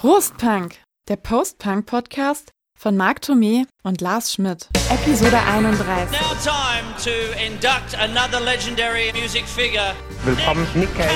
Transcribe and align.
Prost 0.00 0.36
Punk, 0.38 0.76
der 1.08 1.16
Post-Punk-Podcast 1.16 2.52
von 2.78 2.96
Marc 2.96 3.18
Thomé 3.18 3.66
und 3.82 4.00
Lars 4.00 4.32
Schmidt. 4.32 4.68
Episode 4.90 5.38
31. 5.38 6.12
Now 6.12 6.34
time 6.40 6.94
to 7.02 7.10
induct 7.44 7.94
another 7.98 8.40
legendary 8.40 9.12
music 9.12 9.44
figure. 9.44 9.94
Willkommen, 10.24 10.66
Nick 10.74 10.94
Cave. 10.94 11.10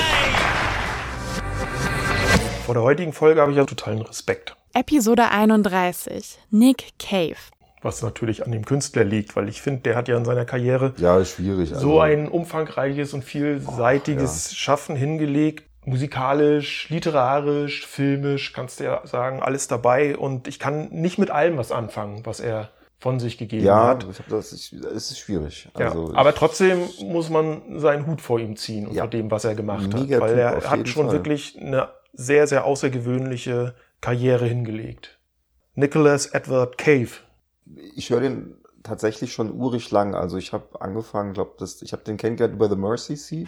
Vor 2.65 2.75
der 2.75 2.83
heutigen 2.83 3.13
Folge 3.13 3.39
habe 3.41 3.51
ich 3.51 3.57
ja 3.57 3.65
totalen 3.65 4.01
Respekt. 4.01 4.55
Episode 4.73 5.29
31. 5.29 6.39
Nick 6.49 6.93
Cave. 6.99 7.37
Was 7.83 8.01
natürlich 8.01 8.45
an 8.45 8.51
dem 8.51 8.65
Künstler 8.65 9.03
liegt, 9.03 9.35
weil 9.35 9.49
ich 9.49 9.61
finde, 9.61 9.81
der 9.81 9.95
hat 9.95 10.07
ja 10.07 10.17
in 10.17 10.25
seiner 10.25 10.45
Karriere 10.45 10.93
Ja, 10.97 11.23
schwierig. 11.25 11.69
so 11.69 11.75
also. 11.75 11.99
ein 11.99 12.27
umfangreiches 12.29 13.13
und 13.13 13.23
vielseitiges 13.23 14.55
Schaffen 14.55 14.95
hingelegt. 14.95 15.65
Musikalisch, 15.85 16.89
literarisch, 16.89 17.85
filmisch, 17.85 18.53
kannst 18.53 18.79
du 18.79 18.85
ja 18.85 19.01
sagen, 19.05 19.41
alles 19.43 19.67
dabei. 19.67 20.17
Und 20.17 20.47
ich 20.47 20.59
kann 20.59 20.87
nicht 20.91 21.17
mit 21.17 21.29
allem 21.29 21.57
was 21.57 21.71
anfangen, 21.73 22.25
was 22.25 22.39
er 22.39 22.69
von 22.99 23.19
sich 23.19 23.37
gegeben 23.37 23.65
Ja, 23.65 23.87
hat. 23.89 24.05
hab 24.05 24.29
das 24.29 24.53
ist, 24.53 24.71
es 24.71 25.11
ist 25.11 25.19
schwierig. 25.19 25.67
Ja, 25.77 25.87
Also, 25.87 26.13
aber 26.15 26.33
trotzdem 26.33 26.79
muss 27.03 27.29
man 27.29 27.79
seinen 27.79 28.07
Hut 28.07 28.21
vor 28.21 28.39
ihm 28.39 28.55
ziehen 28.55 28.87
und 28.87 28.95
Ja. 28.95 29.03
vor 29.03 29.09
dem, 29.09 29.29
was 29.29 29.43
er 29.43 29.55
gemacht 29.55 29.93
hat. 29.93 30.09
Weil 30.09 30.37
er 30.39 30.69
hat 30.69 30.87
schon 30.87 31.07
Fall. 31.07 31.13
wirklich 31.15 31.57
eine 31.59 31.89
sehr, 32.13 32.47
sehr 32.47 32.63
außergewöhnliche 32.63 33.75
Karriere 33.99 34.45
hingelegt. 34.45 35.19
Nicholas 35.75 36.27
Edward 36.27 36.77
Cave. 36.77 37.09
Ich 37.95 38.09
höre 38.09 38.21
den 38.21 38.55
tatsächlich 38.83 39.33
schon 39.33 39.51
urig 39.51 39.89
lang. 39.91 40.13
Also 40.13 40.37
ich 40.37 40.53
habe 40.53 40.81
angefangen, 40.81 41.33
glaube 41.33 41.53
das, 41.57 41.81
ich 41.81 41.93
habe 41.93 42.03
den 42.03 42.17
kennengelernt 42.17 42.55
über 42.55 42.69
The 42.69 42.75
Mercy 42.75 43.15
Seat. 43.15 43.47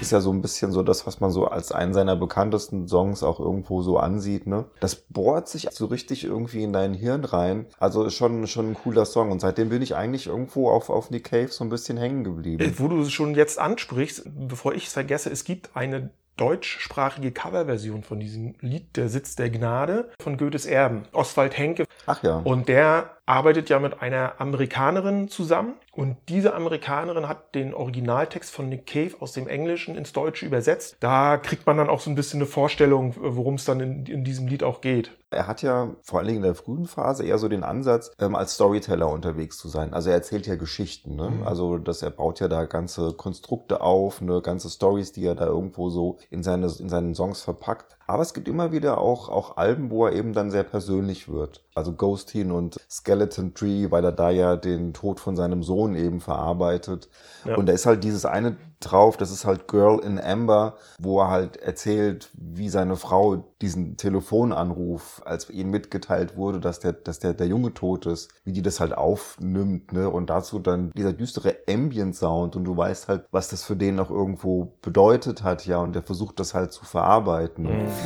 Ist 0.00 0.12
ja 0.12 0.20
so 0.22 0.32
ein 0.32 0.40
bisschen 0.40 0.72
so 0.72 0.82
das, 0.82 1.06
was 1.06 1.20
man 1.20 1.30
so 1.30 1.48
als 1.48 1.70
einen 1.70 1.92
seiner 1.92 2.16
bekanntesten 2.16 2.88
Songs 2.88 3.22
auch 3.22 3.40
irgendwo 3.40 3.82
so 3.82 3.98
ansieht. 3.98 4.46
Ne? 4.46 4.64
Das 4.80 4.94
bohrt 4.94 5.48
sich 5.48 5.68
so 5.70 5.84
richtig 5.84 6.24
irgendwie 6.24 6.62
in 6.62 6.72
dein 6.72 6.94
Hirn 6.94 7.24
rein. 7.24 7.66
Also 7.78 8.08
schon, 8.08 8.46
schon 8.46 8.70
ein 8.70 8.74
cooler 8.74 9.04
Song. 9.04 9.30
Und 9.30 9.40
seitdem 9.40 9.68
bin 9.68 9.82
ich 9.82 9.96
eigentlich 9.96 10.28
irgendwo 10.28 10.70
auf, 10.70 10.88
auf 10.88 11.10
Nick 11.10 11.24
Cave 11.24 11.48
so 11.48 11.62
ein 11.62 11.68
bisschen 11.68 11.98
hängen 11.98 12.24
geblieben. 12.24 12.62
Äh, 12.64 12.78
Wo 12.78 12.88
du 12.88 13.02
es 13.02 13.12
schon 13.12 13.34
jetzt 13.34 13.58
ansprichst, 13.58 14.22
bevor 14.34 14.72
ich 14.72 14.86
es 14.86 14.94
vergesse, 14.94 15.28
es 15.28 15.44
gibt 15.44 15.76
eine 15.76 16.10
deutschsprachige 16.38 17.32
Coverversion 17.32 18.02
von 18.02 18.20
diesem 18.20 18.54
Lied 18.60 18.96
Der 18.96 19.08
Sitz 19.08 19.36
der 19.36 19.50
Gnade 19.50 20.10
von 20.20 20.38
Goethes 20.38 20.64
Erben, 20.64 21.02
Oswald 21.12 21.58
Henke. 21.58 21.84
Ach 22.06 22.22
ja. 22.22 22.38
Und 22.38 22.68
der 22.68 23.17
arbeitet 23.28 23.68
ja 23.68 23.78
mit 23.78 24.00
einer 24.00 24.40
Amerikanerin 24.40 25.28
zusammen. 25.28 25.74
Und 25.92 26.16
diese 26.28 26.54
Amerikanerin 26.54 27.28
hat 27.28 27.54
den 27.54 27.74
Originaltext 27.74 28.52
von 28.52 28.68
Nick 28.68 28.86
Cave 28.86 29.12
aus 29.20 29.32
dem 29.32 29.48
Englischen 29.48 29.96
ins 29.96 30.12
Deutsche 30.12 30.46
übersetzt. 30.46 30.96
Da 31.00 31.36
kriegt 31.36 31.66
man 31.66 31.76
dann 31.76 31.90
auch 31.90 32.00
so 32.00 32.08
ein 32.08 32.14
bisschen 32.14 32.38
eine 32.40 32.46
Vorstellung, 32.46 33.14
worum 33.18 33.54
es 33.54 33.64
dann 33.64 33.80
in, 33.80 34.06
in 34.06 34.24
diesem 34.24 34.46
Lied 34.46 34.62
auch 34.62 34.80
geht. 34.80 35.10
Er 35.30 35.46
hat 35.46 35.60
ja 35.60 35.90
vor 36.02 36.20
allen 36.20 36.28
Dingen 36.28 36.38
in 36.38 36.44
der 36.44 36.54
frühen 36.54 36.86
Phase 36.86 37.26
eher 37.26 37.36
so 37.36 37.48
den 37.48 37.64
Ansatz, 37.64 38.12
ähm, 38.18 38.34
als 38.34 38.54
Storyteller 38.54 39.10
unterwegs 39.10 39.58
zu 39.58 39.68
sein. 39.68 39.92
Also 39.92 40.08
er 40.08 40.16
erzählt 40.16 40.46
ja 40.46 40.56
Geschichten, 40.56 41.16
ne? 41.16 41.30
Mhm. 41.30 41.46
Also 41.46 41.76
dass 41.76 42.00
er 42.00 42.10
baut 42.10 42.40
ja 42.40 42.48
da 42.48 42.64
ganze 42.64 43.12
Konstrukte 43.12 43.82
auf, 43.82 44.22
ne, 44.22 44.40
ganze 44.40 44.70
Stories, 44.70 45.12
die 45.12 45.26
er 45.26 45.34
da 45.34 45.46
irgendwo 45.46 45.90
so 45.90 46.16
in 46.30 46.42
seine 46.42 46.72
in 46.78 46.88
seinen 46.88 47.14
Songs 47.14 47.42
verpackt. 47.42 47.97
Aber 48.08 48.22
es 48.22 48.32
gibt 48.32 48.48
immer 48.48 48.72
wieder 48.72 48.98
auch 48.98 49.28
auch 49.28 49.58
Alben, 49.58 49.90
wo 49.90 50.06
er 50.06 50.14
eben 50.14 50.32
dann 50.32 50.50
sehr 50.50 50.62
persönlich 50.62 51.28
wird. 51.28 51.62
Also 51.74 51.92
Ghostin 51.92 52.50
und 52.50 52.80
Skeleton 52.90 53.52
Tree, 53.52 53.90
weil 53.90 54.02
er 54.02 54.12
da 54.12 54.30
ja 54.30 54.56
den 54.56 54.94
Tod 54.94 55.20
von 55.20 55.36
seinem 55.36 55.62
Sohn 55.62 55.94
eben 55.94 56.20
verarbeitet. 56.20 57.10
Ja. 57.44 57.56
Und 57.56 57.66
da 57.66 57.74
ist 57.74 57.84
halt 57.84 58.02
dieses 58.02 58.24
eine 58.24 58.56
drauf, 58.80 59.16
das 59.16 59.32
ist 59.32 59.44
halt 59.44 59.66
Girl 59.66 59.98
in 59.98 60.20
Amber, 60.20 60.76
wo 61.00 61.20
er 61.20 61.30
halt 61.30 61.56
erzählt, 61.56 62.30
wie 62.32 62.68
seine 62.68 62.94
Frau 62.96 63.44
diesen 63.60 63.96
Telefonanruf, 63.96 65.20
als 65.24 65.50
ihm 65.50 65.70
mitgeteilt 65.70 66.36
wurde, 66.36 66.60
dass 66.60 66.78
der, 66.78 66.92
dass 66.92 67.18
der, 67.18 67.34
der 67.34 67.48
Junge 67.48 67.74
tot 67.74 68.06
ist, 68.06 68.30
wie 68.44 68.52
die 68.52 68.62
das 68.62 68.78
halt 68.78 68.96
aufnimmt, 68.96 69.92
ne? 69.92 70.08
Und 70.08 70.30
dazu 70.30 70.60
dann 70.60 70.92
dieser 70.96 71.12
düstere 71.12 71.56
Ambient-Sound 71.68 72.54
und 72.54 72.64
du 72.64 72.76
weißt 72.76 73.08
halt, 73.08 73.24
was 73.32 73.48
das 73.48 73.64
für 73.64 73.76
den 73.76 73.96
noch 73.96 74.10
irgendwo 74.10 74.72
bedeutet 74.80 75.42
hat, 75.42 75.66
ja, 75.66 75.78
und 75.78 75.94
der 75.94 76.02
versucht 76.02 76.38
das 76.38 76.54
halt 76.54 76.72
zu 76.72 76.84
verarbeiten. 76.84 77.66
breathe. 77.68 77.97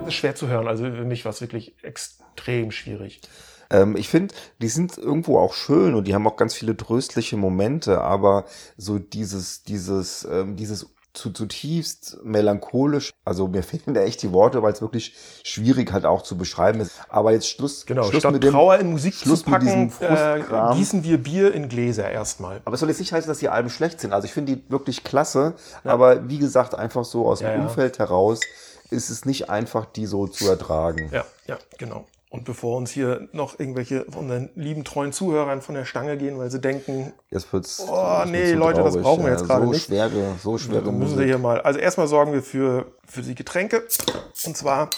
Das 0.00 0.08
ist 0.08 0.14
schwer 0.14 0.34
zu 0.34 0.48
hören. 0.48 0.68
Also 0.68 0.84
für 0.84 1.04
mich 1.04 1.24
war 1.24 1.30
es 1.30 1.40
wirklich 1.40 1.74
extrem 1.82 2.70
schwierig. 2.70 3.20
Ähm, 3.70 3.96
ich 3.96 4.08
finde, 4.08 4.34
die 4.60 4.68
sind 4.68 4.96
irgendwo 4.96 5.38
auch 5.38 5.54
schön 5.54 5.94
und 5.94 6.06
die 6.06 6.14
haben 6.14 6.26
auch 6.26 6.36
ganz 6.36 6.54
viele 6.54 6.76
tröstliche 6.76 7.36
Momente, 7.36 8.00
aber 8.00 8.44
so 8.76 8.98
dieses, 8.98 9.62
dieses, 9.62 10.26
ähm, 10.30 10.56
dieses 10.56 10.86
zu, 11.18 11.30
zutiefst 11.30 12.18
melancholisch, 12.22 13.12
also 13.24 13.48
mir 13.48 13.62
fehlen 13.62 13.94
da 13.94 14.00
echt 14.02 14.22
die 14.22 14.32
Worte, 14.32 14.62
weil 14.62 14.72
es 14.72 14.80
wirklich 14.80 15.14
schwierig 15.42 15.92
halt 15.92 16.06
auch 16.06 16.22
zu 16.22 16.38
beschreiben 16.38 16.80
ist. 16.80 16.92
Aber 17.08 17.32
jetzt 17.32 17.48
Schluss, 17.48 17.84
Genau, 17.86 18.04
Schluss 18.04 18.22
statt 18.22 18.32
mit 18.32 18.42
dem, 18.42 18.52
Trauer 18.52 18.78
in 18.78 18.90
Musik 18.92 19.14
Schluss 19.14 19.40
zu 19.42 19.50
packen, 19.50 19.92
äh, 20.00 20.40
gießen 20.74 21.04
wir 21.04 21.18
Bier 21.18 21.52
in 21.52 21.68
Gläser 21.68 22.10
erstmal. 22.10 22.60
Aber 22.64 22.74
es 22.74 22.80
soll 22.80 22.88
jetzt 22.88 23.00
nicht 23.00 23.12
heißen, 23.12 23.28
dass 23.28 23.38
die 23.38 23.48
Alben 23.48 23.70
schlecht 23.70 24.00
sind. 24.00 24.12
Also 24.12 24.26
ich 24.26 24.32
finde 24.32 24.56
die 24.56 24.70
wirklich 24.70 25.04
klasse, 25.04 25.54
aber 25.84 26.28
wie 26.28 26.38
gesagt, 26.38 26.74
einfach 26.74 27.04
so 27.04 27.26
aus 27.26 27.40
Ja, 27.40 27.50
dem 27.50 27.60
ja. 27.60 27.66
Umfeld 27.66 27.98
heraus 27.98 28.40
ist 28.90 29.10
es 29.10 29.24
nicht 29.24 29.50
einfach, 29.50 29.84
die 29.84 30.06
so 30.06 30.26
zu 30.26 30.48
ertragen. 30.48 31.10
Ja, 31.12 31.24
ja, 31.46 31.58
genau. 31.78 32.06
Und 32.30 32.44
bevor 32.44 32.76
uns 32.76 32.90
hier 32.90 33.28
noch 33.32 33.58
irgendwelche 33.58 34.04
von 34.10 34.28
den 34.28 34.50
lieben 34.54 34.84
treuen 34.84 35.12
Zuhörern 35.12 35.62
von 35.62 35.74
der 35.74 35.86
Stange 35.86 36.18
gehen, 36.18 36.38
weil 36.38 36.50
sie 36.50 36.60
denken, 36.60 37.14
Jetzt 37.30 37.50
wird's. 37.52 37.86
Oh, 37.88 38.22
nee, 38.26 38.52
so 38.52 38.58
Leute, 38.58 38.82
das 38.82 38.92
traurig, 38.92 39.02
brauchen 39.02 39.24
wir 39.24 39.30
ja. 39.30 39.36
jetzt 39.38 39.46
gerade 39.46 39.64
so 39.64 39.72
nicht. 39.72 39.86
Schwere, 39.86 40.34
so 40.42 40.58
schwere 40.58 40.82
dann 40.84 40.98
müssen 40.98 41.12
Musik. 41.12 41.18
wir 41.20 41.26
hier 41.26 41.38
mal. 41.38 41.60
Also 41.62 41.78
erstmal 41.78 42.06
sorgen 42.06 42.34
wir 42.34 42.42
für, 42.42 42.92
für 43.06 43.22
die 43.22 43.34
Getränke. 43.34 43.82
Und 44.44 44.56
zwar, 44.56 44.90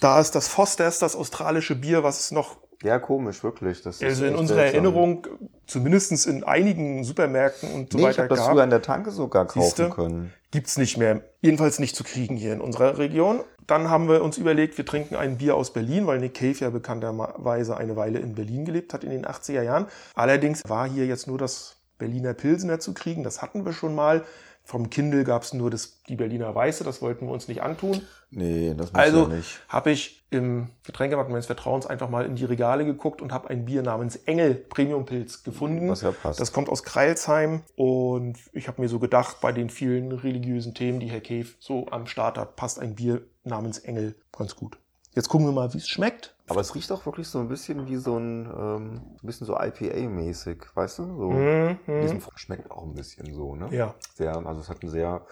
da 0.00 0.18
ist 0.18 0.32
das 0.34 0.48
Fosters, 0.48 0.98
das 0.98 1.14
australische 1.14 1.76
Bier, 1.76 2.02
was 2.02 2.18
es 2.18 2.30
noch 2.32 2.56
Ja, 2.82 2.98
komisch, 2.98 3.42
wirklich. 3.42 3.82
Das 3.82 3.96
ist 3.96 4.02
also 4.04 4.24
in 4.26 4.34
unserer 4.34 4.58
seltsam. 4.58 4.84
Erinnerung, 4.84 5.26
zumindest 5.66 6.26
in 6.26 6.44
einigen 6.44 7.04
Supermärkten 7.04 7.72
und 7.72 7.92
so 7.92 7.98
Nee, 7.98 8.04
ich 8.04 8.08
weiter 8.10 8.22
habe 8.24 8.34
das 8.34 8.46
früher 8.46 8.62
an 8.62 8.70
der 8.70 8.82
Tanke 8.82 9.10
sogar 9.10 9.46
kaufen 9.46 9.62
Siehste? 9.62 9.90
können. 9.90 10.32
Gibt's 10.50 10.76
nicht 10.78 10.96
mehr. 10.96 11.22
Jedenfalls 11.40 11.78
nicht 11.78 11.96
zu 11.96 12.04
kriegen 12.04 12.36
hier 12.36 12.52
in 12.52 12.60
unserer 12.60 12.98
Region. 12.98 13.40
Dann 13.66 13.88
haben 13.88 14.08
wir 14.08 14.22
uns 14.22 14.36
überlegt, 14.36 14.76
wir 14.76 14.84
trinken 14.84 15.16
ein 15.16 15.38
Bier 15.38 15.56
aus 15.56 15.72
Berlin, 15.72 16.06
weil 16.06 16.18
Nick 16.18 16.34
Cave 16.34 16.56
ja 16.58 16.70
bekannterweise 16.70 17.76
eine 17.76 17.96
Weile 17.96 18.18
in 18.18 18.34
Berlin 18.34 18.64
gelebt 18.64 18.92
hat 18.92 19.04
in 19.04 19.10
den 19.10 19.24
80er 19.24 19.62
Jahren. 19.62 19.86
Allerdings 20.14 20.62
war 20.68 20.88
hier 20.88 21.06
jetzt 21.06 21.26
nur 21.26 21.38
das 21.38 21.76
Berliner 21.98 22.34
Pilsener 22.34 22.78
zu 22.80 22.92
kriegen. 22.92 23.22
Das 23.24 23.40
hatten 23.40 23.64
wir 23.64 23.72
schon 23.72 23.94
mal. 23.94 24.22
Vom 24.66 24.88
Kindle 24.88 25.24
gab's 25.24 25.52
nur 25.52 25.70
das, 25.70 26.02
die 26.08 26.16
Berliner 26.16 26.54
Weiße, 26.54 26.84
das 26.84 27.02
wollten 27.02 27.26
wir 27.26 27.32
uns 27.32 27.48
nicht 27.48 27.62
antun. 27.62 28.00
Nee, 28.30 28.74
das 28.74 28.92
muss 28.92 29.00
Also 29.00 29.22
ja 29.24 29.28
nicht. 29.28 29.60
habe 29.68 29.90
ich 29.90 30.24
im 30.30 30.70
Getränkemarkt 30.84 31.30
meines 31.30 31.46
Vertrauens 31.46 31.86
einfach 31.86 32.08
mal 32.08 32.24
in 32.24 32.34
die 32.34 32.46
Regale 32.46 32.86
geguckt 32.86 33.20
und 33.20 33.30
habe 33.30 33.50
ein 33.50 33.66
Bier 33.66 33.82
namens 33.82 34.16
Engel 34.16 34.54
Premium 34.54 35.04
Pilz 35.04 35.42
gefunden. 35.44 35.90
Was 35.90 36.00
ja 36.00 36.12
passt. 36.12 36.40
Das 36.40 36.52
kommt 36.52 36.70
aus 36.70 36.82
Kreilsheim 36.82 37.60
und 37.76 38.38
ich 38.54 38.66
habe 38.66 38.80
mir 38.80 38.88
so 38.88 38.98
gedacht, 38.98 39.36
bei 39.42 39.52
den 39.52 39.68
vielen 39.68 40.10
religiösen 40.12 40.72
Themen, 40.74 40.98
die 40.98 41.10
Herr 41.10 41.20
Cave 41.20 41.46
so 41.60 41.86
am 41.90 42.06
Start 42.06 42.38
hat, 42.38 42.56
passt 42.56 42.80
ein 42.80 42.94
Bier 42.94 43.20
namens 43.44 43.78
Engel 43.78 44.14
ganz 44.32 44.56
gut. 44.56 44.78
Jetzt 45.14 45.28
gucken 45.28 45.46
wir 45.46 45.52
mal, 45.52 45.72
wie 45.72 45.78
es 45.78 45.88
schmeckt. 45.88 46.34
Aber 46.48 46.60
es 46.60 46.74
riecht 46.74 46.90
auch 46.92 47.06
wirklich 47.06 47.28
so 47.28 47.38
ein 47.38 47.48
bisschen 47.48 47.86
wie 47.86 47.96
so 47.96 48.18
ein, 48.18 48.46
ähm, 48.46 49.00
ein 49.22 49.26
bisschen 49.26 49.46
so 49.46 49.56
IPA-mäßig, 49.56 50.58
weißt 50.74 50.98
du? 50.98 51.04
So. 51.16 51.30
Mhm. 51.30 51.78
Diesem 52.02 52.20
schmeckt 52.34 52.70
auch 52.70 52.82
ein 52.84 52.94
bisschen 52.94 53.32
so, 53.32 53.54
ne? 53.54 53.68
Ja. 53.70 53.94
Sehr, 54.14 54.34
also 54.36 54.60
es 54.60 54.68
hat 54.68 54.82
einen 54.82 54.90
sehr 54.90 55.24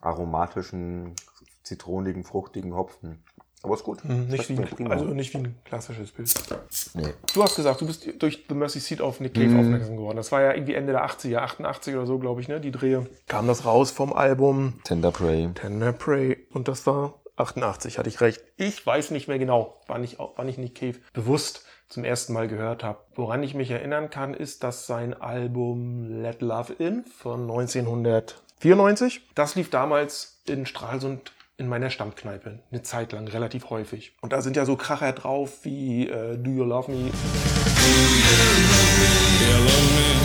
aromatischen, 0.00 1.14
zitronigen, 1.62 2.24
fruchtigen 2.24 2.74
Hopfen. 2.74 3.22
Aber 3.62 3.74
ist 3.74 3.82
gut. 3.82 4.04
Hm, 4.04 4.28
Nicht 4.28 4.48
wie, 4.48 4.86
also 4.88 5.04
nicht 5.06 5.34
wie 5.34 5.38
ein 5.38 5.56
klassisches 5.64 6.12
Pilz. 6.12 6.34
nee. 6.94 7.12
Du 7.34 7.42
hast 7.42 7.56
gesagt, 7.56 7.80
du 7.80 7.86
bist 7.86 8.06
durch 8.22 8.44
The 8.48 8.54
Mercy 8.54 8.78
Seat 8.78 9.00
auf 9.00 9.18
Nick 9.18 9.34
Cave 9.34 9.48
Mhm. 9.48 9.58
aufmerksam 9.60 9.96
geworden. 9.96 10.16
Das 10.16 10.30
war 10.30 10.40
ja 10.42 10.52
irgendwie 10.54 10.74
Ende 10.74 10.92
der 10.92 11.04
80er, 11.04 11.38
88 11.38 11.94
oder 11.96 12.06
so, 12.06 12.18
glaube 12.20 12.40
ich, 12.40 12.46
ne? 12.48 12.60
Die 12.60 12.70
Drehe. 12.70 13.06
Kam 13.26 13.48
das 13.48 13.64
raus 13.64 13.90
vom 13.90 14.12
Album 14.12 14.74
Tender 14.84 15.10
Prey. 15.10 15.50
Tender 15.54 15.92
Prey. 15.92 16.46
Und 16.52 16.68
das 16.68 16.86
war 16.86 17.14
88, 17.38 17.98
hatte 17.98 18.08
ich 18.08 18.20
recht. 18.20 18.42
Ich 18.56 18.84
weiß 18.84 19.10
nicht 19.10 19.28
mehr 19.28 19.38
genau, 19.38 19.80
wann 19.86 20.04
ich, 20.04 20.18
wann 20.36 20.48
ich 20.48 20.58
Nick 20.58 20.74
Cave 20.74 20.98
bewusst 21.12 21.64
zum 21.88 22.04
ersten 22.04 22.32
Mal 22.32 22.48
gehört 22.48 22.84
habe. 22.84 22.98
Woran 23.14 23.42
ich 23.42 23.54
mich 23.54 23.70
erinnern 23.70 24.10
kann, 24.10 24.34
ist, 24.34 24.62
dass 24.62 24.86
sein 24.86 25.14
Album 25.14 26.22
Let 26.22 26.42
Love 26.42 26.74
In 26.74 27.04
von 27.04 27.42
1994, 27.42 29.22
das 29.34 29.54
lief 29.54 29.70
damals 29.70 30.42
in 30.46 30.66
Stralsund 30.66 31.32
in 31.56 31.66
meiner 31.66 31.90
Stammkneipe. 31.90 32.60
Eine 32.70 32.82
Zeit 32.82 33.12
lang, 33.12 33.26
relativ 33.26 33.70
häufig. 33.70 34.16
Und 34.20 34.32
da 34.32 34.42
sind 34.42 34.56
ja 34.56 34.64
so 34.64 34.76
Kracher 34.76 35.12
drauf 35.12 35.64
wie 35.64 36.08
äh, 36.08 36.36
Do 36.36 36.50
You 36.50 36.64
Love 36.64 36.90
Me? 36.90 37.10
Und 39.58 40.17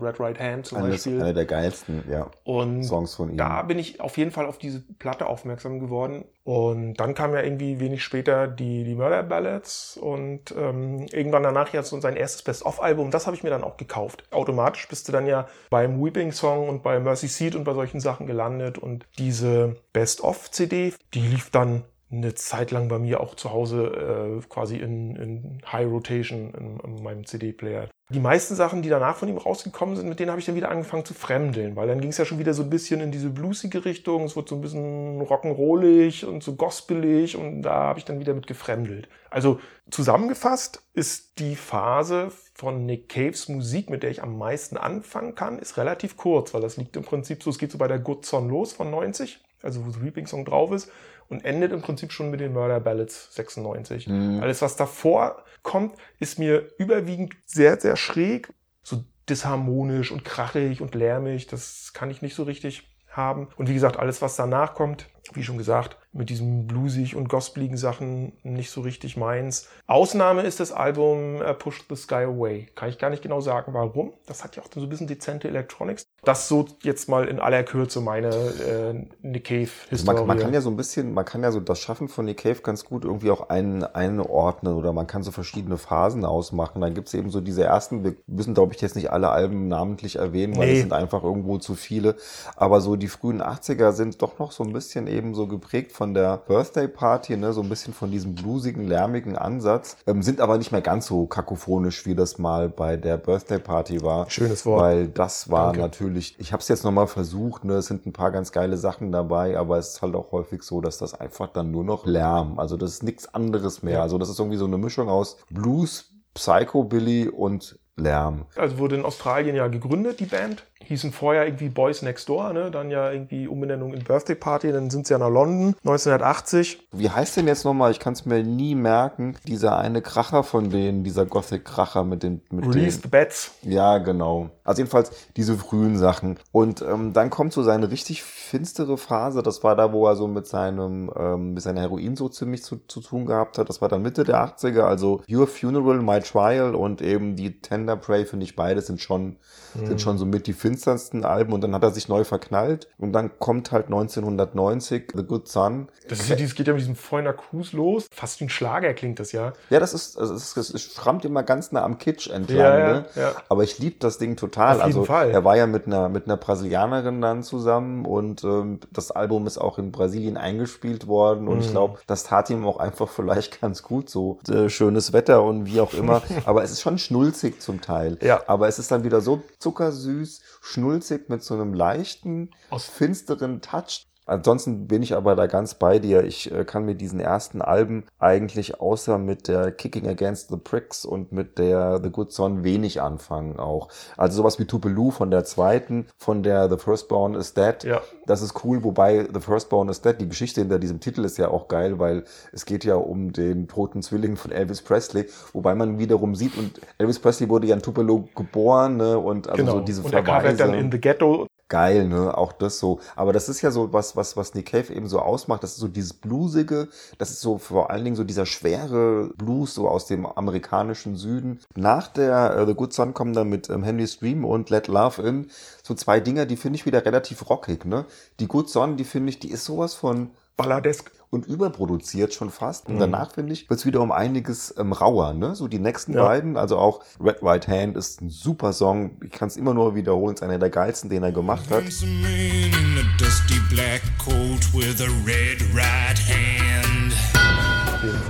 und 0.00 0.06
Red 0.06 0.20
Right 0.20 0.38
Hand 0.38 0.66
zum 0.66 0.78
Eines, 0.78 1.04
Beispiel. 1.04 1.20
einer 1.20 1.32
der 1.34 1.46
geilsten 1.46 2.04
ja, 2.10 2.30
Und 2.44 2.84
Songs 2.84 3.14
von 3.14 3.30
ihm. 3.30 3.36
da 3.36 3.62
bin 3.62 3.78
ich 3.78 4.00
auf 4.00 4.16
jeden 4.16 4.30
Fall 4.30 4.46
auf 4.46 4.58
diese 4.58 4.80
Platte 4.80 5.26
aufmerksam 5.26 5.80
geworden. 5.80 6.24
Und 6.44 6.94
dann 6.94 7.14
kam 7.14 7.34
ja 7.34 7.42
irgendwie 7.42 7.78
wenig 7.78 8.02
später 8.02 8.48
die, 8.48 8.84
die 8.84 8.94
Murder 8.94 9.22
Ballads 9.22 9.98
und 10.00 10.54
ähm, 10.56 11.06
irgendwann 11.12 11.42
danach 11.42 11.72
jetzt 11.72 11.90
so 11.90 12.00
sein 12.00 12.16
erstes 12.16 12.42
Best-of-Album. 12.42 13.10
Das 13.10 13.26
habe 13.26 13.36
ich 13.36 13.42
mir 13.42 13.50
dann 13.50 13.64
auch 13.64 13.76
gekauft. 13.76 14.24
Automatisch 14.30 14.88
bist 14.88 15.08
du 15.08 15.12
dann 15.12 15.26
ja 15.26 15.46
beim 15.68 16.02
Weeping 16.02 16.32
Song 16.32 16.68
und 16.68 16.82
bei 16.82 16.98
Mercy 17.00 17.28
Seat 17.28 17.54
und 17.54 17.64
bei 17.64 17.74
solchen 17.74 18.00
Sachen 18.00 18.26
gelandet. 18.26 18.78
Und 18.78 19.06
diese 19.18 19.76
Best-of-CD, 19.92 20.94
die 21.12 21.20
lief 21.20 21.50
dann 21.50 21.84
eine 22.10 22.34
Zeit 22.34 22.70
lang 22.70 22.88
bei 22.88 22.98
mir 22.98 23.20
auch 23.20 23.34
zu 23.34 23.52
Hause 23.52 24.40
äh, 24.42 24.48
quasi 24.48 24.76
in, 24.76 25.14
in 25.16 25.60
High 25.70 25.86
Rotation 25.86 26.54
in, 26.54 26.80
in 26.80 27.02
meinem 27.02 27.26
CD-Player. 27.26 27.88
Die 28.10 28.20
meisten 28.20 28.54
Sachen, 28.54 28.80
die 28.80 28.88
danach 28.88 29.16
von 29.16 29.28
ihm 29.28 29.36
rausgekommen 29.36 29.94
sind, 29.94 30.08
mit 30.08 30.18
denen 30.18 30.30
habe 30.30 30.40
ich 30.40 30.46
dann 30.46 30.54
wieder 30.54 30.70
angefangen 30.70 31.04
zu 31.04 31.12
fremdeln, 31.12 31.76
weil 31.76 31.88
dann 31.88 32.00
ging 32.00 32.08
es 32.08 32.16
ja 32.16 32.24
schon 32.24 32.38
wieder 32.38 32.54
so 32.54 32.62
ein 32.62 32.70
bisschen 32.70 33.02
in 33.02 33.10
diese 33.10 33.28
bluesige 33.28 33.84
Richtung, 33.84 34.24
es 34.24 34.34
wurde 34.34 34.48
so 34.48 34.54
ein 34.54 34.62
bisschen 34.62 35.20
rock'n'rollig 35.20 36.24
und 36.24 36.42
so 36.42 36.54
gospelig 36.54 37.36
und 37.36 37.60
da 37.60 37.74
habe 37.74 37.98
ich 37.98 38.06
dann 38.06 38.18
wieder 38.18 38.32
mit 38.32 38.46
gefremdelt. 38.46 39.10
Also 39.28 39.60
zusammengefasst 39.90 40.82
ist 40.94 41.38
die 41.38 41.54
Phase 41.54 42.32
von 42.54 42.86
Nick 42.86 43.10
Caves 43.10 43.50
Musik, 43.50 43.90
mit 43.90 44.02
der 44.02 44.10
ich 44.10 44.22
am 44.22 44.38
meisten 44.38 44.78
anfangen 44.78 45.34
kann, 45.34 45.58
ist 45.58 45.76
relativ 45.76 46.16
kurz, 46.16 46.54
weil 46.54 46.62
das 46.62 46.78
liegt 46.78 46.96
im 46.96 47.04
Prinzip 47.04 47.42
so, 47.42 47.50
es 47.50 47.58
geht 47.58 47.72
so 47.72 47.76
bei 47.76 47.88
der 47.88 47.98
Good 47.98 48.24
Son 48.24 48.48
los 48.48 48.72
von 48.72 48.90
90, 48.90 49.38
also 49.62 49.84
wo 49.84 49.90
Sweeping 49.90 50.26
Song 50.26 50.46
drauf 50.46 50.72
ist 50.72 50.90
und 51.28 51.44
endet 51.44 51.72
im 51.72 51.82
Prinzip 51.82 52.12
schon 52.12 52.30
mit 52.30 52.40
den 52.40 52.52
Murder 52.52 52.80
Ballads 52.80 53.34
96. 53.34 54.08
Mhm. 54.08 54.40
Alles, 54.40 54.62
was 54.62 54.76
davor 54.76 55.44
kommt, 55.62 55.94
ist 56.18 56.38
mir 56.38 56.68
überwiegend 56.78 57.34
sehr, 57.46 57.78
sehr 57.80 57.96
schräg, 57.96 58.52
so 58.82 59.04
disharmonisch 59.28 60.10
und 60.10 60.24
krachig 60.24 60.80
und 60.80 60.94
lärmig. 60.94 61.46
Das 61.46 61.92
kann 61.92 62.10
ich 62.10 62.22
nicht 62.22 62.34
so 62.34 62.44
richtig 62.44 62.88
haben. 63.10 63.48
Und 63.56 63.68
wie 63.68 63.74
gesagt, 63.74 63.98
alles, 63.98 64.22
was 64.22 64.36
danach 64.36 64.74
kommt, 64.74 65.06
wie 65.34 65.42
schon 65.42 65.58
gesagt, 65.58 65.98
mit 66.12 66.30
diesen 66.30 66.66
bluesig 66.66 67.14
und 67.14 67.28
gospeligen 67.28 67.76
Sachen 67.76 68.38
nicht 68.42 68.70
so 68.70 68.80
richtig 68.80 69.16
meins. 69.16 69.68
Ausnahme 69.86 70.42
ist 70.42 70.60
das 70.60 70.72
Album 70.72 71.42
äh, 71.42 71.52
Push 71.52 71.84
the 71.88 71.96
Sky 71.96 72.24
Away. 72.24 72.68
Kann 72.74 72.88
ich 72.88 72.98
gar 72.98 73.10
nicht 73.10 73.22
genau 73.22 73.40
sagen, 73.40 73.74
warum. 73.74 74.14
Das 74.26 74.44
hat 74.44 74.56
ja 74.56 74.62
auch 74.62 74.68
so 74.72 74.80
ein 74.80 74.88
bisschen 74.88 75.06
dezente 75.06 75.48
Electronics. 75.48 76.07
Das 76.24 76.48
so 76.48 76.66
jetzt 76.82 77.08
mal 77.08 77.26
in 77.28 77.38
aller 77.38 77.62
Kürze 77.62 78.00
meine 78.00 78.28
äh, 78.28 79.06
Nick 79.22 79.44
Cave 79.44 79.68
Also 79.90 80.04
man, 80.04 80.26
man 80.26 80.38
kann 80.38 80.52
ja 80.52 80.60
so 80.60 80.68
ein 80.68 80.76
bisschen, 80.76 81.14
man 81.14 81.24
kann 81.24 81.42
ja 81.42 81.52
so 81.52 81.60
das 81.60 81.78
Schaffen 81.78 82.08
von 82.08 82.24
Nick 82.24 82.38
Cave 82.42 82.56
ganz 82.62 82.84
gut 82.84 83.04
irgendwie 83.04 83.30
auch 83.30 83.48
ein, 83.50 83.84
einordnen 83.84 84.74
oder 84.74 84.92
man 84.92 85.06
kann 85.06 85.22
so 85.22 85.30
verschiedene 85.30 85.78
Phasen 85.78 86.24
ausmachen. 86.24 86.80
Dann 86.80 86.92
gibt's 86.94 87.14
eben 87.14 87.30
so 87.30 87.40
diese 87.40 87.62
ersten, 87.62 88.02
wir 88.04 88.14
müssen 88.26 88.52
glaube 88.54 88.74
ich 88.74 88.80
jetzt 88.80 88.96
nicht 88.96 89.12
alle 89.12 89.28
Alben 89.30 89.68
namentlich 89.68 90.16
erwähnen, 90.16 90.56
weil 90.56 90.66
Nee. 90.66 90.74
es 90.74 90.80
sind 90.80 90.92
einfach 90.92 91.22
irgendwo 91.22 91.58
zu 91.58 91.74
viele. 91.76 92.16
Aber 92.56 92.80
so 92.80 92.96
die 92.96 93.08
frühen 93.08 93.40
80er 93.40 93.92
sind 93.92 94.20
doch 94.20 94.38
noch 94.40 94.50
so 94.50 94.64
ein 94.64 94.72
bisschen 94.72 95.06
eben 95.06 95.34
so 95.34 95.46
geprägt 95.46 95.92
von 95.92 96.14
der 96.14 96.36
Birthday 96.38 96.88
Party, 96.88 97.36
ne, 97.36 97.52
so 97.52 97.62
ein 97.62 97.68
bisschen 97.68 97.94
von 97.94 98.10
diesem 98.10 98.34
bluesigen, 98.34 98.86
lärmigen 98.88 99.36
Ansatz, 99.38 99.96
ähm, 100.06 100.22
sind 100.22 100.40
aber 100.40 100.58
nicht 100.58 100.72
mehr 100.72 100.82
ganz 100.82 101.06
so 101.06 101.26
kakophonisch, 101.26 102.06
wie 102.06 102.16
das 102.16 102.38
mal 102.38 102.68
bei 102.68 102.96
der 102.96 103.16
Birthday 103.18 103.60
Party 103.60 104.02
war. 104.02 104.28
Schönes 104.28 104.66
Wort. 104.66 104.80
Weil 104.82 105.08
das 105.08 105.48
war 105.50 105.66
Danke. 105.66 105.80
natürlich, 105.80 106.07
ich 106.16 106.52
habe 106.52 106.60
es 106.60 106.68
jetzt 106.68 106.84
nochmal 106.84 107.06
versucht, 107.06 107.64
ne, 107.64 107.74
es 107.74 107.86
sind 107.86 108.06
ein 108.06 108.12
paar 108.12 108.30
ganz 108.30 108.52
geile 108.52 108.76
Sachen 108.76 109.12
dabei, 109.12 109.58
aber 109.58 109.78
es 109.78 109.94
ist 109.94 110.02
halt 110.02 110.14
auch 110.14 110.32
häufig 110.32 110.62
so, 110.62 110.80
dass 110.80 110.98
das 110.98 111.14
einfach 111.14 111.48
dann 111.48 111.70
nur 111.70 111.84
noch 111.84 112.06
Lärm, 112.06 112.58
also 112.58 112.76
das 112.76 112.92
ist 112.92 113.02
nichts 113.02 113.32
anderes 113.34 113.82
mehr. 113.82 114.02
Also 114.02 114.18
das 114.18 114.28
ist 114.28 114.38
irgendwie 114.38 114.58
so 114.58 114.66
eine 114.66 114.78
Mischung 114.78 115.08
aus 115.08 115.38
Blues, 115.50 116.12
Psychobilly 116.34 117.28
und 117.28 117.78
Lärm. 117.98 118.46
Also 118.56 118.78
wurde 118.78 118.96
in 118.96 119.04
Australien 119.04 119.56
ja 119.56 119.68
gegründet, 119.68 120.20
die 120.20 120.26
Band. 120.26 120.64
Hießen 120.80 121.12
vorher 121.12 121.44
irgendwie 121.44 121.68
Boys 121.68 122.02
Next 122.02 122.28
Door, 122.28 122.52
ne? 122.52 122.70
dann 122.70 122.88
ja 122.88 123.10
irgendwie 123.10 123.46
Umbenennung 123.46 123.92
in 123.92 124.04
Birthday 124.04 124.36
Party, 124.36 124.72
dann 124.72 124.88
sind 124.88 125.06
sie 125.06 125.12
ja 125.12 125.18
nach 125.18 125.28
London, 125.28 125.74
1980. 125.84 126.88
Wie 126.92 127.10
heißt 127.10 127.36
denn 127.36 127.46
jetzt 127.46 127.64
nochmal, 127.64 127.90
ich 127.90 127.98
kann 127.98 128.14
es 128.14 128.24
mir 128.24 128.42
nie 128.42 128.74
merken, 128.74 129.36
dieser 129.46 129.76
eine 129.76 130.00
Kracher 130.00 130.44
von 130.44 130.70
denen, 130.70 131.04
dieser 131.04 131.26
Gothic-Kracher 131.26 132.04
mit 132.04 132.22
den... 132.22 132.40
Mit 132.50 132.64
Release 132.66 133.00
the 133.02 133.08
Bats. 133.08 133.50
Ja, 133.62 133.98
genau. 133.98 134.50
Also 134.64 134.80
jedenfalls 134.80 135.10
diese 135.36 135.56
frühen 135.56 135.98
Sachen. 135.98 136.38
Und 136.52 136.80
ähm, 136.82 137.12
dann 137.12 137.28
kommt 137.28 137.52
so 137.52 137.62
seine 137.62 137.90
richtig 137.90 138.22
finstere 138.22 138.96
Phase. 138.98 139.42
Das 139.42 139.64
war 139.64 139.74
da, 139.76 139.92
wo 139.92 140.06
er 140.06 140.16
so 140.16 140.26
mit 140.26 140.46
seinem, 140.46 141.10
ähm, 141.16 141.54
mit 141.54 141.62
seiner 141.62 141.80
Heroin 141.80 142.16
so 142.16 142.28
ziemlich 142.28 142.62
zu, 142.62 142.76
zu 142.86 143.00
tun 143.00 143.26
gehabt 143.26 143.58
hat. 143.58 143.68
Das 143.68 143.80
war 143.82 143.88
dann 143.88 144.02
Mitte 144.02 144.24
der 144.24 144.36
80er. 144.36 144.82
Also 144.82 145.22
Your 145.28 145.46
Funeral, 145.46 146.00
My 146.00 146.20
Trial 146.20 146.74
und 146.74 147.02
eben 147.02 147.36
die 147.36 147.60
Tender 147.88 148.00
Prey, 148.00 148.26
finde 148.26 148.44
ich, 148.44 148.54
beide 148.54 148.82
sind 148.82 149.00
schon, 149.00 149.36
sind 149.74 150.00
schon 150.00 150.18
so 150.18 150.26
mit 150.26 150.46
die 150.46 150.52
finstersten 150.52 151.24
Alben. 151.24 151.52
Und 151.52 151.62
dann 151.62 151.74
hat 151.74 151.82
er 151.82 151.90
sich 151.90 152.08
neu 152.08 152.24
verknallt. 152.24 152.88
Und 152.98 153.12
dann 153.12 153.38
kommt 153.38 153.72
halt 153.72 153.86
1990 153.86 155.12
The 155.14 155.22
Good 155.22 155.48
Son. 155.48 155.88
Das 156.08 156.20
ist 156.20 156.28
ja, 156.28 156.36
dieses 156.36 156.54
geht 156.54 156.66
ja 156.66 156.72
mit 156.74 156.82
diesem 156.82 156.96
Foreigner 156.96 157.32
Cruise 157.32 157.76
los. 157.76 158.06
Fast 158.10 158.40
wie 158.40 158.44
ein 158.44 158.48
Schlager 158.50 158.92
klingt 158.94 159.20
das 159.20 159.32
ja. 159.32 159.52
Ja, 159.70 159.80
das 159.80 159.94
ist, 159.94 160.18
also 160.18 160.34
es, 160.34 160.56
es 160.56 160.82
schrammt 160.82 161.24
immer 161.24 161.42
ganz 161.42 161.72
nah 161.72 161.82
am 161.82 161.98
Kitsch 161.98 162.28
entlang. 162.28 162.58
Ja, 162.58 162.92
ne? 162.92 163.06
ja. 163.14 163.32
Aber 163.48 163.62
ich 163.62 163.78
liebe 163.78 163.96
das 163.98 164.18
Ding 164.18 164.36
total. 164.36 164.68
Auf 164.68 164.86
jeden 164.86 164.98
also 164.98 165.04
Fall. 165.04 165.30
er 165.30 165.44
war 165.44 165.56
ja 165.56 165.66
mit 165.66 165.86
einer 165.86 166.08
mit 166.08 166.26
einer 166.26 166.36
Brasilianerin 166.36 167.20
dann 167.20 167.42
zusammen 167.42 168.04
und 168.04 168.44
ähm, 168.44 168.80
das 168.92 169.10
Album 169.10 169.46
ist 169.46 169.58
auch 169.58 169.78
in 169.78 169.92
Brasilien 169.92 170.36
eingespielt 170.36 171.06
worden 171.06 171.48
und 171.48 171.58
Mhm. 171.58 171.64
ich 171.64 171.70
glaube, 171.70 171.98
das 172.06 172.24
tat 172.24 172.50
ihm 172.50 172.66
auch 172.66 172.78
einfach 172.78 173.08
vielleicht 173.16 173.60
ganz 173.60 173.82
gut 173.82 174.08
so 174.10 174.38
äh, 174.48 174.68
schönes 174.68 175.12
Wetter 175.12 175.42
und 175.42 175.66
wie 175.66 175.80
auch 175.80 175.92
immer. 175.94 176.22
Aber 176.44 176.62
es 176.62 176.70
ist 176.70 176.80
schon 176.80 176.98
schnulzig 176.98 177.60
zum 177.60 177.77
Teil. 177.80 178.18
Ja. 178.22 178.42
Aber 178.46 178.68
es 178.68 178.78
ist 178.78 178.90
dann 178.90 179.04
wieder 179.04 179.20
so 179.20 179.42
zuckersüß, 179.58 180.40
schnulzig 180.60 181.28
mit 181.28 181.42
so 181.42 181.54
einem 181.54 181.74
leichten, 181.74 182.50
Aus- 182.70 182.86
finsteren 182.86 183.60
Touch. 183.60 184.07
Ansonsten 184.28 184.86
bin 184.86 185.02
ich 185.02 185.14
aber 185.14 185.36
da 185.36 185.46
ganz 185.46 185.74
bei 185.74 185.98
dir. 185.98 186.24
Ich 186.24 186.52
äh, 186.52 186.64
kann 186.64 186.84
mit 186.84 187.00
diesen 187.00 187.20
ersten 187.20 187.62
Alben 187.62 188.04
eigentlich 188.18 188.80
außer 188.80 189.18
mit 189.18 189.48
der 189.48 189.72
Kicking 189.72 190.06
Against 190.08 190.48
the 190.50 190.56
Pricks 190.56 191.04
und 191.04 191.32
mit 191.32 191.58
der 191.58 192.00
The 192.02 192.10
Good 192.10 192.32
Son 192.32 192.64
wenig 192.64 193.00
anfangen 193.00 193.58
auch. 193.58 193.88
Also 194.16 194.36
sowas 194.38 194.58
wie 194.58 194.64
Tupelo 194.64 195.10
von 195.10 195.30
der 195.30 195.44
zweiten, 195.44 196.06
von 196.16 196.42
der 196.42 196.68
The 196.70 196.76
Firstborn 196.76 197.34
is 197.34 197.54
Dead. 197.54 197.84
Ja. 197.84 198.00
Das 198.26 198.42
ist 198.42 198.64
cool, 198.64 198.84
wobei 198.84 199.28
The 199.32 199.40
Firstborn 199.40 199.88
is 199.88 200.00
Dead, 200.00 200.16
die 200.20 200.28
Geschichte 200.28 200.60
hinter 200.60 200.78
diesem 200.78 201.00
Titel 201.00 201.24
ist 201.24 201.38
ja 201.38 201.48
auch 201.48 201.68
geil, 201.68 201.98
weil 201.98 202.24
es 202.52 202.64
geht 202.64 202.84
ja 202.84 202.94
um 202.94 203.32
den 203.32 203.68
toten 203.68 204.02
Zwilling 204.02 204.36
von 204.36 204.52
Elvis 204.52 204.82
Presley, 204.82 205.26
wobei 205.52 205.74
man 205.74 205.98
wiederum 205.98 206.34
sieht, 206.34 206.56
und 206.56 206.80
Elvis 206.98 207.18
Presley 207.18 207.48
wurde 207.48 207.66
ja 207.66 207.74
in 207.74 207.82
Tupelo 207.82 208.28
geboren, 208.34 208.96
ne, 208.96 209.18
und 209.18 209.48
also 209.48 209.64
so 209.64 209.80
diese 209.80 210.02
Genau. 210.02 210.08
Und 210.08 210.14
er 210.14 210.22
covert 210.22 210.42
Verweise 210.42 210.58
dann 210.58 210.74
in 210.74 210.92
The 210.92 211.00
Ghetto. 211.00 211.46
Geil, 211.68 212.08
ne? 212.08 212.36
Auch 212.36 212.52
das 212.52 212.78
so. 212.78 213.00
Aber 213.16 213.32
das 213.32 213.48
ist 213.48 213.62
ja 213.62 213.70
so 213.70 213.92
was, 213.92 214.16
was, 214.16 214.36
was 214.36 214.54
Nick 214.54 214.66
Cave 214.66 214.92
eben 214.92 215.08
so 215.08 215.20
ausmacht. 215.20 215.62
Das 215.62 215.72
ist 215.72 215.78
so 215.78 215.88
dieses 215.88 216.12
Bluesige. 216.12 216.88
Das 217.18 217.30
ist 217.30 217.40
so 217.40 217.58
vor 217.58 217.90
allen 217.90 218.04
Dingen 218.04 218.16
so 218.16 218.24
dieser 218.24 218.46
schwere 218.46 219.30
Blues 219.36 219.74
so 219.74 219.88
aus 219.88 220.06
dem 220.06 220.26
amerikanischen 220.26 221.16
Süden. 221.16 221.60
Nach 221.74 222.08
der 222.08 222.56
äh, 222.56 222.66
The 222.66 222.74
Good 222.74 222.92
Son 222.92 223.14
kommen 223.14 223.32
dann 223.32 223.48
mit 223.48 223.68
ähm, 223.70 223.82
Henry 223.82 224.06
Stream 224.06 224.44
und 224.44 224.70
Let 224.70 224.88
Love 224.88 225.22
In 225.22 225.50
so 225.82 225.94
zwei 225.94 226.20
Dinger, 226.20 226.46
die 226.46 226.56
finde 226.56 226.76
ich 226.76 226.86
wieder 226.86 227.04
relativ 227.04 227.48
rockig, 227.48 227.84
ne? 227.84 228.04
Die 228.40 228.48
Good 228.48 228.68
Son, 228.68 228.96
die 228.96 229.04
finde 229.04 229.30
ich, 229.30 229.38
die 229.38 229.50
ist 229.50 229.64
sowas 229.64 229.94
von 229.94 230.30
Balladesk. 230.58 231.10
und 231.30 231.46
überproduziert 231.46 232.32
schon 232.32 232.48
fast. 232.48 232.88
Und 232.88 232.98
danach, 232.98 233.32
finde 233.32 233.52
ich, 233.52 233.68
wird's 233.68 233.84
wieder 233.84 234.00
um 234.00 234.10
einiges 234.12 234.74
ähm, 234.78 234.92
rauer. 234.92 235.34
Ne? 235.34 235.54
So 235.54 235.68
die 235.68 235.78
nächsten 235.78 236.14
Ja. 236.14 236.24
beiden, 236.24 236.56
also 236.56 236.78
auch 236.78 237.00
Red 237.22 237.42
Right 237.42 237.68
Hand 237.68 237.98
ist 237.98 238.22
ein 238.22 238.30
super 238.30 238.72
Song. 238.72 239.10
Ich 239.22 239.30
kann 239.30 239.48
es 239.48 239.58
immer 239.58 239.74
nur 239.74 239.94
wiederholen, 239.94 240.34
ist 240.36 240.42
einer 240.42 240.58
der 240.58 240.70
geilsten, 240.70 241.10
den 241.10 241.22
er 241.22 241.32
gemacht 241.32 241.70
hat. 241.70 241.84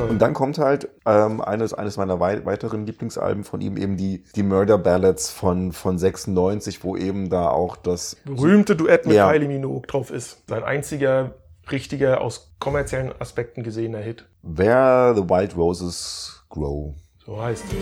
Und 0.09 0.19
dann 0.21 0.33
kommt 0.35 0.59
halt 0.59 0.89
ähm, 1.07 1.41
eines, 1.41 1.75
eines 1.75 1.97
meiner 1.99 2.19
wei 2.21 2.45
weiteren 2.47 2.87
Lieblingsalben 2.87 3.45
von 3.45 3.61
ihm, 3.61 3.77
eben 3.77 3.97
die, 3.97 4.25
die 4.35 4.43
Murder 4.43 4.79
Ballads 4.79 5.31
von, 5.31 5.73
von 5.73 5.99
96, 5.99 6.83
wo 6.83 6.97
eben 6.97 7.29
da 7.29 7.49
auch 7.51 7.77
das 7.77 8.17
berühmte 8.25 8.75
Duett 8.77 9.07
mit 9.07 9.15
Ja. 9.17 9.31
Kylie 9.31 9.47
Minogue 9.49 9.87
drauf 9.87 10.11
ist. 10.11 10.39
Sein 10.49 10.65
einziger 10.65 11.35
richtiger, 11.73 12.21
aus 12.21 12.55
kommerziellen 12.59 13.13
Aspekten 13.21 13.63
gesehener 13.63 13.99
Hit. 13.99 14.25
Where 14.43 15.15
the 15.15 15.23
Wild 15.23 15.57
Roses 15.57 16.45
Grow. 16.49 16.95
So 17.25 17.41
heißt 17.41 17.65
es. 17.65 17.75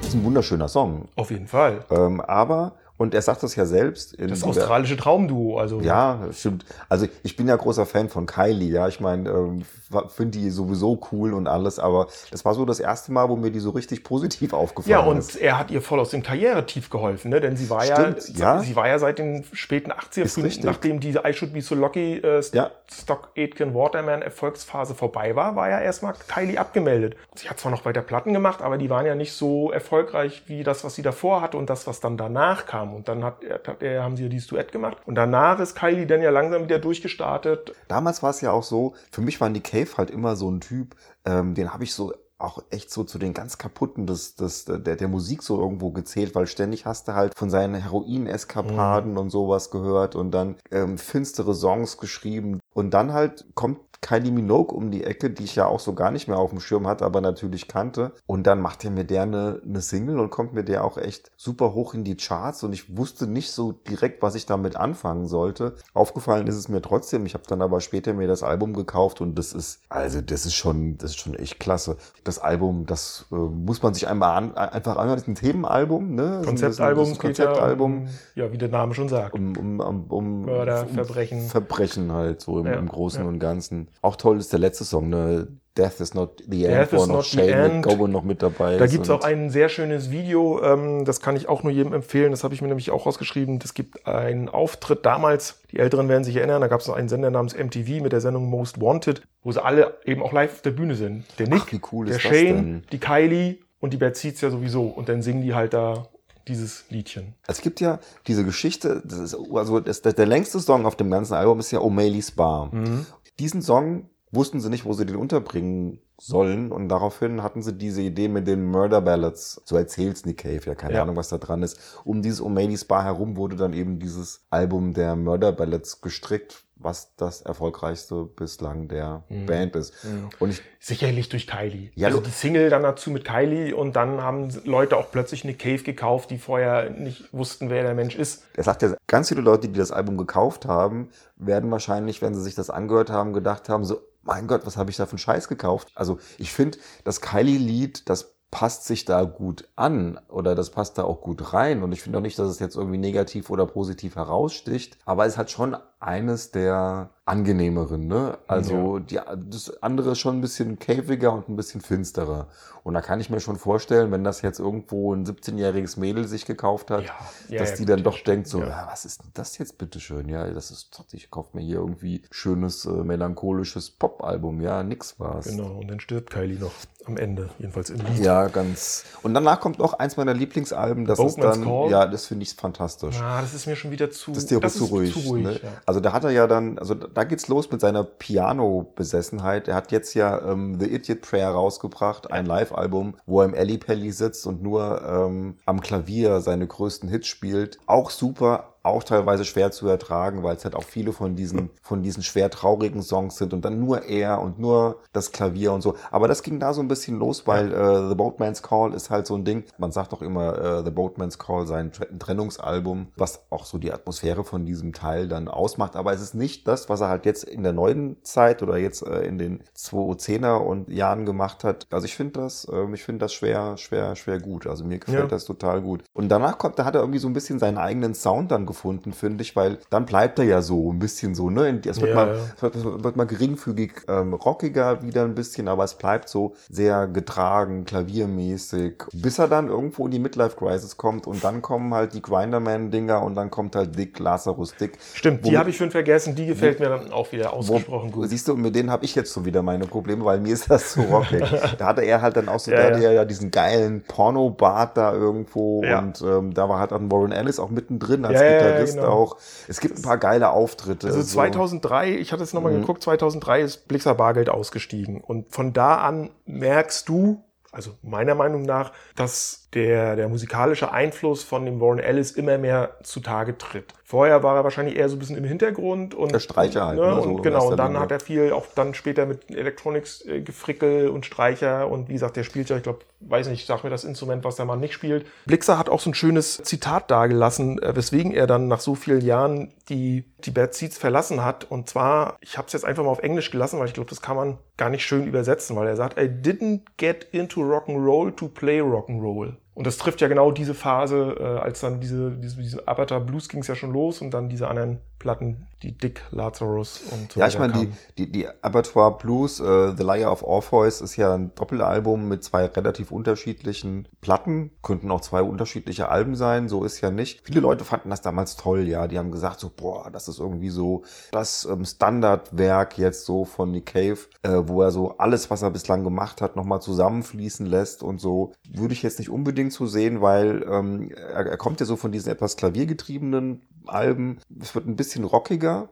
Das 0.00 0.08
ist 0.08 0.14
ein 0.14 0.24
wunderschöner 0.24 0.68
Song. 0.68 1.08
Auf 1.16 1.30
jeden 1.30 1.46
Fall. 1.46 1.84
Ähm, 1.90 2.20
aber, 2.22 2.72
Und 2.98 3.14
er 3.14 3.22
sagt 3.22 3.42
das 3.42 3.54
ja 3.56 3.64
selbst. 3.64 4.16
Das 4.20 4.42
australische 4.42 4.96
Traumduo, 4.96 5.58
also. 5.58 5.80
Ja, 5.80 6.18
stimmt. 6.32 6.64
Also 6.88 7.06
ich 7.22 7.36
bin 7.36 7.48
ja 7.48 7.56
großer 7.56 7.86
Fan 7.86 8.08
von 8.08 8.26
Kylie, 8.26 8.70
ja. 8.72 8.88
Ich 8.88 8.98
meine, 9.00 9.30
ähm, 9.30 9.62
finde 10.08 10.38
die 10.38 10.50
sowieso 10.50 11.00
cool 11.12 11.32
und 11.32 11.46
alles, 11.46 11.78
aber 11.78 12.08
das 12.30 12.44
war 12.44 12.54
so 12.54 12.64
das 12.64 12.80
erste 12.80 13.12
Mal, 13.12 13.28
wo 13.28 13.36
mir 13.36 13.50
die 13.50 13.60
so 13.60 13.70
richtig 13.70 14.04
positiv 14.04 14.52
aufgefallen 14.52 14.90
Ja, 14.90 15.00
und 15.00 15.18
ist. 15.18 15.36
er 15.36 15.58
hat 15.58 15.70
ihr 15.70 15.80
voll 15.80 16.00
aus 16.00 16.10
dem 16.10 16.22
Karrieretief 16.22 16.90
geholfen, 16.90 17.30
ne? 17.30 17.40
Denn 17.40 17.56
sie 17.56 17.70
war 17.70 17.82
Stimmt, 17.82 18.36
ja, 18.36 18.56
ja. 18.56 18.60
sie 18.60 18.74
war 18.76 18.88
ja 18.88 18.98
seit 18.98 19.18
den 19.18 19.44
späten 19.52 19.92
80er, 19.92 20.22
Ist 20.22 20.34
frühen- 20.34 20.64
nachdem 20.64 21.00
diese 21.00 21.22
I 21.24 21.32
Should 21.32 21.52
Be 21.54 21.62
So 21.62 21.74
Lucky 21.76 22.16
äh, 22.18 22.42
Ja. 22.52 22.70
Stock 22.90 23.28
Aitken 23.36 23.74
Waterman 23.74 24.22
Erfolgsphase 24.22 24.94
vorbei 24.94 25.36
war, 25.36 25.54
war 25.56 25.70
ja 25.70 25.80
erstmal 25.80 26.14
Kylie 26.26 26.58
abgemeldet. 26.58 27.14
Sie 27.36 27.48
hat 27.48 27.60
zwar 27.60 27.70
noch 27.70 27.84
weiter 27.84 28.02
Platten 28.02 28.32
gemacht, 28.32 28.60
aber 28.60 28.76
die 28.76 28.90
waren 28.90 29.06
ja 29.06 29.14
nicht 29.14 29.32
so 29.32 29.70
erfolgreich 29.70 30.42
wie 30.46 30.64
das, 30.64 30.82
was 30.84 30.96
sie 30.96 31.02
davor 31.02 31.40
hatte 31.42 31.56
und 31.56 31.70
das, 31.70 31.86
was 31.86 32.00
dann 32.00 32.16
danach 32.16 32.66
kam. 32.66 32.87
Und 32.94 33.08
dann 33.08 33.24
hat, 33.24 33.42
er- 33.44 33.60
hat 33.66 33.82
er, 33.82 34.02
haben 34.02 34.16
sie 34.16 34.24
ja 34.24 34.28
dieses 34.28 34.48
Duett 34.48 34.72
gemacht. 34.72 34.98
Und 35.06 35.14
danach 35.14 35.58
ist 35.60 35.74
Kylie 35.76 36.06
dann 36.06 36.22
ja 36.22 36.30
langsam 36.30 36.64
wieder 36.64 36.78
durchgestartet. 36.78 37.72
Damals 37.88 38.22
war 38.22 38.30
es 38.30 38.40
ja 38.40 38.52
auch 38.52 38.62
so, 38.62 38.94
für 39.12 39.20
mich 39.20 39.40
war 39.40 39.48
Nick 39.48 39.64
Cave 39.64 39.96
halt 39.96 40.10
immer 40.10 40.36
so 40.36 40.50
ein 40.50 40.60
Typ, 40.60 40.94
ähm, 41.24 41.54
den 41.54 41.72
habe 41.72 41.84
ich 41.84 41.94
so 41.94 42.12
auch 42.40 42.62
echt 42.70 42.92
so 42.92 43.02
zu 43.02 43.18
den 43.18 43.34
ganz 43.34 43.58
kaputten 43.58 44.06
des, 44.06 44.36
des, 44.36 44.64
der, 44.64 44.78
der 44.78 45.08
Musik 45.08 45.42
so 45.42 45.58
irgendwo 45.60 45.90
gezählt, 45.90 46.36
weil 46.36 46.46
ständig 46.46 46.86
hast 46.86 47.08
du 47.08 47.14
halt 47.14 47.36
von 47.36 47.50
seinen 47.50 47.74
Heroin-Eskapaden 47.74 49.16
und 49.18 49.30
sowas 49.30 49.70
gehört 49.70 50.14
und 50.14 50.30
dann 50.30 50.56
ähm, 50.70 50.98
finstere 50.98 51.54
Songs 51.54 51.98
geschrieben. 51.98 52.60
Und 52.74 52.94
dann 52.94 53.12
halt 53.12 53.44
kommt 53.54 53.80
Kylie 54.00 54.30
Minogue 54.30 54.74
um 54.76 54.90
die 54.90 55.04
Ecke, 55.04 55.28
die 55.30 55.44
ich 55.44 55.56
ja 55.56 55.66
auch 55.66 55.80
so 55.80 55.92
gar 55.92 56.10
nicht 56.10 56.28
mehr 56.28 56.38
auf 56.38 56.50
dem 56.50 56.60
Schirm 56.60 56.86
hatte, 56.86 57.04
aber 57.04 57.20
natürlich 57.20 57.68
kannte. 57.68 58.12
Und 58.26 58.46
dann 58.46 58.60
macht 58.60 58.84
er 58.84 58.90
mir 58.90 59.04
der 59.04 59.22
eine, 59.22 59.60
eine 59.64 59.80
Single 59.80 60.20
und 60.20 60.30
kommt 60.30 60.54
mir 60.54 60.62
der 60.62 60.84
auch 60.84 60.98
echt 60.98 61.30
super 61.36 61.74
hoch 61.74 61.94
in 61.94 62.04
die 62.04 62.16
Charts 62.16 62.62
und 62.62 62.72
ich 62.72 62.96
wusste 62.96 63.26
nicht 63.26 63.50
so 63.50 63.72
direkt, 63.72 64.22
was 64.22 64.34
ich 64.34 64.46
damit 64.46 64.76
anfangen 64.76 65.26
sollte. 65.26 65.74
Aufgefallen 65.94 66.46
ist 66.46 66.56
es 66.56 66.68
mir 66.68 66.80
trotzdem. 66.80 67.26
Ich 67.26 67.34
habe 67.34 67.44
dann 67.48 67.60
aber 67.60 67.80
später 67.80 68.14
mir 68.14 68.28
das 68.28 68.42
Album 68.42 68.72
gekauft 68.72 69.20
und 69.20 69.36
das 69.36 69.52
ist, 69.52 69.80
also 69.88 70.20
das 70.20 70.46
ist 70.46 70.54
schon, 70.54 70.96
das 70.98 71.10
ist 71.10 71.18
schon 71.20 71.34
echt 71.34 71.58
klasse. 71.58 71.96
Das 72.24 72.38
Album, 72.38 72.86
das 72.86 73.26
äh, 73.32 73.34
muss 73.34 73.82
man 73.82 73.94
sich 73.94 74.06
einmal 74.06 74.36
an, 74.36 74.56
einfach 74.56 74.96
anhören. 74.96 75.16
Das 75.16 75.22
ist 75.22 75.28
ein 75.28 75.34
Themenalbum, 75.34 76.14
ne? 76.14 76.42
Konzeptalbum, 76.44 77.08
das 77.10 77.18
Konzeptalbum. 77.18 77.92
ja, 77.92 78.00
um, 78.00 78.08
ja, 78.36 78.52
wie 78.52 78.58
der 78.58 78.68
Name 78.68 78.94
schon 78.94 79.08
sagt. 79.08 79.34
Um, 79.34 79.56
um, 79.56 79.80
um, 79.80 80.04
um 80.08 80.42
Mörder, 80.42 80.86
um 80.88 80.94
Verbrechen. 80.94 81.48
Verbrechen 81.48 82.12
halt, 82.12 82.40
so 82.40 82.60
im, 82.60 82.66
Ja, 82.66 82.74
im 82.74 82.88
Großen 82.88 83.22
ja. 83.22 83.28
und 83.28 83.38
Ganzen. 83.38 83.87
Auch 84.02 84.16
toll 84.16 84.38
ist 84.38 84.52
der 84.52 84.58
letzte 84.60 84.84
Song, 84.84 85.08
ne? 85.08 85.48
Death 85.76 86.00
is 86.00 86.12
not 86.12 86.42
the 86.50 86.64
end, 86.64 86.74
Death 86.74 86.92
wo 86.92 87.06
noch 87.06 87.14
not 87.18 87.24
the 87.26 87.36
Shane 87.38 87.48
end. 87.50 87.86
McGowan 87.86 88.10
noch 88.10 88.24
mit 88.24 88.42
dabei 88.42 88.78
Da 88.78 88.84
ist. 88.86 88.90
gibt's 88.90 89.08
und- 89.08 89.14
auch 89.20 89.24
ein 89.24 89.48
sehr 89.48 89.68
schönes 89.68 90.10
Video, 90.10 90.60
ähm, 90.60 91.04
das 91.04 91.20
kann 91.20 91.36
ich 91.36 91.48
auch 91.48 91.62
nur 91.62 91.70
jedem 91.72 91.92
empfehlen, 91.92 92.32
das 92.32 92.42
habe 92.42 92.52
ich 92.52 92.60
mir 92.62 92.66
nämlich 92.66 92.90
auch 92.90 93.06
rausgeschrieben. 93.06 93.60
Es 93.62 93.74
gibt 93.74 94.04
einen 94.04 94.48
Auftritt 94.48 95.06
damals, 95.06 95.60
die 95.70 95.78
Älteren 95.78 96.08
werden 96.08 96.24
sich 96.24 96.34
erinnern, 96.34 96.60
da 96.62 96.66
gab 96.66 96.80
es 96.80 96.88
noch 96.88 96.96
einen 96.96 97.08
Sender 97.08 97.30
namens 97.30 97.54
MTV 97.54 98.02
mit 98.02 98.10
der 98.10 98.20
Sendung 98.20 98.50
Most 98.50 98.80
Wanted, 98.80 99.22
wo 99.44 99.52
sie 99.52 99.62
alle 99.64 99.98
eben 100.04 100.20
auch 100.20 100.32
live 100.32 100.52
auf 100.52 100.62
der 100.62 100.72
Bühne 100.72 100.96
sind. 100.96 101.24
Der 101.38 101.46
Nick, 101.48 101.62
Ach, 101.66 101.72
wie 101.72 101.80
cool 101.92 102.06
der 102.06 102.16
ist 102.16 102.24
das 102.24 102.32
Shane, 102.32 102.82
die 102.90 102.98
Kylie 102.98 103.58
und 103.78 103.92
die 103.94 103.98
Seeds 104.14 104.40
ja 104.40 104.50
sowieso. 104.50 104.82
Und 104.82 105.08
dann 105.08 105.22
singen 105.22 105.42
die 105.42 105.54
halt 105.54 105.74
da 105.74 106.08
dieses 106.48 106.84
Liedchen. 106.88 107.34
Es 107.46 107.60
gibt 107.60 107.80
ja 107.80 107.98
diese 108.26 108.44
Geschichte, 108.44 109.02
das 109.04 109.18
ist, 109.18 109.36
also 109.52 109.80
das, 109.80 110.02
der, 110.02 110.14
der 110.14 110.26
längste 110.26 110.58
Song 110.60 110.86
auf 110.86 110.96
dem 110.96 111.10
ganzen 111.10 111.34
Album 111.34 111.60
ist 111.60 111.70
ja 111.70 111.78
O'Malley's 111.78 112.34
Bar. 112.34 112.70
Mhm. 112.74 113.06
Diesen 113.38 113.62
Song 113.62 114.08
wussten 114.30 114.60
sie 114.60 114.68
nicht, 114.68 114.84
wo 114.84 114.92
sie 114.92 115.06
den 115.06 115.16
unterbringen 115.16 116.00
sollen 116.20 116.72
und 116.72 116.88
daraufhin 116.88 117.42
hatten 117.42 117.62
sie 117.62 117.72
diese 117.72 118.02
Idee 118.02 118.28
mit 118.28 118.46
den 118.46 118.64
Murder 118.66 119.00
Ballads. 119.00 119.62
So 119.64 119.76
erzählt's 119.76 120.26
Nick 120.26 120.38
Cave, 120.38 120.60
ja, 120.66 120.74
keine 120.74 120.94
Ja. 120.94 121.02
Ahnung, 121.02 121.16
was 121.16 121.28
da 121.28 121.38
dran 121.38 121.62
ist. 121.62 121.78
Um 122.04 122.22
dieses 122.22 122.42
O'Malley's 122.42 122.84
Bar 122.84 123.04
herum 123.04 123.36
wurde 123.36 123.56
dann 123.56 123.72
eben 123.72 124.00
dieses 124.00 124.44
Album 124.50 124.92
der 124.94 125.14
Murder 125.16 125.52
Ballads 125.52 126.00
gestrickt, 126.00 126.64
was 126.78 127.14
das 127.16 127.42
erfolgreichste 127.42 128.24
bislang 128.24 128.88
der 128.88 129.24
Band 129.46 129.76
ist. 129.76 129.94
Und 130.38 130.50
ich 130.50 130.62
Sicherlich 130.80 131.28
durch 131.28 131.48
Kylie. 131.48 131.90
Ja, 131.96 132.06
also 132.06 132.20
die 132.20 132.30
Single 132.30 132.70
dann 132.70 132.84
dazu 132.84 133.10
mit 133.10 133.24
Kylie 133.24 133.74
und 133.74 133.96
dann 133.96 134.22
haben 134.22 134.48
Leute 134.64 134.96
auch 134.96 135.10
plötzlich 135.10 135.44
Nick 135.44 135.58
Cave 135.58 135.82
gekauft, 135.82 136.30
die 136.30 136.38
vorher 136.38 136.90
nicht 136.90 137.32
wussten, 137.32 137.68
wer 137.68 137.82
der 137.82 137.94
Mensch 137.94 138.14
ist. 138.14 138.44
Er 138.54 138.62
sagt 138.62 138.82
ja, 138.82 138.94
ganz 139.08 139.28
viele 139.28 139.40
Leute, 139.40 139.68
die 139.68 139.78
das 139.78 139.90
Album 139.90 140.16
gekauft 140.16 140.66
haben, 140.66 141.10
werden 141.36 141.70
wahrscheinlich, 141.72 142.22
wenn 142.22 142.34
sie 142.34 142.42
sich 142.42 142.54
das 142.54 142.70
angehört 142.70 143.10
haben, 143.10 143.32
gedacht 143.32 143.68
haben, 143.68 143.84
so, 143.84 144.00
mein 144.22 144.46
Gott, 144.46 144.66
was 144.66 144.76
habe 144.76 144.90
ich 144.90 144.96
da 144.96 145.06
für 145.06 145.12
einen 145.12 145.18
Scheiß 145.18 145.48
gekauft? 145.48 145.90
Also 145.96 146.18
ich 146.38 146.52
finde, 146.52 146.78
das 147.02 147.20
Kylie-Lied, 147.20 148.08
das 148.08 148.37
passt 148.50 148.86
sich 148.86 149.04
da 149.04 149.24
gut 149.24 149.68
an 149.76 150.18
oder 150.28 150.54
das 150.54 150.70
passt 150.70 150.96
da 150.98 151.04
auch 151.04 151.20
gut 151.20 151.52
rein. 151.52 151.82
Und 151.82 151.92
ich 151.92 152.02
finde 152.02 152.18
auch 152.18 152.22
nicht, 152.22 152.38
dass 152.38 152.48
es 152.48 152.58
jetzt 152.58 152.76
irgendwie 152.76 152.98
negativ 152.98 153.50
oder 153.50 153.66
positiv 153.66 154.16
heraussticht, 154.16 154.98
aber 155.04 155.26
es 155.26 155.36
hat 155.36 155.50
schon 155.50 155.76
eines 156.00 156.50
der 156.50 157.10
angenehmeren, 157.28 158.06
ne? 158.06 158.38
Also 158.46 158.98
die, 158.98 159.20
das 159.50 159.82
andere 159.82 160.12
ist 160.12 160.18
schon 160.18 160.38
ein 160.38 160.40
bisschen 160.40 160.78
caviger 160.78 161.32
und 161.32 161.48
ein 161.48 161.56
bisschen 161.56 161.80
finsterer. 161.80 162.48
Und 162.84 162.94
da 162.94 163.02
kann 163.02 163.20
ich 163.20 163.28
mir 163.28 163.38
schon 163.38 163.56
vorstellen, 163.56 164.10
wenn 164.12 164.24
das 164.24 164.40
jetzt 164.40 164.58
irgendwo 164.58 165.14
ein 165.14 165.26
17-jähriges 165.26 166.00
Mädel 166.00 166.26
sich 166.26 166.46
gekauft 166.46 166.90
hat, 166.90 167.04
Ja, 167.04 167.12
ja, 167.48 167.58
dass 167.58 167.70
ja, 167.72 167.76
die 167.76 167.84
dann 167.84 168.02
das 168.02 168.14
doch 168.14 168.24
denkt 168.24 168.48
so, 168.48 168.60
ja. 168.60 168.68
ja. 168.68 168.88
was 168.90 169.04
ist 169.04 169.22
denn 169.22 169.30
das 169.34 169.58
jetzt 169.58 169.76
bitteschön? 169.76 170.28
Ja, 170.28 170.48
das 170.48 170.70
ist, 170.70 171.04
ich 171.12 171.30
kaufe 171.30 171.56
mir 171.56 171.62
hier 171.62 171.76
irgendwie 171.76 172.22
schönes, 172.30 172.86
äh, 172.86 172.90
melancholisches 172.90 173.90
Pop-Album. 173.90 174.62
Ja, 174.62 174.82
nix 174.82 175.20
war's. 175.20 175.46
Genau, 175.46 175.78
und 175.78 175.88
dann 175.88 176.00
stirbt 176.00 176.30
Kylie 176.30 176.58
noch 176.58 176.72
am 177.08 177.16
Ende, 177.16 177.50
jedenfalls 177.58 177.90
im 177.90 177.98
Lied. 177.98 178.24
Ja, 178.24 178.48
ganz. 178.48 179.04
Und 179.22 179.34
danach 179.34 179.60
kommt 179.60 179.78
noch 179.78 179.94
eins 179.94 180.16
meiner 180.16 180.34
Lieblingsalben, 180.34 181.04
das 181.04 181.18
ist 181.18 181.36
Boatman's 181.36 181.58
dann, 181.58 181.64
Call? 181.64 181.90
ja, 181.90 182.06
das 182.06 182.26
finde 182.26 182.44
ich 182.44 182.54
fantastisch. 182.54 183.20
Ah, 183.20 183.40
das 183.40 183.54
ist 183.54 183.66
mir 183.66 183.76
schon 183.76 183.90
wieder 183.90 184.10
zu. 184.10 184.32
Das 184.32 184.44
ist 184.44 184.50
dir 184.50 184.60
zu 184.60 184.84
ruhig. 184.84 185.12
Zu 185.12 185.20
ruhig 185.20 185.44
ne? 185.44 185.60
ja. 185.62 185.68
Also 185.86 186.00
da 186.00 186.12
hat 186.12 186.24
er 186.24 186.30
ja 186.30 186.46
dann, 186.46 186.78
also 186.78 186.94
da 187.18 187.24
geht's 187.24 187.48
los 187.48 187.68
mit 187.72 187.80
seiner 187.80 188.04
Piano-Besessenheit. 188.04 189.66
Er 189.66 189.74
hat 189.74 189.90
jetzt 189.90 190.14
ja 190.14 190.40
ähm, 190.52 190.78
The 190.78 190.86
Idiot 190.86 191.20
Prayer 191.22 191.48
rausgebracht, 191.48 192.30
ein 192.30 192.46
Live-Album, 192.46 193.16
wo 193.26 193.40
er 193.40 193.46
im 193.46 193.54
Alley 193.54 193.76
Pally 193.76 194.12
sitzt 194.12 194.46
und 194.46 194.62
nur 194.62 195.02
ähm, 195.04 195.56
am 195.66 195.80
Klavier 195.80 196.40
seine 196.40 196.68
größten 196.68 197.08
Hits 197.08 197.26
spielt. 197.26 197.80
Auch 197.86 198.10
super, 198.10 198.74
auch 198.82 199.02
teilweise 199.02 199.44
schwer 199.44 199.70
zu 199.70 199.88
ertragen, 199.88 200.42
weil 200.42 200.56
es 200.56 200.64
halt 200.64 200.74
auch 200.74 200.82
viele 200.84 201.12
von 201.12 201.36
diesen, 201.36 201.70
von 201.82 202.02
diesen 202.02 202.22
schwer 202.22 202.50
traurigen 202.50 203.02
Songs 203.02 203.36
sind 203.36 203.52
und 203.52 203.64
dann 203.64 203.80
nur 203.80 204.04
er 204.04 204.40
und 204.40 204.58
nur 204.58 205.00
das 205.12 205.32
Klavier 205.32 205.72
und 205.72 205.82
so. 205.82 205.94
Aber 206.10 206.28
das 206.28 206.42
ging 206.42 206.58
da 206.60 206.72
so 206.72 206.80
ein 206.80 206.88
bisschen 206.88 207.18
los, 207.18 207.46
weil 207.46 207.72
äh, 207.72 208.08
The 208.08 208.14
Boatman's 208.14 208.62
Call 208.62 208.94
ist 208.94 209.10
halt 209.10 209.26
so 209.26 209.34
ein 209.34 209.44
Ding. 209.44 209.64
Man 209.78 209.92
sagt 209.92 210.12
auch 210.14 210.22
immer, 210.22 210.56
äh, 210.80 210.84
The 210.84 210.90
Boatman's 210.90 211.38
Call 211.38 211.66
sei 211.66 211.78
ein 211.80 211.92
Tre- 211.92 212.08
ein 212.10 212.18
Trennungsalbum, 212.18 213.08
was 213.16 213.40
auch 213.50 213.64
so 213.64 213.78
die 213.78 213.92
Atmosphäre 213.92 214.44
von 214.44 214.64
diesem 214.64 214.92
Teil 214.92 215.28
dann 215.28 215.48
ausmacht. 215.48 215.96
Aber 215.96 216.12
es 216.12 216.20
ist 216.20 216.34
nicht 216.34 216.66
das, 216.68 216.88
was 216.88 217.00
er 217.00 217.08
halt 217.08 217.26
jetzt 217.26 217.44
in 217.44 217.62
der 217.62 217.72
neuen 217.72 218.16
Zeit 218.22 218.62
oder 218.62 218.76
jetzt 218.78 219.02
äh, 219.06 219.22
in 219.22 219.38
den 219.38 219.62
2010er 219.76 220.56
und 220.58 220.88
Jahren 220.88 221.26
gemacht 221.26 221.64
hat. 221.64 221.86
Also 221.90 222.04
ich 222.06 222.14
finde 222.16 222.40
das, 222.40 222.66
ähm, 222.72 222.94
ich 222.94 223.02
finde 223.04 223.20
das 223.24 223.32
schwer, 223.32 223.76
schwer, 223.76 224.14
schwer 224.16 224.38
gut. 224.40 224.66
Also 224.66 224.84
mir 224.84 224.98
gefällt 224.98 225.18
Ja. 225.18 225.26
das 225.26 225.44
total 225.44 225.80
gut. 225.82 226.04
Und 226.12 226.28
danach 226.28 226.58
kommt, 226.58 226.78
da 226.78 226.84
hat 226.84 226.94
er 226.94 227.00
irgendwie 227.00 227.18
so 227.18 227.28
ein 227.28 227.32
bisschen 227.32 227.58
seinen 227.58 227.78
eigenen 227.78 228.14
Sound 228.14 228.50
dann 228.50 228.66
gefunden, 228.68 229.12
finde 229.12 229.42
ich, 229.42 229.56
weil 229.56 229.78
dann 229.90 230.06
bleibt 230.06 230.38
er 230.38 230.44
ja 230.44 230.62
so 230.62 230.92
ein 230.92 231.00
bisschen 231.00 231.34
so, 231.34 231.50
ne? 231.50 231.80
Es 231.84 232.00
wird, 232.00 232.10
Ja, 232.10 232.14
mal, 232.14 232.36
ja. 232.36 232.62
wird, 232.62 233.02
wird 233.04 233.16
mal 233.16 233.26
geringfügig 233.26 233.92
ähm, 234.06 234.34
rockiger 234.34 235.02
wieder 235.02 235.24
ein 235.24 235.34
bisschen, 235.34 235.66
aber 235.66 235.82
es 235.82 235.94
bleibt 235.94 236.28
so 236.28 236.54
sehr 236.70 237.08
getragen, 237.08 237.84
klaviermäßig, 237.84 238.94
bis 239.12 239.38
er 239.38 239.48
dann 239.48 239.68
irgendwo 239.68 240.04
in 240.06 240.12
die 240.12 240.18
Midlife 240.18 240.56
Crisis 240.56 240.96
kommt 240.96 241.26
und 241.26 241.42
dann 241.42 241.62
kommen 241.62 241.92
halt 241.94 242.14
die 242.14 242.22
Grinderman-Dinger 242.22 243.22
und 243.22 243.34
dann 243.34 243.50
kommt 243.50 243.74
halt 243.74 243.98
Dick, 243.98 244.18
Lazarus 244.18 244.74
Dick. 244.76 244.98
Stimmt, 245.14 245.44
die 245.46 245.58
habe 245.58 245.70
ich 245.70 245.76
schon 245.76 245.90
vergessen. 245.90 246.34
Die 246.34 246.46
gefällt 246.46 246.78
mir 246.78 246.88
dann 246.88 247.10
auch 247.10 247.32
wieder 247.32 247.52
ausgesprochen 247.52 248.10
wo, 248.12 248.20
gut. 248.20 248.28
Siehst 248.28 248.46
du, 248.46 248.54
mit 248.56 248.74
denen 248.74 248.90
habe 248.90 249.04
ich 249.04 249.14
jetzt 249.14 249.32
so 249.32 249.44
wieder 249.44 249.62
meine 249.62 249.86
Probleme, 249.86 250.24
weil 250.24 250.38
mir 250.40 250.52
ist 250.52 250.70
das 250.70 250.92
zu 250.92 251.00
rockig. 251.02 251.42
da 251.78 251.86
hatte 251.86 252.02
er 252.02 252.20
halt 252.20 252.36
dann 252.36 252.48
auch 252.48 252.60
so, 252.60 252.70
Ja, 252.70 252.76
da 252.76 252.82
hatte 252.84 253.02
ja. 253.02 253.08
er 253.08 253.12
ja 253.14 253.24
diesen 253.24 253.50
geilen 253.50 254.02
Porno-Bart 254.06 254.96
da 254.96 255.14
irgendwo 255.14 255.80
und 255.80 256.22
ähm, 256.22 256.52
da 256.54 256.68
war 256.68 256.80
halt 256.80 256.92
dann 256.92 257.10
Warren 257.10 257.32
Ellis 257.32 257.58
auch 257.58 257.70
mittendrin 257.70 258.24
als 258.24 258.40
Ja, 258.40 258.57
ja, 258.60 258.66
Gitarrist 258.68 258.96
genau. 258.96 259.08
auch. 259.08 259.36
Es 259.68 259.80
gibt 259.80 259.98
ein 259.98 260.02
paar 260.02 260.18
geile 260.18 260.50
Auftritte. 260.50 261.06
Also 261.08 261.20
so. 261.22 261.26
2003, 261.34 262.10
ich 262.16 262.32
hatte 262.32 262.42
es 262.42 262.52
nochmal 262.52 262.72
Mhm. 262.72 262.80
geguckt, 262.80 263.02
2003 263.02 263.60
ist 263.62 263.88
Blixer 263.88 264.14
Bargeld 264.14 264.48
ausgestiegen. 264.48 265.20
Und 265.20 265.52
von 265.52 265.72
da 265.72 265.96
an 265.98 266.30
merkst 266.46 267.08
du, 267.08 267.44
also 267.72 267.92
meiner 268.02 268.34
Meinung 268.34 268.62
nach, 268.62 268.92
dass 269.14 269.67
der, 269.74 270.16
der 270.16 270.28
musikalische 270.28 270.92
Einfluss 270.92 271.42
von 271.42 271.64
dem 271.64 271.80
Warren 271.80 271.98
Ellis 271.98 272.30
immer 272.30 272.56
mehr 272.56 272.96
zutage 273.02 273.58
tritt. 273.58 273.92
Vorher 274.02 274.42
war 274.42 274.56
er 274.56 274.64
wahrscheinlich 274.64 274.96
eher 274.96 275.10
so 275.10 275.16
ein 275.16 275.18
bisschen 275.18 275.36
im 275.36 275.44
Hintergrund 275.44 276.14
und 276.14 276.32
Der 276.32 276.38
Streicher 276.38 276.86
halt, 276.86 276.98
ne, 276.98 277.06
ne, 277.06 277.22
so 277.22 277.28
und 277.28 277.42
genau. 277.42 277.68
Und 277.68 277.76
dann 277.76 277.88
Linie. 277.88 278.00
hat 278.00 278.10
er 278.10 278.20
viel 278.20 278.52
auch 278.52 278.64
dann 278.74 278.94
später 278.94 279.26
mit 279.26 279.50
Electronics 279.50 280.24
äh, 280.24 280.40
gefrickel 280.40 281.08
und 281.08 281.26
Streicher 281.26 281.90
und 281.90 282.08
wie 282.08 282.14
gesagt, 282.14 282.38
der 282.38 282.44
spielt 282.44 282.70
ja, 282.70 282.78
ich 282.78 282.84
glaube, 282.84 283.00
weiß 283.20 283.48
nicht, 283.48 283.66
sag 283.66 283.84
mir 283.84 283.90
das 283.90 284.04
Instrument, 284.04 284.44
was 284.44 284.56
der 284.56 284.64
Mann 284.64 284.80
nicht 284.80 284.94
spielt. 284.94 285.26
Blixer 285.44 285.78
hat 285.78 285.90
auch 285.90 286.00
so 286.00 286.08
ein 286.08 286.14
schönes 286.14 286.56
Zitat 286.62 287.10
dargelassen, 287.10 287.82
äh, 287.82 287.94
weswegen 287.94 288.32
er 288.32 288.46
dann 288.46 288.66
nach 288.66 288.80
so 288.80 288.94
vielen 288.94 289.20
Jahren 289.20 289.74
die, 289.90 290.24
die 290.44 290.52
Bad 290.52 290.72
Seeds 290.72 290.96
verlassen 290.96 291.44
hat. 291.44 291.70
Und 291.70 291.90
zwar, 291.90 292.38
ich 292.40 292.56
habe 292.56 292.66
es 292.66 292.72
jetzt 292.72 292.86
einfach 292.86 293.04
mal 293.04 293.10
auf 293.10 293.22
Englisch 293.22 293.50
gelassen, 293.50 293.78
weil 293.78 293.88
ich 293.88 293.92
glaube, 293.92 294.08
das 294.08 294.22
kann 294.22 294.36
man 294.36 294.56
gar 294.78 294.88
nicht 294.88 295.04
schön 295.04 295.26
übersetzen, 295.26 295.76
weil 295.76 295.86
er 295.86 295.96
sagt, 295.96 296.18
I 296.18 296.30
didn't 296.30 296.80
get 296.96 297.24
into 297.32 297.60
Rock'n'Roll 297.60 298.34
to 298.36 298.48
play 298.48 298.80
Rock'n'Roll. 298.80 299.57
Und 299.78 299.86
das 299.86 299.96
trifft 299.96 300.20
ja 300.20 300.26
genau 300.26 300.50
diese 300.50 300.74
Phase, 300.74 301.36
äh, 301.38 301.44
als 301.44 301.78
dann 301.78 302.00
diese, 302.00 302.32
diese, 302.32 302.60
diese 302.60 302.88
Avatar 302.88 303.20
Blues 303.20 303.48
ging 303.48 303.60
es 303.60 303.68
ja 303.68 303.76
schon 303.76 303.92
los 303.92 304.20
und 304.20 304.32
dann 304.32 304.48
diese 304.48 304.66
anderen 304.66 304.98
Platten, 305.18 305.66
die 305.82 305.96
Dick 305.96 306.22
Lazarus 306.30 307.02
und 307.12 307.32
so 307.32 307.40
Ja, 307.40 307.46
ich 307.46 307.58
meine, 307.58 307.72
die, 307.72 307.92
die, 308.16 308.30
die 308.30 308.48
Abattoir 308.62 309.18
Blues, 309.18 309.60
äh, 309.60 309.94
The 309.96 310.02
Liar 310.02 310.32
of 310.32 310.42
Orpheus 310.42 311.00
ist 311.00 311.16
ja 311.16 311.34
ein 311.34 311.54
Doppelalbum 311.54 312.28
mit 312.28 312.44
zwei 312.44 312.66
relativ 312.66 313.10
unterschiedlichen 313.10 314.08
Platten. 314.20 314.70
Könnten 314.82 315.10
auch 315.10 315.20
zwei 315.20 315.42
unterschiedliche 315.42 316.08
Alben 316.08 316.34
sein, 316.34 316.68
so 316.68 316.84
ist 316.84 317.00
ja 317.00 317.10
nicht. 317.10 317.40
Viele 317.44 317.60
Leute 317.60 317.84
fanden 317.84 318.10
das 318.10 318.22
damals 318.22 318.56
toll, 318.56 318.88
ja. 318.88 319.06
Die 319.06 319.18
haben 319.18 319.30
gesagt 319.30 319.60
so, 319.60 319.70
boah, 319.74 320.10
das 320.10 320.28
ist 320.28 320.38
irgendwie 320.38 320.70
so 320.70 321.04
das 321.32 321.64
ähm, 321.64 321.84
Standardwerk 321.84 322.98
jetzt 322.98 323.24
so 323.24 323.44
von 323.44 323.70
Nick 323.70 323.86
Cave, 323.86 324.18
äh, 324.42 324.62
wo 324.64 324.82
er 324.82 324.90
so 324.90 325.18
alles, 325.18 325.50
was 325.50 325.62
er 325.62 325.70
bislang 325.70 326.04
gemacht 326.04 326.40
hat, 326.40 326.56
nochmal 326.56 326.80
zusammenfließen 326.80 327.66
lässt 327.66 328.02
und 328.02 328.20
so. 328.20 328.52
Würde 328.68 328.94
ich 328.94 329.02
jetzt 329.02 329.18
nicht 329.18 329.30
unbedingt 329.30 329.72
so 329.72 329.86
sehen, 329.86 330.20
weil 330.20 330.64
ähm, 330.70 331.10
er, 331.10 331.46
er 331.46 331.56
kommt 331.56 331.80
ja 331.80 331.86
so 331.86 331.96
von 331.96 332.12
diesen 332.12 332.30
etwas 332.30 332.56
klaviergetriebenen 332.56 333.62
Alben. 333.88 334.38
Es 334.60 334.74
wird 334.74 334.86
ein 334.86 334.96
bisschen 334.96 335.24
rockiger 335.24 335.88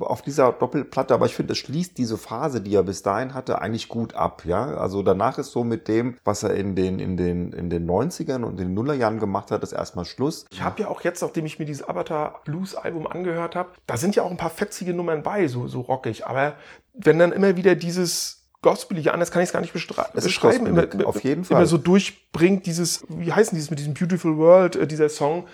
auf 0.00 0.20
dieser 0.20 0.52
Doppelplatte, 0.52 1.14
aber 1.14 1.24
ich 1.24 1.34
finde, 1.34 1.52
es 1.54 1.58
schließt 1.58 1.96
diese 1.96 2.18
Phase, 2.18 2.60
die 2.60 2.74
er 2.74 2.82
bis 2.82 3.02
dahin 3.02 3.32
hatte, 3.32 3.62
eigentlich 3.62 3.88
gut 3.88 4.12
ab, 4.14 4.42
ja. 4.44 4.74
Also 4.76 5.02
danach 5.02 5.38
ist 5.38 5.52
so 5.52 5.64
mit 5.64 5.88
dem, 5.88 6.18
was 6.22 6.42
er 6.42 6.52
in 6.54 6.76
den, 6.76 6.98
in 6.98 7.16
den, 7.16 7.52
in 7.54 7.70
den 7.70 7.88
90ern 7.88 8.42
und 8.44 8.58
den 8.60 8.74
Nullerjahren 8.74 9.18
gemacht 9.18 9.50
hat, 9.50 9.62
ist 9.62 9.72
erstmal 9.72 10.04
Schluss. 10.04 10.44
Ich 10.50 10.62
habe 10.62 10.82
ja 10.82 10.88
auch 10.88 11.00
jetzt, 11.00 11.22
nachdem 11.22 11.46
ich 11.46 11.58
mir 11.58 11.64
dieses 11.64 11.88
Avatar 11.88 12.42
Blues 12.44 12.74
Album 12.74 13.06
angehört 13.06 13.56
habe, 13.56 13.70
da 13.86 13.96
sind 13.96 14.14
ja 14.14 14.22
auch 14.22 14.30
ein 14.30 14.36
paar 14.36 14.50
fetzige 14.50 14.92
Nummern 14.92 15.22
bei, 15.22 15.48
so, 15.48 15.66
so 15.66 15.80
rockig. 15.80 16.26
Aber 16.26 16.52
wenn 16.92 17.18
dann 17.18 17.32
immer 17.32 17.56
wieder 17.56 17.74
dieses 17.74 18.50
Gospelige, 18.60 19.14
anders 19.14 19.30
kann 19.30 19.40
ich 19.40 19.48
es 19.48 19.52
gar 19.54 19.60
nicht 19.62 19.74
bestra- 19.74 20.08
Es 20.12 20.24
ist 20.26 20.34
beschreiben, 20.34 20.66
immer, 20.66 20.86
auf 21.06 21.24
jeden 21.24 21.44
immer 21.44 21.56
Fall. 21.60 21.66
so 21.66 21.78
durchbringt, 21.78 22.66
dieses, 22.66 23.02
wie 23.08 23.32
heißen 23.32 23.56
dieses 23.56 23.70
mit 23.70 23.78
diesem 23.78 23.94
Beautiful 23.94 24.36
World, 24.36 24.76
äh, 24.76 24.86
dieser 24.86 25.08
Song. 25.08 25.46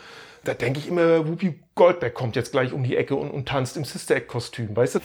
Da 0.45 0.53
denke 0.53 0.79
ich 0.79 0.89
immer, 0.89 1.27
Whoopi 1.27 1.59
Goldberg 1.75 2.13
kommt 2.13 2.37
jetzt 2.37 2.53
gleich 2.53 2.75
um 2.75 2.85
die 2.85 2.99
Ecke 2.99 3.17
und, 3.17 3.31
und 3.31 3.49
tanzt 3.49 3.79
im 3.79 3.85
Sister 3.85 4.17
Act-Kostüm, 4.17 4.77
weißt 4.77 4.97
du? 4.97 5.01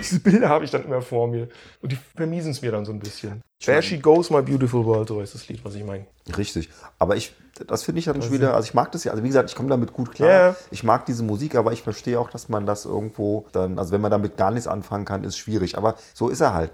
Diese 0.00 0.20
Bilder 0.20 0.48
habe 0.48 0.64
ich 0.64 0.70
dann 0.70 0.84
immer 0.84 1.02
vor 1.02 1.28
mir. 1.28 1.48
Und 1.82 1.92
die 1.92 1.98
vermiesen 2.16 2.52
es 2.52 2.62
mir 2.62 2.72
dann 2.72 2.86
so 2.86 2.92
ein 2.92 2.98
bisschen. 2.98 3.42
There 3.62 3.82
she 3.82 3.98
goes, 3.98 4.30
my 4.30 4.40
beautiful 4.40 4.84
world, 4.86 5.08
so 5.08 5.20
heißt 5.20 5.34
das 5.34 5.48
Lied, 5.48 5.62
was 5.64 5.74
ich 5.74 5.84
meine. 5.84 6.06
Richtig. 6.36 6.70
Aber 6.98 7.14
ich, 7.14 7.34
das 7.66 7.82
finde 7.82 7.98
ich 7.98 8.06
dann 8.06 8.22
schon 8.22 8.32
wieder, 8.32 8.54
also 8.54 8.66
ich 8.66 8.74
mag 8.74 8.90
das 8.92 9.04
ja, 9.04 9.12
also 9.12 9.22
wie 9.22 9.28
gesagt, 9.28 9.50
ich 9.50 9.54
komme 9.54 9.68
damit 9.68 9.92
gut 9.92 10.12
klar. 10.14 10.30
Ja. 10.30 10.56
Ich 10.70 10.82
mag 10.82 11.04
diese 11.04 11.22
Musik, 11.22 11.56
aber 11.56 11.72
ich 11.72 11.82
verstehe 11.82 12.18
auch, 12.18 12.30
dass 12.30 12.48
man 12.48 12.64
das 12.64 12.86
irgendwo 12.86 13.46
dann, 13.52 13.78
also 13.78 13.92
wenn 13.92 14.00
man 14.00 14.10
damit 14.10 14.38
gar 14.38 14.50
nichts 14.50 14.66
anfangen 14.66 15.04
kann, 15.04 15.24
ist 15.24 15.36
schwierig. 15.36 15.76
Aber 15.76 15.96
so 16.14 16.30
ist 16.30 16.40
er 16.40 16.54
halt. 16.54 16.72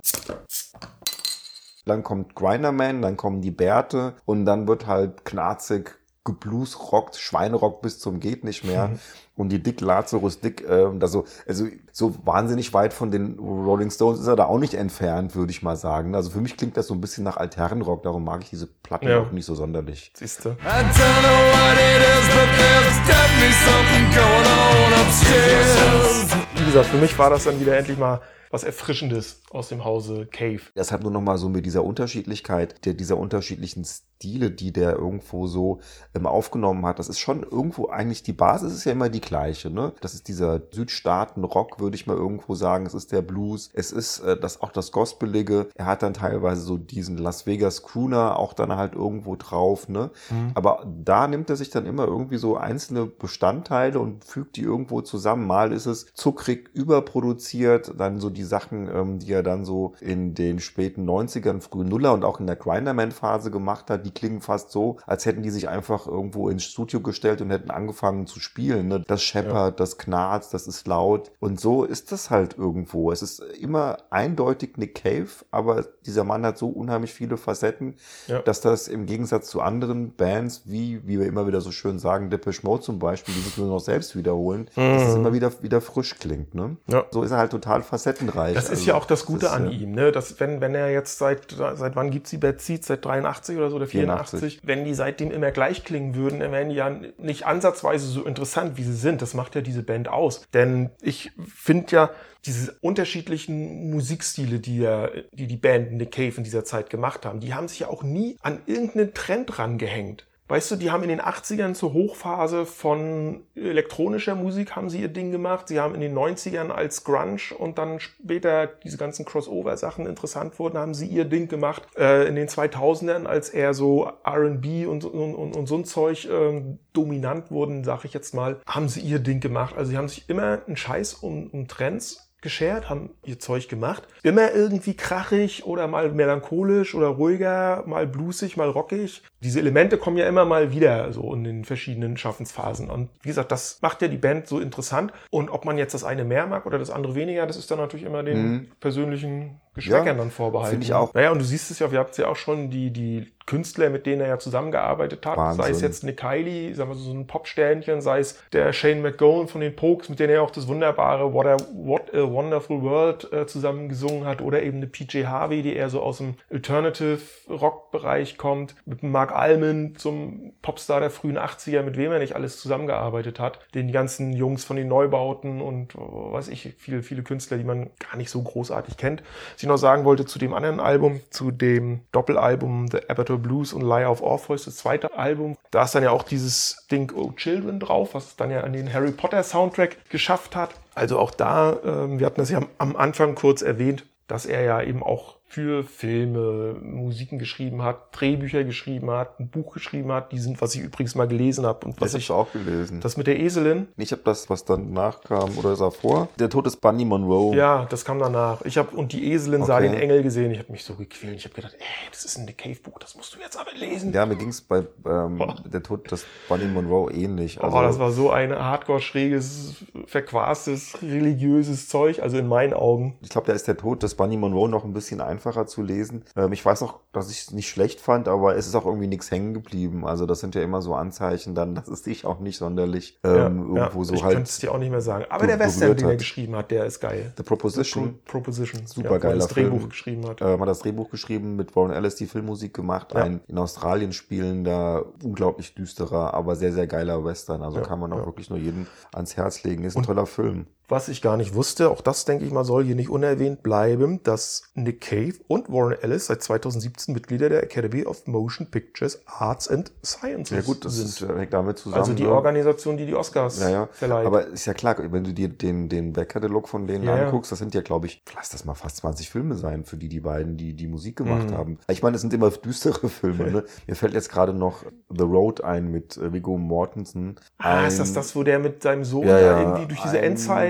Dann 1.89 2.03
kommt 2.05 2.35
Grinderman, 2.37 3.03
dann 3.03 3.17
kommen 3.17 3.41
die 3.41 3.51
Bärte 3.51 4.15
und 4.25 4.45
dann 4.45 4.69
wird 4.69 4.87
halt 4.87 5.25
knarzig 5.25 5.99
gebluesrockt, 6.25 7.17
Schweinerock 7.17 7.81
bis 7.81 7.99
zum 7.99 8.21
geht 8.21 8.45
nicht 8.45 8.63
mehr. 8.63 8.91
Und 9.35 9.49
die 9.51 9.63
Dick 9.63 9.81
Lazarus 9.81 10.41
Dick, 10.41 10.63
ähm, 10.69 10.99
also, 11.01 11.25
also 11.47 11.67
so 11.93 12.15
wahnsinnig 12.25 12.75
weit 12.75 12.93
von 12.93 13.11
den 13.11 13.39
Rolling 13.39 13.91
Stones 13.91 14.21
ist 14.21 14.27
er 14.27 14.37
da 14.37 14.45
auch 14.47 14.59
nicht 14.59 14.75
entfernt, 14.75 15.35
würde 15.37 15.53
ich 15.53 15.63
mal 15.63 15.77
sagen. 15.77 16.15
Also 16.15 16.29
für 16.31 16.41
mich 16.41 16.57
klingt 16.57 16.77
das 16.77 16.89
so 16.89 16.95
ein 16.95 17.01
bisschen 17.01 17.25
nach 17.25 17.37
Altherrenrock, 17.39 18.03
darum 18.03 18.25
mag 18.25 18.43
ich 18.43 18.51
diese 18.51 18.67
Platten 18.67 19.09
Ja. 19.09 19.21
auch 19.21 19.31
nicht 19.31 19.47
so 19.47 19.55
sonderlich. 19.55 20.13
Siehst 20.17 20.45
du? 20.45 20.51
I 20.51 20.53
don't 20.53 20.59
know 20.59 21.39
what 21.55 21.79
it 21.79 22.03
is, 22.03 22.29
but 22.35 22.49
there's 22.59 22.99
definitely 23.07 23.55
something 23.65 24.05
going 24.13 24.49
on 24.59 25.07
upstairs. 25.07 26.37
Wie 26.57 26.65
gesagt, 26.65 26.87
für 26.87 26.99
mich 26.99 27.19
war 27.19 27.31
das 27.31 27.45
dann 27.45 27.59
wieder 27.61 27.79
endlich 27.79 27.97
mal 27.97 28.21
was 28.51 28.65
Erfrischendes 28.65 29.43
aus 29.51 29.69
dem 29.69 29.85
Hause 29.85 30.27
Cave. 30.27 30.61
Deshalb 30.77 31.03
nur 31.03 31.13
nochmal 31.13 31.39
so 31.39 31.49
mit 31.49 31.67
dieser 31.67 31.85
Unterschiedlichkeit, 31.85 32.85
der, 32.85 32.95
dieser 32.95 33.17
unterschiedlichen 33.17 33.85
Stile, 33.85 34.51
die 34.51 34.73
der 34.73 34.97
irgendwo 34.97 35.47
so 35.47 35.81
ähm, 36.15 36.27
aufgenommen 36.27 36.85
hat. 36.85 36.99
Das 36.99 37.09
ist 37.09 37.19
schon 37.19 37.43
irgendwo 37.43 37.89
eigentlich 37.89 38.23
die 38.23 38.33
Basis 38.33 38.73
ist 38.73 38.85
ja 38.85 38.93
immer 38.93 39.09
die 39.09 39.21
gleiche. 39.21 39.71
Ne? 39.71 39.93
Das 40.01 40.15
ist 40.15 40.29
dieser 40.29 40.61
Südstaaten-Rock, 40.73 41.81
würde 41.81 41.97
ich 41.97 42.07
mal 42.07 42.17
irgendwo 42.17 42.55
sagen. 42.55 42.87
Es 42.87 42.95
ist 42.95 43.13
der 43.13 43.23
Blues. 43.23 43.71
Es 43.73 43.93
ist 43.93 44.21
äh, 44.21 44.39
das, 44.39 44.61
auch 44.61 44.73
das 44.73 44.93
Gospelige. 44.93 45.69
Er 45.75 45.87
hat 45.87 46.03
dann 46.03 46.15
teilweise 46.15 46.63
so 46.63 46.77
diesen 46.77 47.17
Las 47.17 47.47
Vegas 47.47 47.83
Crooner 47.83 48.39
auch 48.39 48.53
dann 48.53 48.75
halt 48.75 48.95
irgendwo 48.95 49.37
drauf. 49.37 49.89
Ne? 49.89 50.11
Aber 50.55 50.85
da 51.05 51.29
nimmt 51.29 51.51
er 51.51 51.57
sich 51.57 51.71
dann 51.71 51.87
immer 51.87 52.07
irgendwie 52.07 52.39
so 52.39 52.57
einzelne 52.57 53.07
Bestandteile 53.07 54.01
und 54.01 54.25
fügt 54.25 54.57
die 54.57 54.63
irgendwo 54.63 55.01
zusammen. 55.01 55.47
Mal 55.47 55.73
ist 55.73 55.87
es 55.87 56.07
zuckrig 56.15 56.71
überproduziert, 56.75 57.95
dann 57.97 58.19
so 58.21 58.31
die 58.31 58.38
Sachen, 58.45 58.89
ähm, 58.95 59.19
die 59.19 59.33
er 59.33 59.43
dann 59.43 59.65
so 59.65 59.95
in 60.01 60.35
den 60.35 60.59
späten 60.61 61.09
90ern, 61.09 61.61
frühen 61.61 61.89
Nuller 61.89 62.13
und 62.13 62.25
auch 62.25 62.41
in 62.41 62.47
der 62.47 62.57
Grinderman-Phase 62.57 63.51
gemacht 63.51 63.91
hat, 63.91 64.05
die 64.07 64.11
klingen 64.11 64.41
fast 64.41 64.71
so, 64.71 64.97
als 65.07 65.27
hätten 65.27 65.43
die 65.43 65.51
sich 65.51 65.69
einfach 65.69 66.07
irgendwo 66.07 66.49
ins 66.49 66.65
Studio 66.65 67.01
gestellt 67.01 67.41
und 67.41 67.51
hätten 67.51 67.71
angefangen 67.71 68.27
zu 68.27 68.41
spielen. 68.41 68.89
Ne? 68.89 69.05
Das 69.07 69.23
scheppert, 69.23 69.81
das 69.81 69.99
knarzt, 69.99 70.55
das 70.55 70.67
ist 70.67 70.87
laut. 70.87 71.31
Und 71.41 71.61
so 71.61 71.85
ist 71.85 72.13
das 72.13 72.31
halt 72.31 72.57
irgendwo. 72.59 73.13
Es 73.13 73.23
ist 73.23 73.41
immer 73.61 73.99
eindeutig 74.11 74.77
Nick 74.77 74.95
Cave, 75.03 75.29
aber 75.51 75.85
dieser 76.07 76.25
Mann 76.25 76.45
hat 76.45 76.59
so 76.59 76.69
unheimlich 76.69 77.13
viele 77.13 77.37
Facetten, 77.37 77.95
Ja. 78.27 78.41
dass 78.43 78.61
das 78.61 78.89
im 78.89 79.07
Gegensatz 79.07 79.49
zu 79.49 79.61
anderen 79.61 80.15
Bands, 80.15 80.63
wie, 80.67 81.07
wie 81.07 81.19
wir 81.19 81.27
immer 81.27 81.47
wieder 81.47 81.61
so 81.61 81.71
schön 81.71 81.99
sagen, 81.99 82.31
Depeche 82.31 82.61
Mode 82.65 82.83
zum 82.83 82.99
Beispiel, 82.99 83.35
die 83.35 83.41
sich 83.41 83.57
nur 83.59 83.69
noch 83.69 83.81
selbst 83.81 84.17
wiederholen, 84.17 84.69
dass 84.75 85.03
es 85.09 85.15
immer 85.15 85.33
wieder, 85.33 85.51
wieder 85.63 85.81
frisch 85.81 86.17
klingt. 86.19 86.55
Ne? 86.55 86.69
Mhm. 86.69 86.77
Ja. 86.89 87.05
So 87.11 87.23
ist 87.23 87.31
er 87.31 87.39
halt 87.39 87.51
total 87.51 87.83
facettenreich. 88.29 88.55
Das 88.55 88.65
ist 88.65 88.71
Also, 88.71 88.85
ja 88.87 88.95
auch 88.95 89.05
das 89.05 89.25
Gute 89.27 89.47
ist, 89.47 89.53
an 89.53 89.71
ihm, 89.71 89.93
ne? 89.93 90.13
Dass 90.13 90.39
wenn, 90.41 90.61
wenn 90.61 90.75
er 90.75 90.91
jetzt 90.91 91.19
seit, 91.19 91.51
seit 91.51 91.97
wann 91.97 92.11
gibt's 92.11 92.31
die 92.31 92.39
Bad 92.39 92.61
Seeds? 92.61 92.87
Seit 92.87 93.05
83 93.05 93.57
oder 93.57 93.71
so, 93.71 93.77
oder 93.77 93.87
84? 93.87 94.41
84. 94.41 94.61
Wenn 94.67 94.85
die 94.85 94.95
seitdem 94.95 95.31
immer 95.31 95.51
gleich 95.51 95.85
klingen 95.85 96.15
würden, 96.15 96.41
dann 96.41 96.53
wären 96.53 96.69
die 96.69 96.77
ja 96.77 96.91
nicht 97.19 97.47
ansatzweise 97.47 98.07
so 98.07 98.25
interessant, 98.25 98.77
wie 98.77 98.83
sie 98.85 98.95
sind. 98.95 99.23
Das 99.23 99.35
macht 99.35 99.55
ja 99.55 99.61
diese 99.61 99.83
Band 99.83 100.09
aus. 100.09 100.43
Denn 100.55 100.91
ich 101.01 101.33
finde 101.47 101.93
ja, 101.95 102.11
diese 102.47 102.73
unterschiedlichen 102.81 103.91
Musikstile, 103.91 104.61
die, 104.61 104.79
ja, 104.79 105.09
die 105.33 105.47
die 105.47 105.57
Band 105.57 105.93
Nick 105.93 106.13
Cave 106.13 106.35
in 106.37 106.45
dieser 106.45 106.65
Zeit 106.65 106.89
gemacht 106.91 107.27
haben, 107.27 107.41
die 107.41 107.55
haben 107.55 107.69
sich 107.69 107.81
ja 107.81 107.89
auch 107.89 108.03
nie 108.03 108.37
an 108.43 108.61
irgendeinen 108.67 109.13
Trend 109.13 109.59
rangehängt. 109.59 110.28
Weißt 110.49 110.71
du, 110.71 110.77
die 110.77 110.91
haben 110.91 111.03
in 111.03 111.11
den 111.11 111.21
80ern 111.21 111.75
zur 111.75 111.93
Hochphase 111.93 112.65
von 112.65 113.43
elektronischer 113.55 114.35
Musik 114.35 114.77
haben 114.77 114.89
sie 114.89 115.03
ihr 115.03 115.09
Ding 115.09 115.31
gemacht. 115.31 115.69
Sie 115.69 115.79
haben 115.79 115.95
in 115.95 116.01
den 116.01 116.17
90ern 116.17 116.71
als 116.71 117.05
Grunge 117.05 117.55
und 117.59 117.77
dann 117.77 118.01
später 118.01 118.67
diese 118.67 118.97
ganzen 118.97 119.27
Crossover-Sachen 119.27 120.07
interessant 120.07 120.59
wurden, 120.59 120.79
haben 120.79 120.95
sie 120.95 121.07
ihr 121.07 121.27
Ding 121.27 121.49
gemacht. 121.49 121.83
Äh, 121.99 122.27
in 122.29 122.35
den 122.35 122.49
2000ern, 122.49 123.27
als 123.27 123.51
eher 123.51 123.75
so 123.75 124.11
R&B 124.25 124.87
und, 124.87 125.05
und, 125.05 125.35
und, 125.35 125.55
und 125.55 125.67
so 125.67 125.77
ein 125.77 125.85
Zeug 125.85 126.27
ähm, 126.31 126.79
dominant 126.95 127.51
wurden, 127.51 127.85
sag 127.85 128.07
ich 128.07 128.15
jetzt 128.15 128.35
mal, 128.35 128.61
haben 128.67 128.89
sie 128.89 129.01
ihr 129.01 129.19
Ding 129.19 129.41
gemacht. 129.41 129.77
Also 129.77 129.91
sie 129.91 129.99
haben 129.99 130.09
sich 130.09 130.31
immer 130.31 130.63
einen 130.67 130.77
Scheiß 130.77 131.15
um, 131.15 131.49
um 131.51 131.69
Trends 131.69 132.28
geschert, 132.41 132.89
haben 132.89 133.11
ihr 133.25 133.39
Zeug 133.39 133.69
gemacht. 133.69 134.05
Immer 134.23 134.53
irgendwie 134.53 134.95
krachig 134.95 135.65
oder 135.67 135.89
mal 135.89 136.11
melancholisch 136.13 136.95
oder 136.95 137.09
ruhiger, 137.09 137.83
mal 137.87 138.07
bluesig, 138.07 138.57
mal 138.57 138.69
rockig. 138.69 139.23
Diese 139.43 139.59
Elemente 139.59 139.99
kommen 139.99 140.17
ja 140.17 140.29
immer 140.29 140.45
mal 140.45 140.73
wieder 140.73 141.13
so 141.13 141.35
in 141.35 141.45
den 141.45 141.65
verschiedenen 141.65 142.17
Schaffensphasen. 142.17 142.91
Und 142.91 143.11
wie 143.23 143.29
gesagt, 143.29 143.51
das 143.51 143.79
macht 143.83 144.03
ja 144.03 144.09
die 144.09 144.17
Band 144.17 144.47
so 144.47 144.61
interessant. 144.61 145.13
Und 145.31 145.51
ob 145.51 145.65
man 145.65 145.79
jetzt 145.79 145.95
das 145.95 146.05
eine 146.05 146.25
mehr 146.25 146.47
mag 146.47 146.67
oder 146.67 146.79
das 146.79 146.91
andere 146.91 147.15
weniger, 147.15 147.47
das 147.47 147.57
ist 147.57 147.71
dann 147.71 147.79
natürlich 147.79 148.07
immer 148.07 148.23
den 148.23 148.71
persönlichen 148.81 149.61
Geschmäckern 149.79 150.07
Ja, 150.07 150.15
dann 150.15 150.31
vorbehalten. 150.31 150.71
finde 150.73 150.85
ich 150.87 150.95
auch. 150.95 151.15
Naja, 151.15 151.31
und 151.31 151.39
du 151.39 151.45
siehst 151.45 151.71
es 151.71 151.79
ja, 151.79 151.91
wir 151.91 151.99
habt 151.99 152.17
ja 152.19 152.27
auch 152.29 152.37
schon 152.37 152.71
die, 152.71 152.91
die 152.91 153.27
Künstler, 153.47 153.89
mit 153.89 154.05
denen 154.05 154.21
er 154.21 154.29
ja 154.29 154.39
zusammengearbeitet 154.39 155.25
hat, 155.25 155.39
Wahnsinn. 155.39 155.65
sei 155.65 155.71
es 155.71 155.81
jetzt 155.81 156.05
Nick 156.05 156.19
Kylie, 156.19 156.75
sagen 156.75 156.91
wir 156.91 156.97
so 156.97 157.11
ein 157.13 157.27
Popsternchen, 157.27 158.03
sei 158.03 158.19
es 158.21 158.39
der 158.53 158.75
Shane 158.75 159.01
McGowan 159.01 159.49
von 159.49 159.63
den 159.63 159.75
Pokes, 159.75 160.11
mit 160.11 160.21
denen 160.21 160.35
er 160.35 160.43
auch 160.43 160.51
das 160.51 160.69
wunderbare 160.69 161.33
What 161.33 161.47
a, 161.47 161.57
What 161.73 162.15
a 162.15 162.31
Wonderful 162.31 162.83
World 162.83 163.33
äh, 163.33 163.47
zusammen 163.47 163.89
gesungen 163.89 164.27
hat, 164.27 164.43
oder 164.43 164.63
eben 164.63 164.77
eine 164.77 164.87
PJ 164.87 165.25
Harvey, 165.25 165.63
die 165.63 165.75
eher 165.75 165.89
so 165.89 166.03
aus 166.03 166.19
dem 166.19 166.35
Alternative 166.53 167.21
Rock 167.49 167.91
Bereich 167.91 168.37
kommt, 168.37 168.75
mit 168.85 169.03
Mark 169.03 169.33
Almond 169.35 169.99
zum 169.99 170.53
Popstar 170.61 171.01
der 171.01 171.09
frühen 171.11 171.39
80er, 171.39 171.83
mit 171.83 171.97
wem 171.97 172.13
er 172.13 172.19
nicht 172.19 172.35
alles 172.37 172.61
zusammengearbeitet 172.61 173.41
hat, 173.41 173.61
den 173.75 173.93
ganzen 173.93 174.35
Jungs 174.35 174.67
von 174.67 174.77
den 174.77 174.89
Neubauten 174.89 175.63
und 175.63 175.95
äh, 175.95 175.99
weiß 175.99 176.49
ich, 176.49 176.75
viele, 176.77 177.03
viele 177.03 177.23
Künstler, 177.23 177.57
die 177.57 177.65
man 177.65 177.89
gar 177.99 178.19
nicht 178.19 178.29
so 178.29 178.43
großartig 178.43 178.99
kennt. 178.99 179.23
Was 179.55 179.63
ich 179.63 179.68
noch 179.69 179.77
sagen 179.77 180.05
wollte 180.05 180.27
zu 180.27 180.39
dem 180.39 180.55
anderen 180.55 180.81
Album, 180.81 181.21
zu 181.31 181.51
dem 181.51 182.01
Doppelalbum 182.13 182.89
The 182.91 183.09
Abattoir 183.09 183.39
Blues 183.39 183.73
und 183.73 183.83
Liar 183.83 184.11
of 184.11 184.23
Orpheus, 184.23 184.65
das 184.65 184.77
zweite 184.77 185.17
Album, 185.17 185.57
da 185.71 185.85
ist 185.85 185.95
dann 185.95 186.03
ja 186.03 186.11
auch 186.11 186.23
dieses 186.23 186.87
Ding 186.91 187.13
Oh 187.15 187.33
Children 187.33 187.81
drauf, 187.81 188.15
was 188.15 188.27
es 188.27 188.37
dann 188.37 188.51
ja 188.51 188.63
an 188.63 188.73
den 188.73 188.93
Harry 188.93 189.13
Potter 189.13 189.43
Soundtrack 189.43 190.11
geschafft 190.11 190.57
hat. 190.57 190.71
Also 190.95 191.19
auch 191.19 191.31
da, 191.31 191.77
ähm, 191.85 192.19
wir 192.19 192.27
hatten 192.27 192.41
das 192.41 192.51
ja 192.51 192.59
am, 192.59 192.69
am 192.79 192.97
Anfang 192.97 193.35
kurz 193.35 193.63
erwähnt, 193.63 194.05
dass 194.27 194.47
er 194.47 194.63
ja 194.63 194.83
eben 194.83 195.03
auch 195.03 195.38
für 195.51 195.83
Filme 195.83 196.75
Musiken 196.83 197.39
geschrieben 197.39 197.83
hat, 197.83 198.09
Drehbücher 198.13 198.65
geschrieben 198.65 199.11
hat, 199.11 199.41
ein 199.41 199.49
Buch 199.49 199.73
geschrieben 199.73 200.13
hat, 200.13 200.31
die 200.31 200.39
sind, 200.39 200.61
was 200.61 200.75
ich 200.75 200.83
übrigens 200.83 201.15
mal 201.15 201.27
gelesen 201.27 201.65
habe 201.65 201.87
und 201.87 201.99
was 202.01 202.13
Das 202.13 202.21
ich, 202.21 202.31
auch 202.31 202.53
gelesen. 202.53 203.01
das 203.01 203.17
mit 203.17 203.27
der 203.27 203.41
Eselin, 203.41 203.89
ich 203.97 204.13
habe 204.13 204.21
das, 204.25 204.51
was 204.51 204.67
dann 204.67 204.93
nachkam 204.93 205.57
oder 205.57 205.75
sah 205.75 205.91
vor. 205.91 206.29
Der 206.39 206.51
Tod 206.51 206.67
des 206.67 206.77
Bunny 206.77 207.07
Monroe. 207.07 207.57
ja, 207.57 207.87
das 207.89 208.05
kam 208.05 208.19
danach. 208.19 208.61
Ich 208.67 208.77
habe 208.77 208.95
und 208.95 209.13
die 209.13 209.33
Eselin 209.33 209.65
sah 209.65 209.79
Okay. 209.79 209.89
den 209.89 209.95
Engel 209.99 210.23
gesehen. 210.23 210.51
Ich 210.51 210.59
habe 210.59 210.71
mich 210.71 210.85
so 210.85 210.95
gequält. 210.97 211.37
Ich 211.37 211.45
habe 211.45 211.55
gedacht, 211.55 211.75
ey, 211.79 212.09
das 212.11 212.25
ist 212.27 212.37
ein 212.37 212.45
Nick 212.45 212.59
Cave 212.59 212.77
Buch, 212.83 212.99
das 212.99 213.17
musst 213.17 213.35
du 213.35 213.39
jetzt 213.41 213.59
aber 213.59 213.71
lesen. 213.75 214.13
Ja, 214.13 214.27
mir 214.27 214.37
ging 214.37 214.49
es 214.49 214.61
bei 214.61 214.85
ähm, 215.07 215.43
der 215.65 215.83
Tod 215.83 216.11
des 216.11 216.27
Bunny 216.49 216.67
Monroe 216.67 217.11
ähnlich. 217.11 217.63
Also, 217.63 217.75
oh, 217.77 217.81
das 217.81 217.99
war 217.99 218.11
so 218.11 218.31
ein 218.31 218.53
hardcore 218.55 219.01
schräges, 219.01 219.77
verquastes, 220.07 220.99
religiöses 221.03 221.89
Zeug, 221.89 222.21
also 222.23 222.37
in 222.37 222.49
meinen 222.49 222.75
Augen. 222.75 223.17
ich 223.23 223.31
glaube, 223.31 223.47
da 223.47 223.55
ist 223.55 223.67
der 223.67 223.77
Tod 223.79 224.03
des 224.03 224.15
Bunny 224.15 224.37
Monroe 224.37 224.69
noch 224.69 224.85
ein 224.85 224.93
bisschen 224.93 225.21
einfacher 225.23 225.38
zu 225.67 225.83
lesen. 225.83 226.25
Ähm, 226.37 226.53
ich 226.53 226.65
weiß 226.65 226.83
auch, 226.83 227.01
dass 227.13 227.31
ich 227.31 227.41
es 227.43 227.53
nicht 227.53 227.69
schlecht 227.69 228.01
fand, 228.01 228.29
aber 228.29 228.57
es 228.57 228.67
ist 228.67 228.75
auch 228.75 228.87
irgendwie 228.87 229.07
nichts 229.07 229.31
hängen 229.31 229.55
geblieben. 229.55 230.07
Also 230.07 230.27
das 230.27 230.41
sind 230.41 230.55
ja 230.55 230.63
immer 230.63 230.83
so 230.83 230.95
Anzeichen 230.95 231.55
dann, 231.55 231.75
dass 231.75 231.89
es 231.89 232.03
dich 232.03 232.25
auch 232.25 232.41
nicht 232.41 232.59
sonderlich 232.59 233.19
ähm, 233.25 233.33
Ja, 233.33 233.45
irgendwo 233.45 233.99
ja, 234.01 234.05
so 234.05 234.15
ich 234.15 234.23
halt 234.25 234.35
könnte 234.35 234.51
es 234.51 234.59
dir 234.59 234.73
auch 234.73 234.79
nicht 234.79 234.91
mehr 234.91 235.01
sagen. 235.01 235.25
Aber 235.29 235.41
be- 235.43 235.47
der 235.49 235.59
Western, 235.59 235.97
den 235.97 236.09
er 236.09 236.17
geschrieben 236.17 236.57
hat, 236.57 236.71
der 236.71 236.85
ist 236.87 237.01
geil. 237.01 237.33
The 237.37 237.43
Proposition. 237.43 238.19
Pro 238.25 238.39
Proposition. 238.39 238.87
Super 238.87 239.09
ja, 239.09 239.15
er 239.15 239.21
geiler 239.21 239.35
das 239.39 239.49
Drehbuch 239.49 239.79
Film. 239.79 239.89
geschrieben 239.89 240.27
hat. 240.29 240.41
äh, 240.41 240.59
hat 240.59 240.69
das 240.69 240.79
Drehbuch 240.81 241.11
geschrieben, 241.11 241.57
mit 241.57 241.75
Warren 241.77 241.93
Ellis 241.93 242.17
die 242.17 242.27
Filmmusik 242.27 242.75
gemacht. 242.75 243.15
Ein 243.15 243.41
in 243.47 243.59
Australien 243.59 244.13
spielender, 244.13 245.05
unglaublich 245.23 245.75
düsterer, 245.75 246.35
aber 246.35 246.57
sehr, 246.57 246.73
sehr 246.73 246.87
geiler 246.87 247.25
Western. 247.25 247.63
Also 247.63 247.81
kann 247.81 248.01
man 248.01 248.13
auch 248.13 248.27
wirklich 248.27 248.51
nur 248.51 248.59
jedem 248.59 248.87
ans 249.13 249.37
Herz 249.37 249.63
legen. 249.65 249.85
Ist 249.85 249.97
ein 249.97 250.03
toller 250.03 250.27
Film. 250.27 250.67
Was 250.91 251.09
ich 251.09 251.21
gar 251.21 251.37
nicht 251.37 251.55
wusste, 251.55 251.91
auch 251.91 252.01
das 252.01 252.25
denke 252.25 252.47
ich 252.47 252.51
mal 252.51 252.65
soll 252.65 252.83
hier 252.85 252.95
nicht 252.95 253.11
unerwähnt 253.11 253.63
bleiben, 253.63 254.23
dass 254.23 254.63
Nick 254.75 255.03
Cave 255.03 255.35
und 255.47 255.71
Warren 255.71 255.93
Ellis 256.01 256.27
seit 256.27 256.43
2017 256.43 257.13
Mitglieder 257.15 257.51
der 257.51 257.63
Academy 257.63 258.07
of 258.07 258.27
Motion 258.27 258.71
Pictures 258.71 259.21
Arts 259.27 259.69
and 259.69 259.93
Sciences 260.03 260.57
Ja 260.57 260.63
gut, 260.63 260.85
das 260.87 260.95
sind. 260.97 261.09
ist, 261.09 261.21
hängt 261.39 261.53
damit 261.53 261.79
zusammen. 261.79 262.01
also 262.01 262.15
die 262.15 262.23
ne? 262.23 262.31
Organisation, 262.33 262.97
die 262.97 263.05
die 263.05 263.15
Oscars 263.15 263.61
Ja, 263.61 263.69
ja. 263.69 263.89
verleiht. 263.93 264.27
Aber 264.27 264.47
ist 264.47 264.65
ja 264.65 264.73
klar, 264.73 264.97
wenn 265.13 265.25
du 265.25 265.35
dir 265.35 265.49
den, 265.49 265.91
den 265.91 266.15
Backkatalog 266.15 266.69
von 266.69 266.87
denen 266.87 267.05
Ja, 267.05 267.27
anguckst, 267.27 267.53
das 267.53 267.59
sind 267.59 267.75
ja, 267.75 267.83
glaube 267.83 268.07
ich, 268.07 268.23
lass 268.35 268.49
das 268.49 268.65
mal 268.65 268.75
fast 268.75 268.97
20 268.99 269.29
Filme 269.29 269.57
sein, 269.57 269.85
für 269.85 269.99
die 269.99 270.09
die 270.09 270.21
beiden, 270.21 270.57
die 270.57 270.73
die 270.73 270.87
Musik 270.87 271.17
gemacht 271.17 271.51
Mhm. 271.51 271.55
haben. 271.57 271.79
Ich 271.89 272.03
meine, 272.03 272.15
es 272.17 272.23
sind 272.23 272.33
immer 272.33 272.51
düstere 272.51 273.09
Filme. 273.11 273.51
Ne? 273.51 273.65
Mir 273.87 273.95
fällt 273.95 274.15
jetzt 274.15 274.31
gerade 274.31 274.55
noch 274.55 274.85
The 275.11 275.25
Road 275.25 275.63
ein 275.63 275.91
mit 275.91 276.17
äh, 276.17 276.33
Viggo 276.33 276.57
Mortensen. 276.57 277.37
ah, 277.59 277.87
ist 277.87 277.95
Ein- 277.95 277.99
das 277.99 278.13
das, 278.15 278.35
wo 278.37 278.43
der 278.43 278.59
mit 278.59 278.83
seinem 278.83 279.05
Sohn 279.05 279.27
da 279.27 279.61
irgendwie 279.61 279.87
durch 279.87 280.01
diese 280.03 280.19
ein 280.19 280.25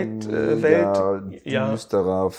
Endzeit-Welt... 0.09 1.27
mega 1.27 1.41
ja. 1.45 1.73
düsterer, 1.73 2.31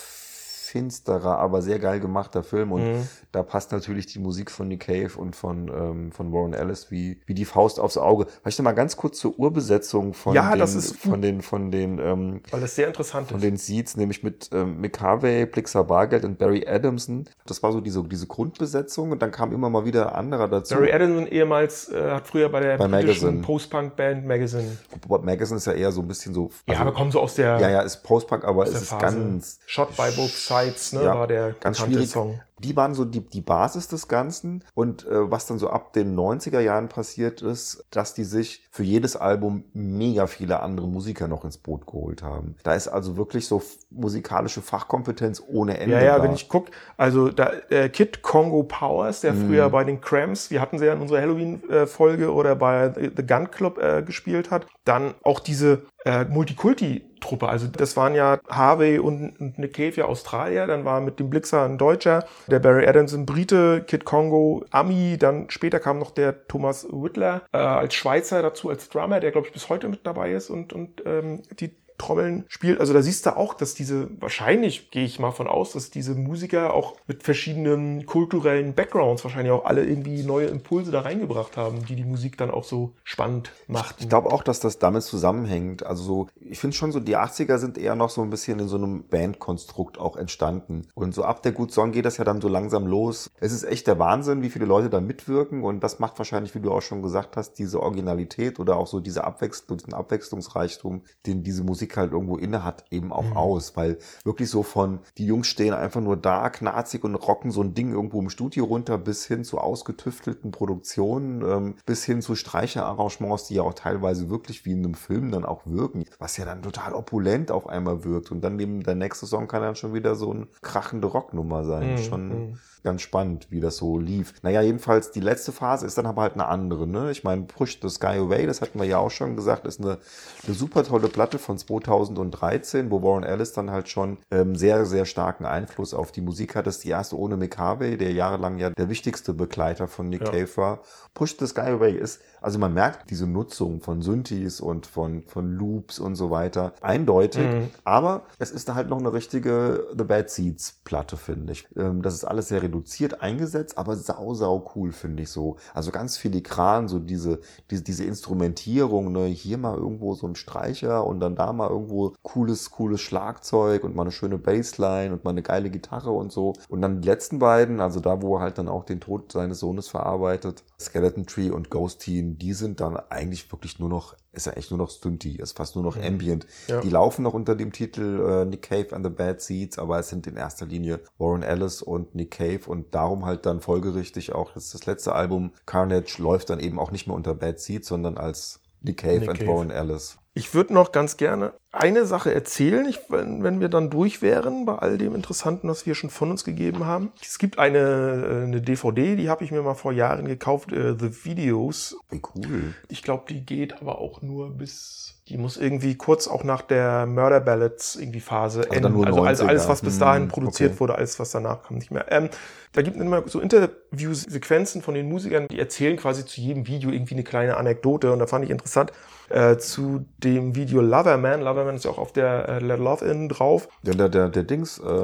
finsterer, 0.69 1.37
aber 1.39 1.61
sehr 1.61 1.79
geil 1.79 1.99
gemachter 1.99 2.43
Film. 2.43 2.71
Und 2.71 2.79
Mhm. 2.83 3.07
da 3.31 3.43
passt 3.43 3.71
natürlich 3.71 4.05
die 4.05 4.19
Musik 4.19 4.49
von 4.51 4.67
Nick 4.67 4.81
Cave 4.87 5.11
und 5.17 5.35
von, 5.35 5.67
ähm, 5.67 6.11
von 6.11 6.31
Warren 6.31 6.53
Ellis 6.53 6.91
wie, 6.91 7.19
wie 7.25 7.33
die 7.33 7.45
Faust 7.45 7.79
aufs 7.79 7.97
Auge. 7.97 8.27
Vielleicht 8.41 8.61
mal 8.61 8.71
ganz 8.73 8.95
kurz 8.97 9.19
zur 9.19 9.37
Urbesetzung 9.39 10.13
von 10.13 10.33
Ja, 10.35 10.51
den, 10.51 10.59
das 10.59 10.75
ist 10.75 10.95
von 10.97 11.21
den, 11.21 11.41
von 11.41 11.71
den, 11.71 11.99
ähm, 11.99 12.41
Weil 12.51 12.61
das 12.61 12.75
sehr 12.75 12.87
interessant 12.87 13.27
von 13.29 13.37
ist. 13.37 13.43
den 13.43 13.57
Seeds, 13.57 13.97
nämlich 13.97 14.23
mit 14.23 14.49
ähm, 14.53 14.79
Mick 14.79 14.99
Harvey, 15.01 15.45
Blixer 15.45 15.83
Bargeld 15.83 16.23
und 16.25 16.37
Barry 16.37 16.65
Adamson. 16.67 17.25
Das 17.45 17.61
war 17.63 17.71
so 17.71 17.81
diese, 17.81 18.03
diese 18.03 18.27
Grundbesetzung 18.27 19.11
und 19.11 19.21
dann 19.21 19.31
kam 19.31 19.51
immer 19.51 19.69
mal 19.69 19.85
wieder 19.85 20.15
anderer 20.15 20.47
dazu. 20.47 20.75
Barry 20.75 20.91
Adamson 20.91 21.27
ehemals 21.27 21.89
äh, 21.89 22.11
hat 22.11 22.27
früher 22.27 22.49
bei 22.49 22.59
der 22.59 22.77
Bei 22.77 22.87
britischen 22.87 23.05
Magazine. 23.25 23.41
Post-Punk-Band 23.41 24.25
Magazine. 24.25 24.77
Bob 25.07 25.23
Magazine 25.23 25.57
ist 25.57 25.65
ja 25.65 25.73
eher 25.73 25.91
so 25.91 26.01
ein 26.01 26.07
bisschen 26.07 26.33
so. 26.33 26.49
Ja, 26.67 26.79
aber 26.79 26.93
kommen 26.93 27.11
so 27.11 27.19
aus 27.19 27.35
der, 27.35 27.59
Ja, 27.59 27.69
ja, 27.69 27.81
ist 27.81 28.03
Post-Punk, 28.03 28.43
aber 28.43 28.63
es 28.63 28.73
ist 28.81 28.97
ganz 28.99 29.59
Shot 29.65 29.89
by 29.95 30.09
Both 30.15 30.29
Sides, 30.31 30.58
ne, 30.93 31.03
Ja, 31.03 31.15
war 31.15 31.27
der 31.27 31.51
ganz 31.59 31.77
bekannte 31.77 31.97
schwierig. 31.97 32.09
Song. 32.11 32.41
Die 32.59 32.75
waren 32.75 32.93
so 32.93 33.05
die, 33.05 33.21
die 33.21 33.41
Basis 33.41 33.87
des 33.87 34.07
Ganzen. 34.07 34.63
Und 34.73 35.05
äh, 35.07 35.31
was 35.31 35.47
dann 35.47 35.57
so 35.59 35.69
ab 35.69 35.93
den 35.93 36.15
90er 36.17 36.59
Jahren 36.59 36.87
passiert 36.89 37.41
ist, 37.41 37.85
dass 37.91 38.13
die 38.13 38.23
sich 38.23 38.67
für 38.71 38.83
jedes 38.83 39.15
Album 39.15 39.63
mega 39.73 40.27
viele 40.27 40.61
andere 40.61 40.87
Musiker 40.87 41.27
noch 41.27 41.43
ins 41.43 41.57
Boot 41.57 41.85
geholt 41.87 42.21
haben. 42.23 42.55
Da 42.63 42.73
ist 42.75 42.87
also 42.87 43.17
wirklich 43.17 43.47
so 43.47 43.61
musikalische 43.89 44.61
Fachkompetenz 44.61 45.41
ohne 45.47 45.79
Ende. 45.79 45.95
Ja, 45.95 46.01
ja, 46.03 46.17
da. 46.17 46.23
wenn 46.23 46.33
ich 46.33 46.47
guck, 46.49 46.67
also 46.97 47.29
da 47.29 47.51
äh, 47.69 47.89
Kid 47.89 48.21
Congo 48.21 48.63
Powers, 48.63 49.21
der 49.21 49.33
Mhm. 49.33 49.47
früher 49.47 49.69
bei 49.69 49.83
den 49.83 50.01
Cramps, 50.01 50.51
wir 50.51 50.61
hatten 50.61 50.77
sie 50.79 50.85
ja 50.85 50.93
in 50.93 51.01
unserer 51.01 51.21
Halloween-Folge 51.21 52.31
oder 52.33 52.55
bei 52.55 52.91
The 52.93 53.11
The 53.15 53.25
Gun 53.25 53.51
Club 53.51 53.77
äh, 53.79 54.01
gespielt 54.03 54.51
hat, 54.51 54.65
dann 54.85 55.13
auch 55.23 55.39
diese 55.39 55.83
äh, 56.05 56.25
Multikulti-Truppe, 56.25 57.47
also 57.47 57.67
das 57.67 57.97
waren 57.97 58.15
ja 58.15 58.39
Harvey 58.49 58.99
und, 58.99 59.39
und 59.39 59.59
Nick 59.59 59.73
Cave 59.73 59.93
ja 59.95 60.05
Australier, 60.05 60.67
dann 60.67 60.85
war 60.85 61.01
mit 61.01 61.19
dem 61.19 61.29
Blixer 61.29 61.63
ein 61.65 61.77
Deutscher, 61.77 62.25
der 62.49 62.59
Barry 62.59 62.87
Adams 62.87 63.13
ein 63.13 63.25
Brite, 63.25 63.83
Kid 63.87 64.05
Congo 64.05 64.65
Ami, 64.71 65.17
dann 65.17 65.49
später 65.49 65.79
kam 65.79 65.99
noch 65.99 66.11
der 66.11 66.47
Thomas 66.47 66.87
Whittler 66.91 67.43
äh, 67.53 67.57
als 67.57 67.93
Schweizer 67.93 68.41
dazu, 68.41 68.69
als 68.69 68.89
Drummer, 68.89 69.19
der 69.19 69.31
glaube 69.31 69.47
ich 69.47 69.53
bis 69.53 69.69
heute 69.69 69.87
mit 69.87 70.05
dabei 70.05 70.33
ist 70.33 70.49
und, 70.49 70.73
und 70.73 71.03
ähm, 71.05 71.43
die 71.59 71.71
Trommeln 71.99 72.45
spielt. 72.47 72.79
Also 72.79 72.93
da 72.93 73.03
siehst 73.03 73.27
du 73.27 73.37
auch, 73.37 73.53
dass 73.53 73.75
diese, 73.75 74.09
wahrscheinlich 74.19 74.89
gehe 74.89 75.05
ich 75.05 75.19
mal 75.19 75.31
von 75.31 75.47
aus, 75.47 75.73
dass 75.73 75.91
diese 75.91 76.15
Musiker 76.15 76.73
auch 76.73 76.95
mit 77.05 77.23
verschiedenen 77.23 78.05
kulturellen 78.07 78.73
Backgrounds 78.73 79.23
wahrscheinlich 79.23 79.51
auch 79.51 79.65
alle 79.65 79.85
irgendwie 79.85 80.23
neue 80.23 80.47
Impulse 80.47 80.91
da 80.91 81.01
reingebracht 81.01 81.57
haben, 81.57 81.85
die 81.85 81.95
die 81.95 82.05
Musik 82.05 82.37
dann 82.37 82.49
auch 82.49 82.63
so 82.63 82.93
spannend 83.03 83.51
machten. 83.67 84.01
Ich 84.03 84.09
glaube 84.09 84.31
auch, 84.31 84.43
dass 84.43 84.59
das 84.59 84.79
damit 84.79 85.03
zusammenhängt. 85.03 85.85
Also 85.85 86.03
so, 86.03 86.27
ich 86.39 86.59
finde 86.59 86.75
schon 86.75 86.91
so, 86.91 86.99
die 86.99 87.17
80er 87.17 87.57
sind 87.57 87.77
eher 87.77 87.95
noch 87.95 88.09
so 88.09 88.21
ein 88.21 88.29
bisschen 88.29 88.59
in 88.59 88.67
so 88.67 88.77
einem 88.77 89.03
Bandkonstrukt 89.03 89.99
auch 89.99 90.15
entstanden. 90.15 90.87
Und 90.95 91.13
so 91.13 91.23
ab 91.23 91.43
der 91.43 91.51
Good 91.51 91.71
Song 91.71 91.91
geht 91.91 92.05
das 92.05 92.17
ja 92.17 92.23
dann 92.23 92.41
so 92.41 92.47
langsam 92.47 92.87
los. 92.87 93.29
Es 93.39 93.51
ist 93.51 93.65
echt 93.65 93.87
der 93.87 93.99
Wahnsinn, 93.99 94.41
wie 94.41 94.49
viele 94.49 94.65
Leute 94.65 94.89
da 94.89 95.01
mitwirken. 95.01 95.63
Und 95.63 95.81
das 95.81 95.99
macht 95.99 96.17
wahrscheinlich, 96.17 96.55
wie 96.55 96.61
du 96.61 96.71
auch 96.71 96.81
schon 96.81 97.01
gesagt 97.01 97.35
hast, 97.35 97.53
diese 97.59 97.81
Originalität 97.81 98.59
oder 98.59 98.77
auch 98.77 98.87
so 98.87 99.01
diese 99.01 99.25
Abwechslung, 99.25 99.77
diesen 99.77 99.93
Abwechslungsreichtum, 99.93 101.03
den 101.25 101.43
diese 101.43 101.63
Musik 101.63 101.88
halt 101.97 102.11
irgendwo 102.11 102.37
inne 102.37 102.63
hat, 102.63 102.85
eben 102.91 103.11
auch 103.11 103.35
aus. 103.35 103.75
Weil 103.75 103.97
wirklich 104.23 104.49
so 104.49 104.63
von, 104.63 104.99
die 105.17 105.25
Jungs 105.25 105.47
stehen 105.47 105.73
einfach 105.73 106.01
nur 106.01 106.17
da, 106.17 106.49
knarzig 106.49 107.03
und 107.03 107.15
rocken 107.15 107.51
so 107.51 107.61
ein 107.61 107.73
Ding 107.73 107.91
irgendwo 107.91 108.19
im 108.21 108.29
Studio 108.29 108.65
runter, 108.65 108.97
bis 108.97 109.25
hin 109.25 109.43
zu 109.43 109.59
ausgetüftelten 109.59 110.51
Produktionen, 110.51 111.41
ähm, 111.41 111.75
bis 111.85 112.03
hin 112.03 112.21
zu 112.21 112.35
Streicherarrangements, 112.35 113.47
die 113.47 113.55
ja 113.55 113.63
auch 113.63 113.73
teilweise 113.73 114.29
wirklich 114.29 114.65
wie 114.65 114.71
in 114.71 114.85
einem 114.85 114.93
Film 114.93 115.31
dann 115.31 115.45
auch 115.45 115.61
wirken, 115.65 116.05
was 116.17 116.37
ja 116.37 116.45
dann 116.45 116.61
total 116.61 116.93
opulent 116.93 117.51
auf 117.51 117.67
einmal 117.67 118.03
wirkt. 118.03 118.31
Und 118.31 118.41
dann 118.41 118.55
neben 118.55 118.83
der 118.83 118.95
nächste 118.95 119.25
Song 119.25 119.47
kann 119.47 119.61
dann 119.61 119.75
schon 119.75 119.93
wieder 119.93 120.15
so 120.15 120.31
eine 120.31 120.47
krachende 120.61 121.07
Rocknummer 121.07 121.63
sein. 121.63 121.93
Mhm, 121.93 121.97
Schon 121.97 122.27
mhm. 122.27 122.59
Ganz 122.83 123.01
spannend, 123.01 123.47
wie 123.49 123.59
das 123.59 123.77
so 123.77 123.97
lief. 123.99 124.33
Naja, 124.41 124.61
jedenfalls 124.61 125.11
die 125.11 125.19
letzte 125.19 125.51
Phase 125.51 125.85
ist 125.85 125.97
dann 125.97 126.05
aber 126.05 126.21
halt 126.23 126.33
eine 126.33 126.47
andere. 126.47 126.87
Ne? 126.87 127.11
Ich 127.11 127.23
meine, 127.23 127.43
Push 127.43 127.79
the 127.81 127.89
Sky 127.89 128.17
Away, 128.19 128.45
das 128.45 128.61
hatten 128.61 128.79
wir 128.79 128.85
ja 128.85 128.97
auch 128.97 129.11
schon 129.11 129.35
gesagt, 129.35 129.65
ist 129.65 129.79
eine, 129.79 129.97
eine 130.45 130.55
super 130.55 130.83
tolle 130.83 131.07
Platte 131.07 131.39
von 131.39 131.57
2013, 131.57 132.91
wo 132.91 133.01
Warren 133.01 133.23
Ellis 133.23 133.53
dann 133.53 133.71
halt 133.71 133.89
schon 133.89 134.17
ähm, 134.31 134.55
sehr, 134.55 134.85
sehr 134.85 135.05
starken 135.05 135.45
Einfluss 135.45 135.93
auf 135.93 136.11
die 136.11 136.21
Musik 136.21 136.55
hat. 136.55 136.67
Das 136.67 136.77
ist 136.77 136.83
die 136.83 136.89
erste 136.89 137.17
ohne 137.17 137.37
Mick 137.37 137.57
Harvey, 137.57 137.97
der 137.97 138.11
jahrelang 138.11 138.57
ja 138.57 138.69
der 138.69 138.89
wichtigste 138.89 139.33
Begleiter 139.33 139.87
von 139.87 140.09
Nick 140.09 140.21
Ja. 140.21 140.31
Cave 140.31 140.57
war. 140.57 140.79
Push 141.13 141.37
the 141.39 141.47
Sky 141.47 141.61
Away 141.71 141.93
ist, 141.97 142.21
also 142.41 142.59
man 142.59 142.73
merkt 142.73 143.09
diese 143.09 143.27
Nutzung 143.27 143.81
von 143.81 144.01
Synthes 144.01 144.61
und 144.61 144.85
von, 144.85 145.23
von 145.23 145.51
Loops 145.53 145.99
und 145.99 146.15
so 146.15 146.29
weiter 146.31 146.73
eindeutig, 146.81 147.39
Mhm. 147.45 147.69
aber 147.83 148.23
es 148.37 148.51
ist 148.51 148.73
halt 148.73 148.89
noch 148.89 148.99
eine 148.99 149.11
richtige 149.13 149.87
The 149.97 150.03
Bad 150.03 150.29
Seeds 150.29 150.79
Platte, 150.83 151.17
finde 151.17 151.53
ich. 151.53 151.67
Ähm, 151.75 152.01
das 152.01 152.13
ist 152.13 152.23
alles 152.25 152.47
sehr 152.49 152.61
reduziert 152.69 153.21
eingesetzt, 153.21 153.77
aber 153.77 153.95
sau, 153.95 154.33
sau 154.33 154.71
cool, 154.75 154.91
finde 154.91 155.23
ich 155.23 155.29
so. 155.29 155.57
Also 155.73 155.91
ganz 155.91 156.17
filigran, 156.17 156.87
so 156.87 156.99
diese, 156.99 157.41
diese, 157.69 157.83
diese 157.83 158.05
Instrumentierung, 158.05 159.11
ne, 159.11 159.25
hier 159.25 159.57
mal 159.57 159.77
irgendwo 159.77 160.13
so 160.13 160.27
ein 160.27 160.35
Streicher 160.35 161.05
und 161.05 161.19
dann 161.19 161.35
da 161.35 161.51
mal 161.51 161.69
irgendwo 161.69 162.13
cooles, 162.21 162.71
cooles 162.71 163.01
Schlagzeug 163.01 163.83
und 163.83 163.95
mal 163.95 164.03
eine 164.03 164.11
schöne 164.11 164.37
Bassline 164.37 165.11
und 165.13 165.23
mal 165.23 165.31
eine 165.31 165.41
geile 165.41 165.69
Gitarre 165.69 166.11
und 166.11 166.31
so. 166.31 166.53
Und 166.69 166.81
dann 166.81 167.01
die 167.01 167.07
letzten 167.07 167.39
beiden, 167.39 167.81
also 167.81 167.99
da, 167.99 168.21
wo 168.21 168.37
er 168.37 168.41
halt 168.41 168.57
dann 168.57 168.69
auch 168.69 168.85
den 168.85 169.01
Tod 169.01 169.31
seines 169.31 169.59
Sohnes 169.59 169.87
verarbeitet, 169.87 170.63
Skeleton 170.79 171.25
Tree 171.25 171.49
und 171.49 171.69
Ghost 171.69 172.01
Teen, 172.01 172.37
die 172.37 172.53
sind 172.53 172.79
dann 172.79 172.97
eigentlich 173.09 173.51
wirklich 173.51 173.79
nur 173.79 173.89
noch, 173.89 174.15
ist 174.31 174.45
ja 174.45 174.53
echt 174.53 174.71
nur 174.71 174.77
noch 174.77 174.91
Stunty, 174.91 175.35
ist 175.35 175.57
fast 175.57 175.75
nur 175.75 175.83
noch 175.83 175.97
Ambient. 175.97 176.45
Ja. 176.67 176.81
Die 176.81 176.89
laufen 176.89 177.23
noch 177.23 177.33
unter 177.33 177.55
dem 177.55 177.71
Titel 177.71 178.23
äh, 178.25 178.45
Nick 178.45 178.61
Cave 178.61 178.95
and 178.95 179.05
the 179.05 179.11
Bad 179.11 179.41
Seeds, 179.41 179.79
aber 179.79 179.99
es 179.99 180.09
sind 180.09 180.27
in 180.27 180.37
erster 180.37 180.65
Linie 180.65 181.01
Warren 181.17 181.43
Ellis 181.43 181.81
und 181.81 182.15
Nick 182.15 182.31
Cave 182.31 182.58
und 182.67 182.93
darum 182.95 183.25
halt 183.25 183.45
dann 183.45 183.61
folgerichtig 183.61 184.33
auch 184.33 184.55
jetzt 184.55 184.73
das 184.73 184.85
letzte 184.85 185.13
Album 185.13 185.51
Carnage 185.65 186.15
läuft 186.21 186.49
dann 186.49 186.59
eben 186.59 186.79
auch 186.79 186.91
nicht 186.91 187.07
mehr 187.07 187.15
unter 187.15 187.33
Bad 187.33 187.59
Seeds, 187.59 187.87
sondern 187.87 188.17
als 188.17 188.61
Nick 188.81 188.97
Cave 188.97 189.19
Nick 189.19 189.29
and 189.29 189.39
Cave. 189.39 189.51
Warren 189.51 189.71
Ellis. 189.71 190.17
Ich 190.33 190.53
würde 190.53 190.73
noch 190.73 190.91
ganz 190.91 191.17
gerne 191.17 191.53
eine 191.71 192.05
Sache 192.05 192.33
erzählen, 192.33 192.87
ich, 192.87 192.99
wenn, 193.09 193.43
wenn 193.43 193.59
wir 193.59 193.69
dann 193.69 193.91
durch 193.91 194.23
wären 194.23 194.65
bei 194.65 194.75
all 194.75 194.97
dem 194.97 195.13
Interessanten, 195.13 195.69
was 195.69 195.85
wir 195.85 195.93
schon 195.93 196.09
von 196.09 196.31
uns 196.31 196.43
gegeben 196.43 196.85
haben. 196.85 197.11
Es 197.21 197.37
gibt 197.37 197.59
eine, 197.59 197.77
äh, 197.77 198.43
eine 198.45 198.61
DVD, 198.61 199.15
die 199.15 199.29
habe 199.29 199.43
ich 199.43 199.51
mir 199.51 199.61
mal 199.61 199.75
vor 199.75 199.91
Jahren 199.91 200.27
gekauft, 200.27 200.71
äh, 200.71 200.95
The 200.97 201.25
Videos. 201.25 201.95
Wie 202.09 202.21
cool. 202.35 202.73
Ich 202.87 203.03
glaube, 203.03 203.25
die 203.29 203.45
geht 203.45 203.79
aber 203.81 203.99
auch 203.99 204.23
nur 204.23 204.49
bis, 204.49 205.21
die 205.27 205.37
muss 205.37 205.57
irgendwie 205.57 205.95
kurz 205.95 206.27
auch 206.27 206.43
nach 206.43 206.63
der 206.63 207.05
Murder 207.05 207.39
Ballads 207.39 207.95
irgendwie 207.95 208.21
Phase 208.21 208.65
Also 208.69 208.89
nur 208.89 209.05
also 209.05 209.21
alles, 209.21 209.41
90er. 209.41 209.47
alles, 209.47 209.67
was 209.67 209.81
bis 209.81 209.99
dahin 209.99 210.23
Hm, 210.23 210.29
produziert 210.29 210.71
okay. 210.71 210.79
wurde, 210.79 210.95
alles, 210.95 211.19
was 211.19 211.29
danach 211.29 211.61
kam, 211.63 211.77
nicht 211.77 211.91
mehr. 211.91 212.05
Ähm, 212.09 212.29
da 212.73 212.81
gibt 212.81 212.97
es 212.97 213.01
immer 213.01 213.23
so 213.27 213.39
Interviewsequenzen 213.39 214.81
von 214.81 214.93
den 214.93 215.07
Musikern, 215.09 215.47
die 215.47 215.59
erzählen 215.59 215.97
quasi 215.97 216.25
zu 216.25 216.39
jedem 216.39 216.67
Video 216.67 216.91
irgendwie 216.91 217.15
eine 217.15 217.23
kleine 217.23 217.57
Anekdote 217.57 218.11
und 218.11 218.19
da 218.19 218.27
fand 218.27 218.45
ich 218.45 218.51
interessant, 218.51 218.91
äh, 219.29 219.57
zu 219.57 220.05
dem 220.17 220.55
Video 220.55 220.81
Loverman. 220.81 221.41
Loverman 221.59 221.75
ist 221.75 221.85
ja 221.85 221.91
auch 221.91 221.97
auf 221.97 222.13
der 222.13 222.47
äh, 222.49 222.59
Let 222.59 222.79
Love 222.79 223.05
In 223.05 223.29
drauf. 223.29 223.67
Ja, 223.83 223.93
der, 223.93 224.09
der, 224.09 224.29
der 224.29 224.43
Dings, 224.43 224.79
ähm, 224.85 225.03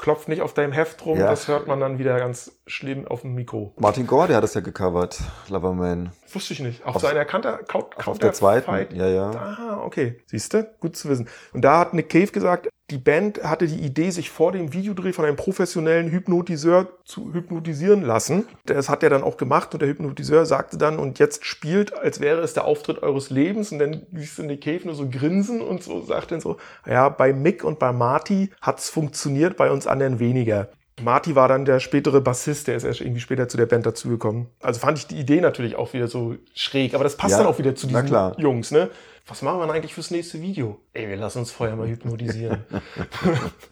Klopft 0.00 0.28
nicht 0.28 0.42
auf 0.42 0.54
deinem 0.54 0.72
Heft 0.72 1.04
rum, 1.04 1.18
Ja. 1.18 1.28
das 1.28 1.48
hört 1.48 1.66
man 1.66 1.80
dann 1.80 1.98
wieder 1.98 2.16
ganz 2.18 2.52
schlimm 2.68 3.06
auf 3.08 3.22
dem 3.22 3.34
Mikro. 3.34 3.74
Martin 3.78 4.06
Gore, 4.06 4.28
der 4.28 4.36
hat 4.36 4.44
das 4.44 4.54
ja 4.54 4.60
gecovert, 4.60 5.18
Loverman. 5.48 6.12
Wusste 6.32 6.52
ich 6.54 6.60
nicht. 6.60 6.86
Auf, 6.86 7.00
seiner 7.02 7.24
Counter, 7.24 7.58
Count, 7.58 8.06
Auf 8.06 8.18
der 8.18 8.32
zweiten, 8.32 8.94
ja, 8.94 9.08
ja. 9.08 9.30
Ah, 9.30 9.80
okay. 9.84 10.22
Siehst 10.26 10.54
du? 10.54 10.62
Gut 10.78 10.96
zu 10.96 11.08
wissen. 11.08 11.28
Und 11.52 11.62
da 11.62 11.80
hat 11.80 11.94
Nick 11.94 12.10
Cave 12.10 12.28
gesagt, 12.28 12.68
die 12.90 12.98
Band 12.98 13.42
hatte 13.42 13.66
die 13.66 13.84
Idee, 13.84 14.10
sich 14.10 14.30
vor 14.30 14.52
dem 14.52 14.72
Videodreh 14.72 15.12
von 15.12 15.26
einem 15.26 15.36
professionellen 15.36 16.10
Hypnotiseur 16.10 16.88
zu 17.04 17.34
hypnotisieren 17.34 18.02
lassen. 18.02 18.46
Das 18.64 18.88
hat 18.88 19.02
er 19.02 19.10
dann 19.10 19.22
auch 19.22 19.36
gemacht 19.36 19.74
und 19.74 19.80
der 19.80 19.90
Hypnotiseur 19.90 20.46
sagte 20.46 20.78
dann, 20.78 20.98
und 20.98 21.18
jetzt 21.18 21.44
spielt, 21.44 21.94
als 21.94 22.20
wäre 22.20 22.40
es 22.40 22.54
der 22.54 22.64
Auftritt 22.64 23.02
eures 23.02 23.28
Lebens. 23.28 23.72
Und 23.72 23.80
dann 23.80 24.06
siehst 24.14 24.38
du 24.38 24.42
Nick 24.42 24.62
Cave 24.62 24.80
nur 24.84 24.94
so 24.94 25.08
grinsen 25.08 25.60
und 25.60 25.82
so 25.82 26.02
sagt 26.02 26.32
dann 26.32 26.40
so, 26.40 26.56
ja, 26.86 27.10
bei 27.10 27.34
Mick 27.34 27.62
und 27.62 27.78
bei 27.78 27.92
Marty 27.92 28.50
hat's 28.62 28.88
funktioniert, 28.88 29.58
bei 29.58 29.70
uns 29.70 29.86
anderen 29.86 30.18
weniger. 30.18 30.68
Marty 31.00 31.34
war 31.34 31.48
dann 31.48 31.64
der 31.64 31.80
spätere 31.80 32.20
Bassist, 32.20 32.68
der 32.68 32.76
ist 32.76 32.84
erst 32.84 33.00
irgendwie 33.00 33.20
später 33.20 33.48
zu 33.48 33.56
der 33.56 33.66
Band 33.66 33.86
dazugekommen. 33.86 34.46
Also 34.60 34.80
fand 34.80 34.98
ich 34.98 35.06
die 35.06 35.16
Idee 35.16 35.40
natürlich 35.40 35.76
auch 35.76 35.92
wieder 35.92 36.08
so 36.08 36.36
schräg, 36.54 36.94
aber 36.94 37.04
das 37.04 37.16
passt 37.16 37.32
Ja, 37.32 37.38
dann 37.38 37.46
auch 37.46 37.58
wieder 37.58 37.74
zu 37.74 37.86
diesen. 37.86 38.34
Jungs, 38.38 38.70
ne? 38.70 38.90
Was 39.26 39.42
machen 39.42 39.58
wir 39.58 39.66
denn 39.66 39.74
eigentlich 39.74 39.94
fürs 39.94 40.10
nächste 40.10 40.40
Video? 40.40 40.80
Ey, 40.94 41.08
wir 41.08 41.16
lassen 41.16 41.40
uns 41.40 41.50
vorher 41.50 41.76
mal 41.76 41.86
hypnotisieren. 41.86 42.64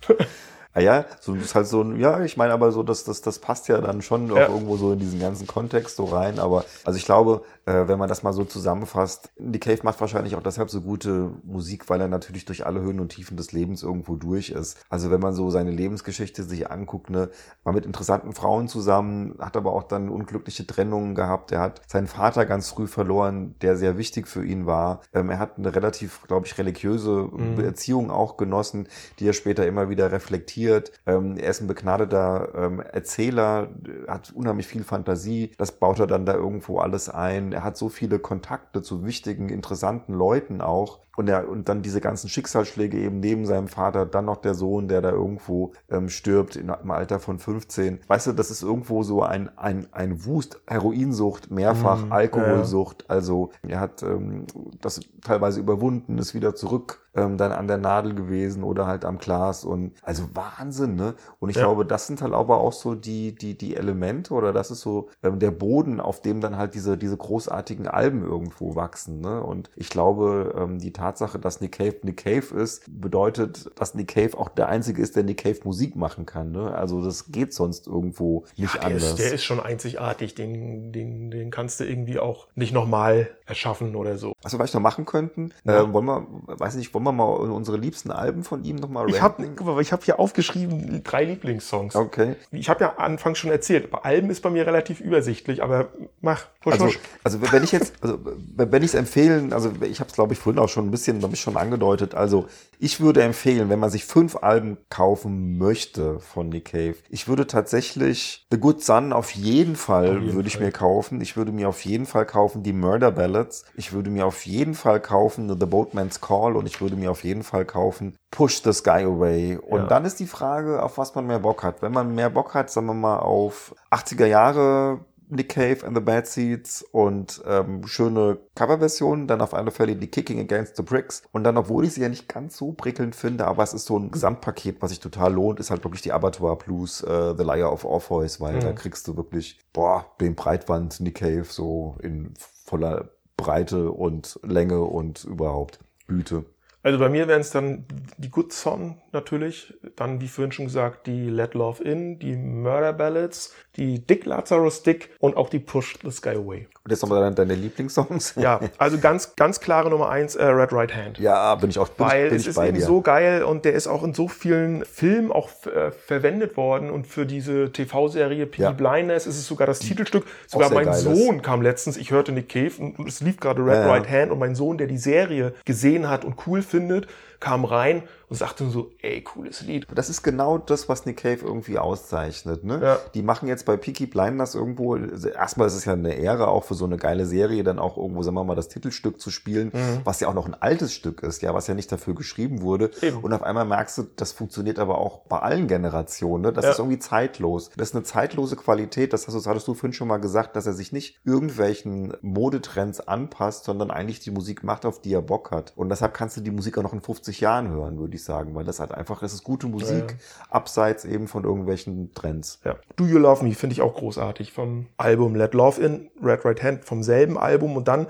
Ah 0.76 0.80
ja, 0.82 1.06
so 1.20 1.34
das 1.34 1.44
ist 1.46 1.54
halt 1.54 1.66
so 1.66 1.80
ein, 1.80 1.98
ja, 1.98 2.20
ich 2.22 2.36
meine 2.36 2.52
aber 2.52 2.70
so, 2.70 2.82
dass 2.82 3.02
das, 3.04 3.22
das 3.22 3.38
passt 3.38 3.66
ja 3.68 3.80
dann 3.80 4.02
schon 4.02 4.30
auch 4.30 4.36
Ja. 4.36 4.48
irgendwo 4.48 4.76
so 4.76 4.92
in 4.92 4.98
diesen 4.98 5.18
ganzen 5.18 5.46
Kontext 5.46 5.96
so 5.96 6.04
rein. 6.04 6.38
Aber 6.38 6.66
also 6.84 6.98
ich 6.98 7.06
glaube, 7.06 7.40
äh, 7.64 7.88
wenn 7.88 7.98
man 7.98 8.10
das 8.10 8.22
mal 8.22 8.34
so 8.34 8.44
zusammenfasst, 8.44 9.30
Nick 9.38 9.62
Cave 9.62 9.78
macht 9.84 9.98
wahrscheinlich 10.02 10.36
auch 10.36 10.42
deshalb 10.42 10.68
so 10.68 10.82
gute 10.82 11.30
Musik, 11.44 11.88
weil 11.88 12.02
er 12.02 12.08
natürlich 12.08 12.44
durch 12.44 12.66
alle 12.66 12.82
Höhen 12.82 13.00
und 13.00 13.08
Tiefen 13.08 13.38
des 13.38 13.52
Lebens 13.52 13.82
irgendwo 13.82 14.16
durch 14.16 14.50
ist. 14.50 14.76
Also 14.90 15.10
wenn 15.10 15.18
man 15.20 15.32
so 15.32 15.48
seine 15.48 15.70
Lebensgeschichte 15.70 16.42
sich 16.42 16.70
anguckt, 16.70 17.08
ne, 17.08 17.30
war 17.64 17.72
mit 17.72 17.86
interessanten 17.86 18.34
Frauen 18.34 18.68
zusammen, 18.68 19.34
hat 19.38 19.56
aber 19.56 19.72
auch 19.72 19.84
dann 19.84 20.10
unglückliche 20.10 20.66
Trennungen 20.66 21.14
gehabt. 21.14 21.52
Er 21.52 21.60
hat 21.60 21.80
seinen 21.86 22.06
Vater 22.06 22.44
ganz 22.44 22.68
früh 22.68 22.86
verloren, 22.86 23.54
der 23.62 23.78
sehr 23.78 23.96
wichtig 23.96 24.28
für 24.28 24.44
ihn 24.44 24.66
war. 24.66 25.00
Ähm, 25.14 25.30
er 25.30 25.38
hat 25.38 25.56
eine 25.56 25.74
relativ, 25.74 26.24
glaube 26.28 26.44
ich, 26.44 26.58
religiöse 26.58 27.30
Erziehung 27.64 28.10
auch 28.10 28.36
genossen, 28.36 28.88
die 29.20 29.26
er 29.26 29.32
später 29.32 29.66
immer 29.66 29.88
wieder 29.88 30.12
reflektiert. 30.12 30.65
Ähm, 31.06 31.36
er 31.36 31.50
ist 31.50 31.60
ein 31.60 31.66
begnadeter 31.66 32.48
ähm, 32.54 32.80
Erzähler, 32.80 33.68
hat 34.08 34.32
unheimlich 34.34 34.66
viel 34.66 34.84
Fantasie. 34.84 35.52
Das 35.58 35.72
baut 35.72 35.98
er 35.98 36.06
dann 36.06 36.26
da 36.26 36.34
irgendwo 36.34 36.78
alles 36.78 37.08
ein. 37.08 37.52
Er 37.52 37.64
hat 37.64 37.76
so 37.76 37.88
viele 37.88 38.18
Kontakte 38.18 38.82
zu 38.82 39.04
wichtigen, 39.04 39.48
interessanten 39.48 40.12
Leuten 40.14 40.60
auch. 40.60 41.00
Und, 41.16 41.28
er, 41.28 41.48
und 41.48 41.70
dann 41.70 41.80
diese 41.80 42.02
ganzen 42.02 42.28
Schicksalsschläge 42.28 42.98
eben 42.98 43.20
neben 43.20 43.46
seinem 43.46 43.68
Vater, 43.68 44.04
dann 44.04 44.26
noch 44.26 44.36
der 44.36 44.52
Sohn, 44.52 44.86
der 44.86 45.00
da 45.00 45.10
irgendwo 45.10 45.72
ähm, 45.88 46.10
stirbt 46.10 46.56
in, 46.56 46.68
im 46.68 46.90
Alter 46.90 47.20
von 47.20 47.38
15. 47.38 48.00
Weißt 48.06 48.26
du, 48.26 48.32
das 48.32 48.50
ist 48.50 48.62
irgendwo 48.62 49.02
so 49.02 49.22
ein, 49.22 49.48
ein, 49.56 49.86
ein 49.92 50.26
Wust, 50.26 50.60
Heroinsucht, 50.66 51.50
mehrfach 51.50 51.96
Mhm, 52.06 52.12
Alkoholsucht. 52.12 53.08
Also 53.08 53.50
er 53.66 53.80
hat 53.80 54.02
ähm, 54.02 54.46
das 54.80 55.00
teilweise 55.22 55.60
überwunden, 55.60 56.18
ist 56.18 56.34
wieder 56.34 56.54
zurück 56.54 57.05
ähm, 57.16 57.36
dann 57.38 57.52
an 57.52 57.66
der 57.66 57.78
Nadel 57.78 58.14
gewesen 58.14 58.62
oder 58.62 58.86
halt 58.86 59.04
am 59.04 59.18
Glas. 59.18 59.64
Und 59.64 59.92
also 60.02 60.24
Wahnsinn, 60.34 60.94
ne? 60.96 61.14
Und 61.40 61.50
ich 61.50 61.56
Ja. 61.56 61.62
glaube, 61.62 61.84
das 61.86 62.06
sind 62.06 62.22
halt 62.22 62.32
aber 62.34 62.58
auch 62.58 62.72
so 62.72 62.94
die, 62.94 63.34
die, 63.34 63.56
die 63.56 63.74
Elemente 63.76 64.34
oder 64.34 64.52
das 64.52 64.70
ist 64.70 64.80
so 64.82 65.08
ähm, 65.22 65.38
der 65.38 65.50
Boden, 65.50 66.00
auf 66.00 66.20
dem 66.22 66.40
dann 66.40 66.56
halt 66.56 66.74
diese, 66.74 66.96
diese 66.98 67.16
großartigen 67.16 67.88
Alben 67.88 68.22
irgendwo 68.22 68.74
wachsen. 68.76 69.20
Ne? 69.20 69.42
Und 69.42 69.70
ich 69.76 69.88
glaube, 69.88 70.54
ähm, 70.58 70.78
die 70.78 70.92
Tatsache, 70.92 71.38
dass 71.38 71.60
Nick 71.60 71.72
Cave 71.72 71.96
Nick 72.02 72.18
Cave 72.24 72.54
ist, 72.60 72.82
bedeutet, 72.88 73.70
dass 73.80 73.94
Nick 73.94 74.08
Cave 74.08 74.36
auch 74.38 74.48
der 74.48 74.68
Einzige 74.68 75.00
ist, 75.00 75.16
der 75.16 75.22
Nick 75.22 75.38
Cave 75.42 75.60
Musik 75.64 75.96
machen 75.96 76.26
kann. 76.26 76.52
Ne? 76.52 76.74
Also 76.74 77.02
das 77.02 77.32
geht 77.32 77.54
sonst 77.54 77.86
irgendwo 77.86 78.44
nicht 78.56 78.74
der, 78.74 78.84
anders. 78.84 79.02
ist, 79.04 79.18
der 79.18 79.32
ist 79.32 79.44
schon 79.44 79.60
einzigartig. 79.60 80.34
Den, 80.34 80.92
den, 80.92 81.30
den 81.30 81.50
kannst 81.50 81.80
du 81.80 81.84
irgendwie 81.84 82.18
auch 82.18 82.48
nicht 82.54 82.72
nochmal 82.74 83.28
erschaffen 83.46 83.94
oder 83.96 84.18
so. 84.18 84.32
Was 84.42 84.52
wir 84.58 84.64
noch 84.66 84.80
machen 84.80 85.04
könnten, 85.06 85.52
Ja. 85.64 85.82
äh, 85.82 85.92
wollen 85.92 86.04
wir, 86.06 86.26
weiß 86.46 86.76
nicht, 86.76 86.92
wollen 86.92 87.04
wir 87.06 87.12
mal 87.12 87.24
unsere 87.24 87.76
liebsten 87.76 88.10
Alben 88.10 88.44
von 88.44 88.64
ihm 88.64 88.76
nochmal 88.76 89.08
Ich 89.08 89.22
habe 89.22 89.44
hab 89.46 90.04
hier 90.04 90.18
aufgeschrieben 90.20 91.02
drei 91.04 91.24
Lieblingssongs. 91.24 91.96
Okay. 91.96 92.36
Ich 92.50 92.68
habe 92.68 92.80
ja 92.84 92.96
anfangs 92.96 93.38
schon 93.38 93.50
erzählt, 93.50 93.90
bei 93.90 93.98
Alben 93.98 94.30
ist 94.30 94.42
bei 94.42 94.50
mir 94.50 94.66
relativ 94.66 95.00
übersichtlich, 95.00 95.62
aber 95.62 95.88
mach, 96.20 96.44
husch, 96.64 96.72
Also, 96.74 96.86
husch. 96.86 96.98
also 97.24 97.40
wenn 97.52 97.64
ich 97.64 97.72
jetzt, 97.72 97.94
also 98.02 98.18
wenn 98.56 98.82
ich 98.82 98.90
es 98.90 98.94
empfehlen, 98.94 99.52
also 99.52 99.70
ich 99.82 100.00
habe 100.00 100.08
es 100.10 100.14
glaube 100.14 100.32
ich 100.34 100.38
vorhin 100.38 100.60
auch 100.60 100.68
schon 100.68 100.86
ein 100.86 100.90
bisschen, 100.90 101.18
glaube 101.20 101.34
ich 101.34 101.40
schon 101.40 101.56
angedeutet. 101.56 102.14
Also 102.14 102.46
ich 102.78 103.00
würde 103.00 103.22
empfehlen, 103.22 103.68
wenn 103.70 103.78
man 103.78 103.90
sich 103.90 104.04
fünf 104.04 104.36
Alben 104.36 104.76
kaufen 104.90 105.56
möchte 105.58 106.20
von 106.20 106.48
Nick 106.48 106.66
Cave, 106.66 106.96
ich 107.08 107.28
würde 107.28 107.46
tatsächlich 107.46 108.46
The 108.50 108.58
Good 108.58 108.82
Son 108.82 109.12
auf 109.12 109.30
jeden 109.32 109.76
Fall 109.76 110.16
Auf 110.16 110.22
jeden 110.22 110.34
würde 110.34 110.48
ich 110.48 110.56
Fall. 110.56 110.66
mir 110.66 110.72
kaufen. 110.72 111.20
Ich 111.20 111.36
würde 111.36 111.52
mir 111.52 111.68
auf 111.68 111.84
jeden 111.84 112.06
Fall 112.06 112.26
kaufen 112.26 112.62
die 112.62 112.72
Murder 112.72 113.10
Ballads. 113.10 113.64
Ich 113.76 113.92
würde 113.92 114.10
mir 114.10 114.26
auf 114.26 114.44
jeden 114.46 114.74
Fall 114.74 115.00
kaufen 115.00 115.48
The 115.48 115.66
Boatman's 115.66 116.20
Call 116.20 116.56
und 116.56 116.66
ich 116.66 116.80
würde 116.80 116.95
mir 116.96 117.10
auf 117.10 117.24
jeden 117.24 117.42
Fall 117.42 117.64
kaufen 117.64 118.16
Push 118.30 118.62
the 118.64 118.72
Sky 118.72 119.04
Away. 119.04 119.56
Und 119.56 119.80
Ja. 119.82 119.86
dann 119.86 120.04
ist 120.04 120.18
die 120.20 120.26
Frage, 120.26 120.82
auf 120.82 120.98
was 120.98 121.14
man 121.14 121.26
mehr 121.26 121.38
Bock 121.40 121.62
hat. 121.62 121.82
Wenn 121.82 121.92
man 121.92 122.14
mehr 122.14 122.30
Bock 122.30 122.54
hat, 122.54 122.70
sagen 122.70 122.86
wir 122.86 122.94
mal 122.94 123.18
auf 123.18 123.74
80er 123.90 124.26
Jahre 124.26 125.00
Nick 125.28 125.48
Cave 125.48 125.84
and 125.84 125.96
the 125.96 126.00
Bad 126.00 126.28
Seeds 126.28 126.82
und 126.92 127.42
ähm, 127.48 127.84
schöne 127.88 128.38
Coverversionen, 128.54 129.26
dann 129.26 129.40
auf 129.40 129.54
alle 129.54 129.72
Fälle 129.72 129.96
die 129.96 130.06
Kicking 130.06 130.38
Against 130.38 130.76
the 130.76 130.82
Bricks. 130.84 131.22
Und 131.32 131.42
dann, 131.42 131.56
obwohl 131.56 131.84
ich 131.84 131.94
sie 131.94 132.02
ja 132.02 132.08
nicht 132.08 132.28
ganz 132.28 132.56
so 132.56 132.70
prickelnd 132.72 133.16
finde, 133.16 133.44
aber 133.46 133.64
es 133.64 133.74
ist 133.74 133.86
so 133.86 133.98
ein 133.98 134.12
Gesamtpaket, 134.12 134.80
was 134.82 134.90
sich 134.90 135.00
total 135.00 135.32
lohnt, 135.34 135.58
ist 135.58 135.70
halt 135.70 135.82
wirklich 135.82 136.02
die 136.02 136.12
Abattoir 136.12 136.56
Blues, 136.58 137.02
äh, 137.02 137.34
The 137.36 137.42
Liar 137.42 137.72
of 137.72 137.84
Orpheus, 137.84 138.40
weil 138.40 138.56
Mhm. 138.56 138.60
da 138.60 138.72
kriegst 138.72 139.08
du 139.08 139.16
wirklich, 139.16 139.58
boah, 139.72 140.06
den 140.20 140.36
Breitwand 140.36 141.00
Nick 141.00 141.16
Cave 141.16 141.44
so 141.48 141.96
in 142.02 142.32
voller 142.64 143.08
Breite 143.36 143.90
und 143.90 144.38
Länge 144.44 144.80
und 144.82 145.24
überhaupt 145.24 145.80
Güte. 146.06 146.44
Also 146.86 147.00
bei 147.00 147.08
mir 147.08 147.26
wären 147.26 147.40
es 147.40 147.50
dann 147.50 147.84
die 148.16 148.30
Good 148.30 148.52
Son 148.52 148.94
natürlich, 149.10 149.74
dann 149.96 150.20
wie 150.20 150.28
vorhin 150.28 150.52
schon 150.52 150.66
gesagt 150.66 151.08
die 151.08 151.28
Let 151.28 151.54
Love 151.54 151.82
In, 151.82 152.20
die 152.20 152.36
Murder 152.36 152.92
Ballads, 152.92 153.52
die 153.74 154.06
Dick 154.06 154.24
Lazarus 154.24 154.84
Dick 154.84 155.10
und 155.18 155.36
auch 155.36 155.48
die 155.48 155.58
Push 155.58 155.98
the 156.04 156.12
Sky 156.12 156.36
Away. 156.36 156.68
Und 156.84 156.92
jetzt 156.92 157.02
nochmal 157.02 157.22
deine, 157.22 157.34
deine 157.34 157.56
Lieblingssongs. 157.56 158.36
Ja, 158.36 158.60
also 158.78 158.98
ganz 158.98 159.34
ganz 159.34 159.58
klare 159.58 159.90
Nummer 159.90 160.10
eins, 160.10 160.36
äh, 160.36 160.44
Red 160.44 160.72
Right 160.72 160.94
Hand. 160.94 161.18
Ja, 161.18 161.56
bin 161.56 161.70
ich 161.70 161.78
auch 161.80 161.88
bin 161.88 162.06
Weil 162.06 162.24
ich, 162.26 162.30
bin 162.30 162.38
es 162.38 162.46
ist 162.46 162.58
eben 162.58 162.76
dir. 162.76 162.84
so 162.84 163.00
geil 163.00 163.42
und 163.42 163.64
der 163.64 163.72
ist 163.72 163.88
auch 163.88 164.04
in 164.04 164.14
so 164.14 164.28
vielen 164.28 164.84
Filmen 164.84 165.32
auch 165.32 165.50
äh, 165.66 165.90
verwendet 165.90 166.56
worden 166.56 166.90
und 166.90 167.08
für 167.08 167.26
diese 167.26 167.72
TV-Serie 167.72 168.46
Peaky 168.46 168.62
Ja. 168.62 168.70
Blinders 168.70 169.26
ist 169.26 169.38
es 169.38 169.48
sogar 169.48 169.66
das 169.66 169.80
Titelstück. 169.80 170.24
Sogar 170.46 170.72
mein 170.72 170.84
geil 170.84 170.94
ist. 170.94 171.02
Sohn 171.02 171.42
kam 171.42 171.62
letztens, 171.62 171.96
ich 171.96 172.12
hörte 172.12 172.30
Nick 172.30 172.48
Cave 172.48 172.70
und 172.78 173.08
es 173.08 173.20
lief 173.20 173.40
gerade 173.40 173.60
Red 173.60 173.74
ja. 173.74 173.86
Right 173.90 174.08
Hand 174.08 174.30
und 174.30 174.38
mein 174.38 174.54
Sohn, 174.54 174.78
der 174.78 174.86
die 174.86 174.98
Serie 174.98 175.52
gesehen 175.64 176.08
hat 176.08 176.24
und 176.24 176.36
cool 176.46 176.62
findet, 176.62 176.75
findet 176.76 177.08
kam 177.40 177.64
rein 177.64 178.02
und 178.28 178.36
sagte 178.36 178.68
so, 178.68 178.90
ey, 179.02 179.22
cooles 179.22 179.60
Lied. 179.62 179.86
Das 179.94 180.08
ist 180.10 180.22
genau 180.22 180.58
das, 180.58 180.88
was 180.88 181.06
Nick 181.06 181.18
Cave 181.18 181.38
irgendwie 181.42 181.78
auszeichnet. 181.78 182.64
Ne? 182.64 182.80
Ja. 182.82 182.98
Die 183.14 183.22
machen 183.22 183.46
jetzt 183.48 183.64
bei 183.66 183.76
Peaky 183.76 184.06
Blinders 184.06 184.54
irgendwo, 184.54 184.96
erstmal 184.96 185.68
ist 185.68 185.74
es 185.74 185.84
ja 185.84 185.92
eine 185.92 186.14
Ehre 186.14 186.48
auch 186.48 186.64
für 186.64 186.74
so 186.74 186.84
eine 186.86 186.96
geile 186.96 187.24
Serie, 187.26 187.62
dann 187.62 187.78
auch 187.78 187.96
irgendwo, 187.96 188.22
sagen 188.22 188.36
wir 188.36 188.42
mal, 188.44 188.56
das 188.56 188.68
Titelstück 188.68 189.20
zu 189.20 189.30
spielen, 189.30 189.70
was 190.04 190.20
ja 190.20 190.28
auch 190.28 190.34
noch 190.34 190.46
ein 190.46 190.60
altes 190.60 190.92
Stück 190.92 191.22
ist, 191.22 191.42
ja, 191.42 191.54
was 191.54 191.66
ja 191.68 191.74
nicht 191.74 191.92
dafür 191.92 192.14
geschrieben 192.14 192.62
wurde. 192.62 192.90
Eben. 193.00 193.18
Und 193.18 193.32
auf 193.32 193.42
einmal 193.42 193.64
merkst 193.64 193.98
du, 193.98 194.02
das 194.16 194.32
funktioniert 194.32 194.78
aber 194.78 194.98
auch 194.98 195.20
bei 195.28 195.38
allen 195.38 195.68
Generationen. 195.68 196.42
Ne? 196.42 196.52
Das 196.52 196.64
Ja. 196.64 196.70
ist 196.72 196.78
irgendwie 196.78 196.98
zeitlos. 196.98 197.70
Das 197.76 197.90
ist 197.90 197.94
eine 197.94 198.04
zeitlose 198.04 198.56
Qualität. 198.56 199.12
Das 199.12 199.26
hast 199.28 199.34
du, 199.34 199.38
das 199.38 199.46
hattest 199.46 199.68
du 199.68 199.74
vorhin 199.74 199.92
schon 199.92 200.08
mal 200.08 200.18
gesagt, 200.18 200.56
dass 200.56 200.66
er 200.66 200.72
sich 200.72 200.90
nicht 200.92 201.20
irgendwelchen 201.24 202.14
Modetrends 202.22 203.00
anpasst, 203.06 203.64
sondern 203.64 203.90
eigentlich 203.90 204.20
die 204.20 204.30
Musik 204.30 204.64
macht, 204.64 204.84
auf 204.84 205.00
die 205.00 205.12
er 205.14 205.22
Bock 205.22 205.50
hat. 205.52 205.72
Und 205.76 205.88
deshalb 205.90 206.12
kannst 206.14 206.36
du 206.36 206.40
die 206.40 206.50
Musik 206.50 206.76
auch 206.78 206.82
noch 206.82 206.92
in 206.92 207.00
50 207.00 207.25
Jahren 207.32 207.68
hören, 207.68 207.98
würde 207.98 208.16
ich 208.16 208.24
sagen, 208.24 208.54
weil 208.54 208.64
das 208.64 208.80
halt 208.80 208.92
einfach, 208.92 209.20
das 209.20 209.32
ist 209.32 209.44
gute 209.44 209.66
Musik, 209.66 210.16
abseits 210.50 211.04
eben 211.04 211.28
von 211.28 211.44
irgendwelchen 211.44 212.12
Trends. 212.14 212.60
Ja. 212.64 212.76
Do 212.96 213.06
You 213.06 213.18
Love 213.18 213.44
Me 213.44 213.54
finde 213.54 213.74
ich 213.74 213.82
auch 213.82 213.94
großartig 213.94 214.52
vom 214.52 214.86
Album 214.96 215.34
Let 215.34 215.54
Love 215.54 215.80
In, 215.80 216.10
Red 216.22 216.44
Right 216.44 216.62
Hand 216.62 216.84
vom 216.84 217.02
selben 217.02 217.38
Album 217.38 217.76
und 217.76 217.88
dann 217.88 218.06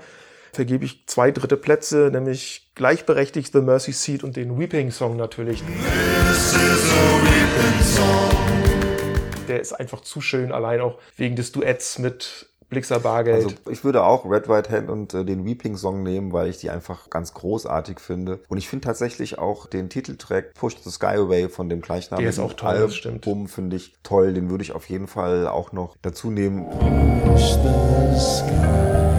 vergebe 0.53 0.85
ich 0.85 1.05
zwei 1.07 1.31
dritte 1.31 1.57
Plätze, 1.57 2.09
nämlich 2.11 2.71
gleichberechtigt 2.75 3.53
The 3.53 3.61
Mercy 3.61 3.91
Seat 3.91 4.23
und 4.23 4.35
den 4.35 4.57
Weeping 4.57 4.91
Song 4.91 5.15
natürlich. 5.15 5.63
Der 9.47 9.61
ist 9.61 9.73
einfach 9.73 10.01
zu 10.01 10.21
schön, 10.21 10.51
allein 10.51 10.81
auch 10.81 10.97
wegen 11.15 11.35
des 11.35 11.51
Duetts 11.51 11.99
mit 11.99 12.49
Blixer 12.69 12.99
Bargeld. 12.99 13.45
Also 13.45 13.55
ich 13.69 13.83
würde 13.83 14.03
auch 14.03 14.29
Red 14.29 14.49
Right 14.49 14.69
Hand 14.69 14.89
und 14.89 15.13
äh, 15.13 15.23
den 15.23 15.45
Weeping 15.45 15.77
Song 15.77 16.03
nehmen, 16.03 16.33
weil 16.33 16.49
ich 16.49 16.57
die 16.57 16.69
einfach 16.69 17.09
ganz 17.09 17.33
großartig 17.33 17.99
finde. 17.99 18.39
Und 18.49 18.57
ich 18.57 18.67
finde 18.67 18.85
tatsächlich 18.85 19.39
auch 19.39 19.67
den 19.67 19.89
Titeltrack 19.89 20.53
Push 20.53 20.77
the 20.83 20.89
Sky 20.89 21.17
Away 21.17 21.49
von 21.49 21.69
dem 21.69 21.81
gleichnamigen 21.81 22.23
Der 22.23 22.29
ist 22.29 22.39
auch 22.39 22.53
toll, 22.53 22.79
das 22.79 22.95
stimmt. 22.95 23.25
Album 23.25 23.47
finde 23.47 23.77
ich 23.77 23.95
toll. 24.03 24.33
Den 24.33 24.49
würde 24.49 24.63
ich 24.63 24.73
auf 24.73 24.89
jeden 24.89 25.07
Fall 25.07 25.47
auch 25.47 25.71
noch 25.71 25.95
dazu 26.01 26.29
nehmen. 26.29 26.65
Ich 27.35 27.53
habe 27.53 27.63
die 28.13 29.16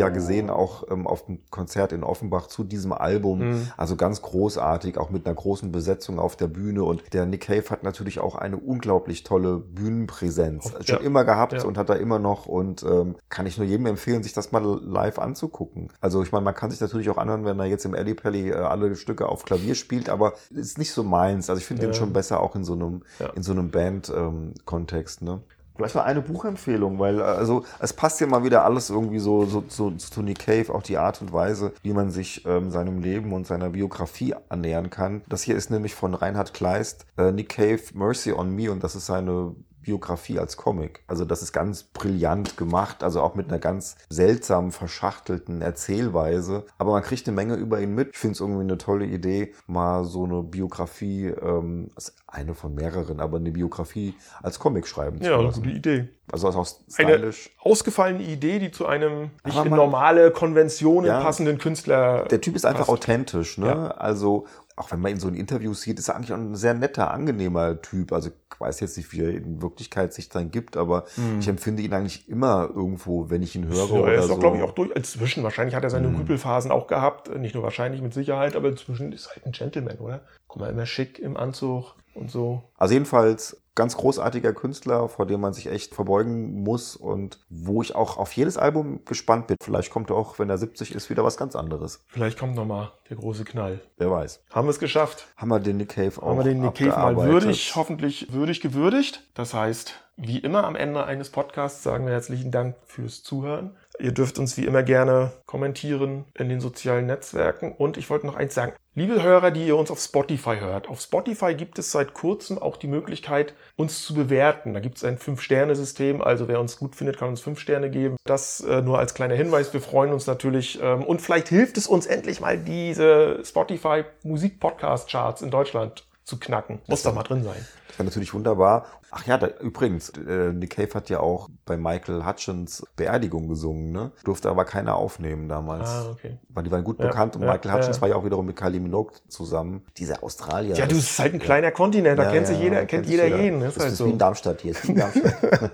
ja 0.00 0.08
gesehen 0.08 0.50
auch 0.50 0.84
ähm, 0.90 1.06
auf 1.06 1.26
dem 1.26 1.38
Konzert 1.50 1.92
in 1.92 2.02
Offenbach 2.02 2.48
zu 2.48 2.64
diesem 2.64 2.92
Album. 2.92 3.38
Mhm. 3.38 3.72
Also 3.76 3.96
ganz 3.96 4.20
großartig, 4.22 4.98
auch 4.98 5.10
mit 5.10 5.26
einer 5.26 5.34
großen 5.34 5.70
Besetzung 5.72 6.18
auf 6.18 6.36
der 6.36 6.48
Bühne. 6.48 6.82
Und 6.84 7.02
der 7.12 7.26
Nick 7.26 7.42
Cave 7.42 7.64
hat 7.70 7.82
natürlich 7.84 8.18
auch 8.18 8.34
eine 8.34 8.56
unglaublich 8.56 9.22
tolle 9.22 9.58
Bühnenpräsenz. 9.58 10.72
Schon 10.80 10.96
ja. 11.00 11.04
immer 11.04 11.24
gehabt 11.24 11.52
Ja. 11.52 11.64
und 11.64 11.78
hat 11.78 11.88
er 11.88 11.98
immer 12.00 12.18
noch. 12.18 12.46
Und 12.46 12.82
ähm, 12.82 13.16
kann 13.28 13.46
ich 13.46 13.58
nur 13.58 13.66
jedem 13.66 13.86
empfehlen, 13.86 14.22
sich 14.22 14.32
das 14.32 14.52
mal 14.52 14.62
live 14.82 15.18
anzugucken. 15.18 15.88
Also 16.00 16.22
ich 16.22 16.32
meine, 16.32 16.44
man 16.44 16.54
kann 16.54 16.70
sich 16.70 16.80
natürlich 16.80 17.10
auch 17.10 17.18
anhören, 17.18 17.44
wenn 17.44 17.58
er 17.60 17.66
jetzt 17.66 17.84
im 17.84 17.94
Eddie 17.94 18.14
Pelly 18.14 18.50
äh, 18.50 18.54
alle 18.54 18.96
Stücke 18.96 19.28
auf 19.28 19.44
Klavier 19.44 19.74
spielt, 19.74 20.08
aber 20.08 20.32
ist 20.50 20.78
nicht 20.78 20.92
so 20.92 21.02
meins. 21.04 21.48
Also 21.50 21.60
ich 21.60 21.66
finde 21.66 21.82
Ja. 21.82 21.88
den 21.90 21.94
schon 21.94 22.12
besser 22.12 22.40
auch 22.40 22.56
in 22.56 22.64
so 22.64 22.72
einem, 22.72 23.02
in 23.34 23.42
so 23.42 23.52
einem 23.52 23.70
Band-Kontext. 23.70 25.22
ne? 25.22 25.40
Vielleicht 25.80 25.94
mal 25.94 26.02
eine 26.02 26.20
Buchempfehlung, 26.20 26.98
weil 26.98 27.18
äh, 27.18 27.22
also 27.22 27.64
es 27.78 27.92
passt 27.92 28.20
ja 28.20 28.26
mal 28.26 28.44
wieder 28.44 28.64
alles 28.64 28.90
irgendwie 28.90 29.18
so, 29.18 29.46
so, 29.46 29.64
so 29.68 29.90
zu 29.90 30.10
Tony 30.10 30.34
Cave, 30.34 30.72
auch 30.74 30.82
die 30.82 30.98
Art 30.98 31.20
und 31.22 31.32
Weise, 31.32 31.72
wie 31.82 31.92
man 31.92 32.10
sich 32.10 32.44
ähm, 32.46 32.70
seinem 32.70 33.00
Leben 33.00 33.32
und 33.32 33.46
seiner 33.46 33.70
Biografie 33.70 34.34
annähern 34.48 34.90
kann. 34.90 35.22
Das 35.28 35.42
hier 35.42 35.56
ist 35.56 35.70
nämlich 35.70 35.94
von 35.94 36.14
Reinhard 36.14 36.54
Kleist, 36.54 37.06
äh, 37.16 37.32
Nick 37.32 37.48
Cave, 37.50 37.80
Mercy 37.94 38.32
on 38.32 38.54
Me 38.54 38.70
und 38.70 38.84
das 38.84 38.94
ist 38.94 39.06
seine 39.06 39.54
Biografie 39.82 40.38
als 40.38 40.56
Comic. 40.56 41.02
Also 41.06 41.24
das 41.24 41.42
ist 41.42 41.52
ganz 41.52 41.82
brillant 41.84 42.56
gemacht, 42.56 43.02
also 43.02 43.20
auch 43.22 43.34
mit 43.34 43.48
einer 43.48 43.58
ganz 43.58 43.96
seltsam 44.08 44.72
verschachtelten 44.72 45.62
Erzählweise. 45.62 46.64
Aber 46.78 46.92
man 46.92 47.02
kriegt 47.02 47.26
eine 47.26 47.34
Menge 47.34 47.54
über 47.54 47.80
ihn 47.80 47.94
mit. 47.94 48.10
Ich 48.12 48.18
finde 48.18 48.32
es 48.34 48.40
irgendwie 48.40 48.60
eine 48.62 48.78
tolle 48.78 49.06
Idee, 49.06 49.54
mal 49.66 50.04
so 50.04 50.24
eine 50.24 50.42
Biografie, 50.42 51.26
ähm, 51.26 51.88
eine 52.26 52.54
von 52.54 52.74
mehreren, 52.74 53.20
aber 53.20 53.38
eine 53.38 53.50
Biografie 53.50 54.14
als 54.42 54.58
Comic 54.58 54.86
schreiben 54.86 55.18
zu 55.20 55.28
Ja, 55.28 55.34
eine 55.34 55.44
lassen. 55.44 55.62
gute 55.62 55.74
Idee. 55.74 56.08
Also 56.32 56.48
ist 56.48 56.54
auch 56.54 56.68
Eine 56.98 57.14
stylisch. 57.14 57.50
ausgefallene 57.58 58.22
Idee, 58.22 58.60
die 58.60 58.70
zu 58.70 58.86
einem 58.86 59.30
nicht 59.44 59.56
Aber 59.56 59.64
in 59.64 59.70
man- 59.70 59.78
normale 59.80 60.30
Konventionen 60.30 61.06
Ja. 61.08 61.20
passenden 61.20 61.58
Künstler. 61.58 62.24
Der 62.30 62.40
Typ 62.40 62.54
ist 62.54 62.64
einfach 62.64 62.80
passt. 62.86 62.90
authentisch, 62.90 63.58
ne? 63.58 63.66
Ja. 63.66 63.88
Also, 63.88 64.46
auch 64.80 64.90
wenn 64.90 65.00
man 65.00 65.12
ihn 65.12 65.20
so 65.20 65.28
in 65.28 65.34
Interviews 65.34 65.82
sieht, 65.82 65.98
ist 65.98 66.08
er 66.08 66.16
eigentlich 66.16 66.32
auch 66.32 66.38
ein 66.38 66.56
sehr 66.56 66.74
netter, 66.74 67.10
angenehmer 67.10 67.80
Typ. 67.82 68.12
Also, 68.12 68.30
ich 68.30 68.60
weiß 68.60 68.80
jetzt 68.80 68.96
nicht, 68.96 69.12
wie 69.12 69.20
er 69.20 69.30
in 69.30 69.60
Wirklichkeit 69.62 70.12
sich 70.14 70.28
dann 70.28 70.50
gibt, 70.50 70.76
aber 70.76 71.04
ich 71.38 71.48
empfinde 71.48 71.82
ihn 71.82 71.92
eigentlich 71.92 72.28
immer 72.28 72.68
irgendwo, 72.74 73.30
wenn 73.30 73.42
ich 73.42 73.54
ihn 73.54 73.66
höre. 73.68 73.88
Ja, 73.88 74.08
er 74.08 74.18
ist 74.20 74.26
so. 74.26 74.34
auch, 74.34 74.40
glaube 74.40 74.56
ich, 74.56 74.62
auch 74.62 74.72
durch. 74.72 74.90
Inzwischen, 74.90 75.42
wahrscheinlich 75.44 75.74
hat 75.74 75.84
er 75.84 75.90
seine 75.90 76.08
Mhm. 76.08 76.16
Rüpelphasen 76.16 76.70
auch 76.70 76.86
gehabt. 76.86 77.34
Nicht 77.38 77.54
nur 77.54 77.62
wahrscheinlich, 77.64 78.00
mit 78.02 78.14
Sicherheit, 78.14 78.56
aber 78.56 78.68
inzwischen 78.68 79.12
ist 79.12 79.26
er 79.26 79.36
halt 79.36 79.46
ein 79.46 79.52
Gentleman, 79.52 79.98
oder? 79.98 80.22
Guck 80.48 80.60
mal, 80.62 80.70
immer 80.70 80.86
schick 80.86 81.18
im 81.18 81.36
Anzug 81.36 81.94
und 82.14 82.30
so. 82.30 82.62
Also 82.76 82.94
jedenfalls 82.94 83.59
ganz 83.80 83.96
großartiger 83.96 84.52
Künstler, 84.52 85.08
vor 85.08 85.24
dem 85.24 85.40
man 85.40 85.54
sich 85.54 85.68
echt 85.68 85.94
verbeugen 85.94 86.62
muss 86.62 86.96
und 86.96 87.38
wo 87.48 87.80
ich 87.80 87.94
auch 87.94 88.18
auf 88.18 88.30
jedes 88.34 88.58
Album 88.58 89.06
gespannt 89.06 89.46
bin. 89.46 89.56
Vielleicht 89.58 89.90
kommt 89.90 90.10
er 90.10 90.16
auch, 90.16 90.38
wenn 90.38 90.50
er 90.50 90.58
70 90.58 90.94
ist, 90.94 91.08
wieder 91.08 91.24
was 91.24 91.38
ganz 91.38 91.56
anderes. 91.56 92.04
Vielleicht 92.08 92.38
kommt 92.38 92.56
noch 92.56 92.66
mal 92.66 92.92
der 93.08 93.16
große 93.16 93.44
Knall. 93.44 93.80
Wer 93.96 94.10
weiß. 94.10 94.42
Haben 94.50 94.66
wir 94.66 94.72
es 94.72 94.80
geschafft? 94.80 95.28
Haben 95.34 95.48
wir 95.48 95.60
den 95.60 95.78
Nick 95.78 95.94
Cave 95.94 96.22
auch 96.22 96.28
Haben 96.28 96.38
wir 96.40 96.44
den 96.44 96.60
Nick 96.60 96.74
Cave 96.74 96.90
mal 96.90 97.16
würdig, 97.16 97.72
hoffentlich 97.74 98.30
würdig 98.34 98.60
gewürdigt. 98.60 99.26
Das 99.32 99.54
heißt, 99.54 99.94
wie 100.18 100.36
immer 100.36 100.64
am 100.64 100.76
Ende 100.76 101.06
eines 101.06 101.30
Podcasts 101.30 101.82
sagen 101.82 102.04
wir 102.04 102.12
herzlichen 102.12 102.50
Dank 102.50 102.76
fürs 102.84 103.22
Zuhören. 103.22 103.78
Ihr 104.00 104.12
dürft 104.12 104.38
uns 104.38 104.56
wie 104.56 104.64
immer 104.64 104.82
gerne 104.82 105.32
kommentieren 105.46 106.24
in 106.34 106.48
den 106.48 106.60
sozialen 106.60 107.06
Netzwerken. 107.06 107.72
Und 107.72 107.96
ich 107.96 108.08
wollte 108.08 108.26
noch 108.26 108.36
eins 108.36 108.54
sagen. 108.54 108.72
Liebe 108.94 109.22
Hörer, 109.22 109.50
die 109.50 109.66
ihr 109.66 109.76
uns 109.76 109.90
auf 109.90 110.00
Spotify 110.00 110.56
hört, 110.58 110.88
auf 110.88 111.00
Spotify 111.00 111.54
gibt 111.54 111.78
es 111.78 111.92
seit 111.92 112.12
kurzem 112.12 112.58
auch 112.58 112.76
die 112.76 112.88
Möglichkeit, 112.88 113.54
uns 113.76 114.04
zu 114.04 114.14
bewerten. 114.14 114.74
Da 114.74 114.80
gibt 114.80 114.96
es 114.96 115.04
ein 115.04 115.16
Fünf-Sterne-System. 115.16 116.20
Also 116.20 116.48
wer 116.48 116.60
uns 116.60 116.76
gut 116.76 116.96
findet, 116.96 117.18
kann 117.18 117.28
uns 117.28 117.40
fünf 117.40 117.60
Sterne 117.60 117.90
geben. 117.90 118.16
Das 118.24 118.60
äh, 118.60 118.82
nur 118.82 118.98
als 118.98 119.14
kleiner 119.14 119.36
Hinweis. 119.36 119.72
Wir 119.72 119.80
freuen 119.80 120.12
uns 120.12 120.26
natürlich. 120.26 120.80
Ähm, 120.82 121.04
und 121.04 121.22
vielleicht 121.22 121.48
hilft 121.48 121.76
es 121.76 121.86
uns 121.86 122.06
endlich 122.06 122.40
mal, 122.40 122.58
diese 122.58 123.40
Spotify 123.44 124.04
Musik-Podcast-Charts 124.24 125.42
in 125.42 125.50
Deutschland 125.50 126.04
zu 126.24 126.38
knacken. 126.38 126.80
Muss 126.86 127.02
doch 127.02 127.14
mal 127.14 127.22
drin 127.22 127.42
sein. 127.42 127.66
Das 127.88 127.98
wäre 127.98 128.04
natürlich 128.04 128.32
wunderbar. 128.34 128.86
Ach 129.10 129.26
ja, 129.26 129.36
da, 129.36 129.48
übrigens, 129.60 130.10
äh, 130.10 130.52
Nick 130.52 130.76
Cave 130.76 130.94
hat 130.94 131.10
ja 131.10 131.18
auch 131.18 131.48
bei 131.66 131.76
Michael 131.76 132.24
Hutchins 132.24 132.86
Beerdigung 132.94 133.48
gesungen, 133.48 133.90
ne? 133.90 134.12
Durfte 134.22 134.48
aber 134.48 134.64
keiner 134.64 134.94
aufnehmen 134.94 135.48
damals. 135.48 135.88
Ah, 135.88 136.10
okay. 136.12 136.38
Weil 136.48 136.62
die 136.62 136.70
waren 136.70 136.84
gut 136.84 137.00
Ja, 137.00 137.06
bekannt 137.08 137.34
und 137.34 137.42
ja, 137.42 137.52
Michael 137.52 137.72
Hutchins 137.72 137.96
ja. 137.96 138.02
war 138.02 138.08
ja 138.10 138.14
auch 138.14 138.24
wiederum 138.24 138.46
mit 138.46 138.54
Kylie 138.54 138.78
Minogue 138.78 139.12
zusammen. 139.28 139.84
Diese 139.96 140.22
Australier. 140.22 140.76
Ja, 140.76 140.86
du, 140.86 140.94
es 140.96 141.10
ist 141.10 141.18
halt 141.18 141.34
ein 141.34 141.40
kleiner 141.40 141.72
Kontinent, 141.72 142.18
da 142.18 142.30
kennt 142.30 142.46
sich 142.46 142.60
jeder, 142.60 142.86
kennt 142.86 143.06
sich 143.06 143.16
jeder 143.16 143.36
jeden. 143.36 143.60
Das 143.60 143.70
ist 143.70 143.76
Das 143.76 143.82
halt 143.84 143.92
ist 143.94 144.00
wie 144.00 144.04
in 144.04 144.10
so. 144.12 144.16
Darmstadt 144.18 144.60
hier. 144.60 144.74
In 144.84 144.94
Darmstadt. 144.96 145.72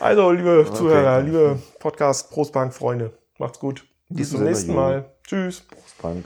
Also, 0.00 0.30
liebe 0.30 0.66
Zuhörer, 0.72 1.20
liebe 1.20 1.58
Podcast 1.78 2.30
Prostbank-Freunde, 2.30 3.12
macht's 3.38 3.58
gut. 3.58 3.84
Bis 4.08 4.30
zum 4.30 4.44
nächsten. 4.44 4.74
Mal. 4.74 5.04
Tschüss. 5.24 5.60
Prost, 5.60 5.98
Punk. 5.98 6.24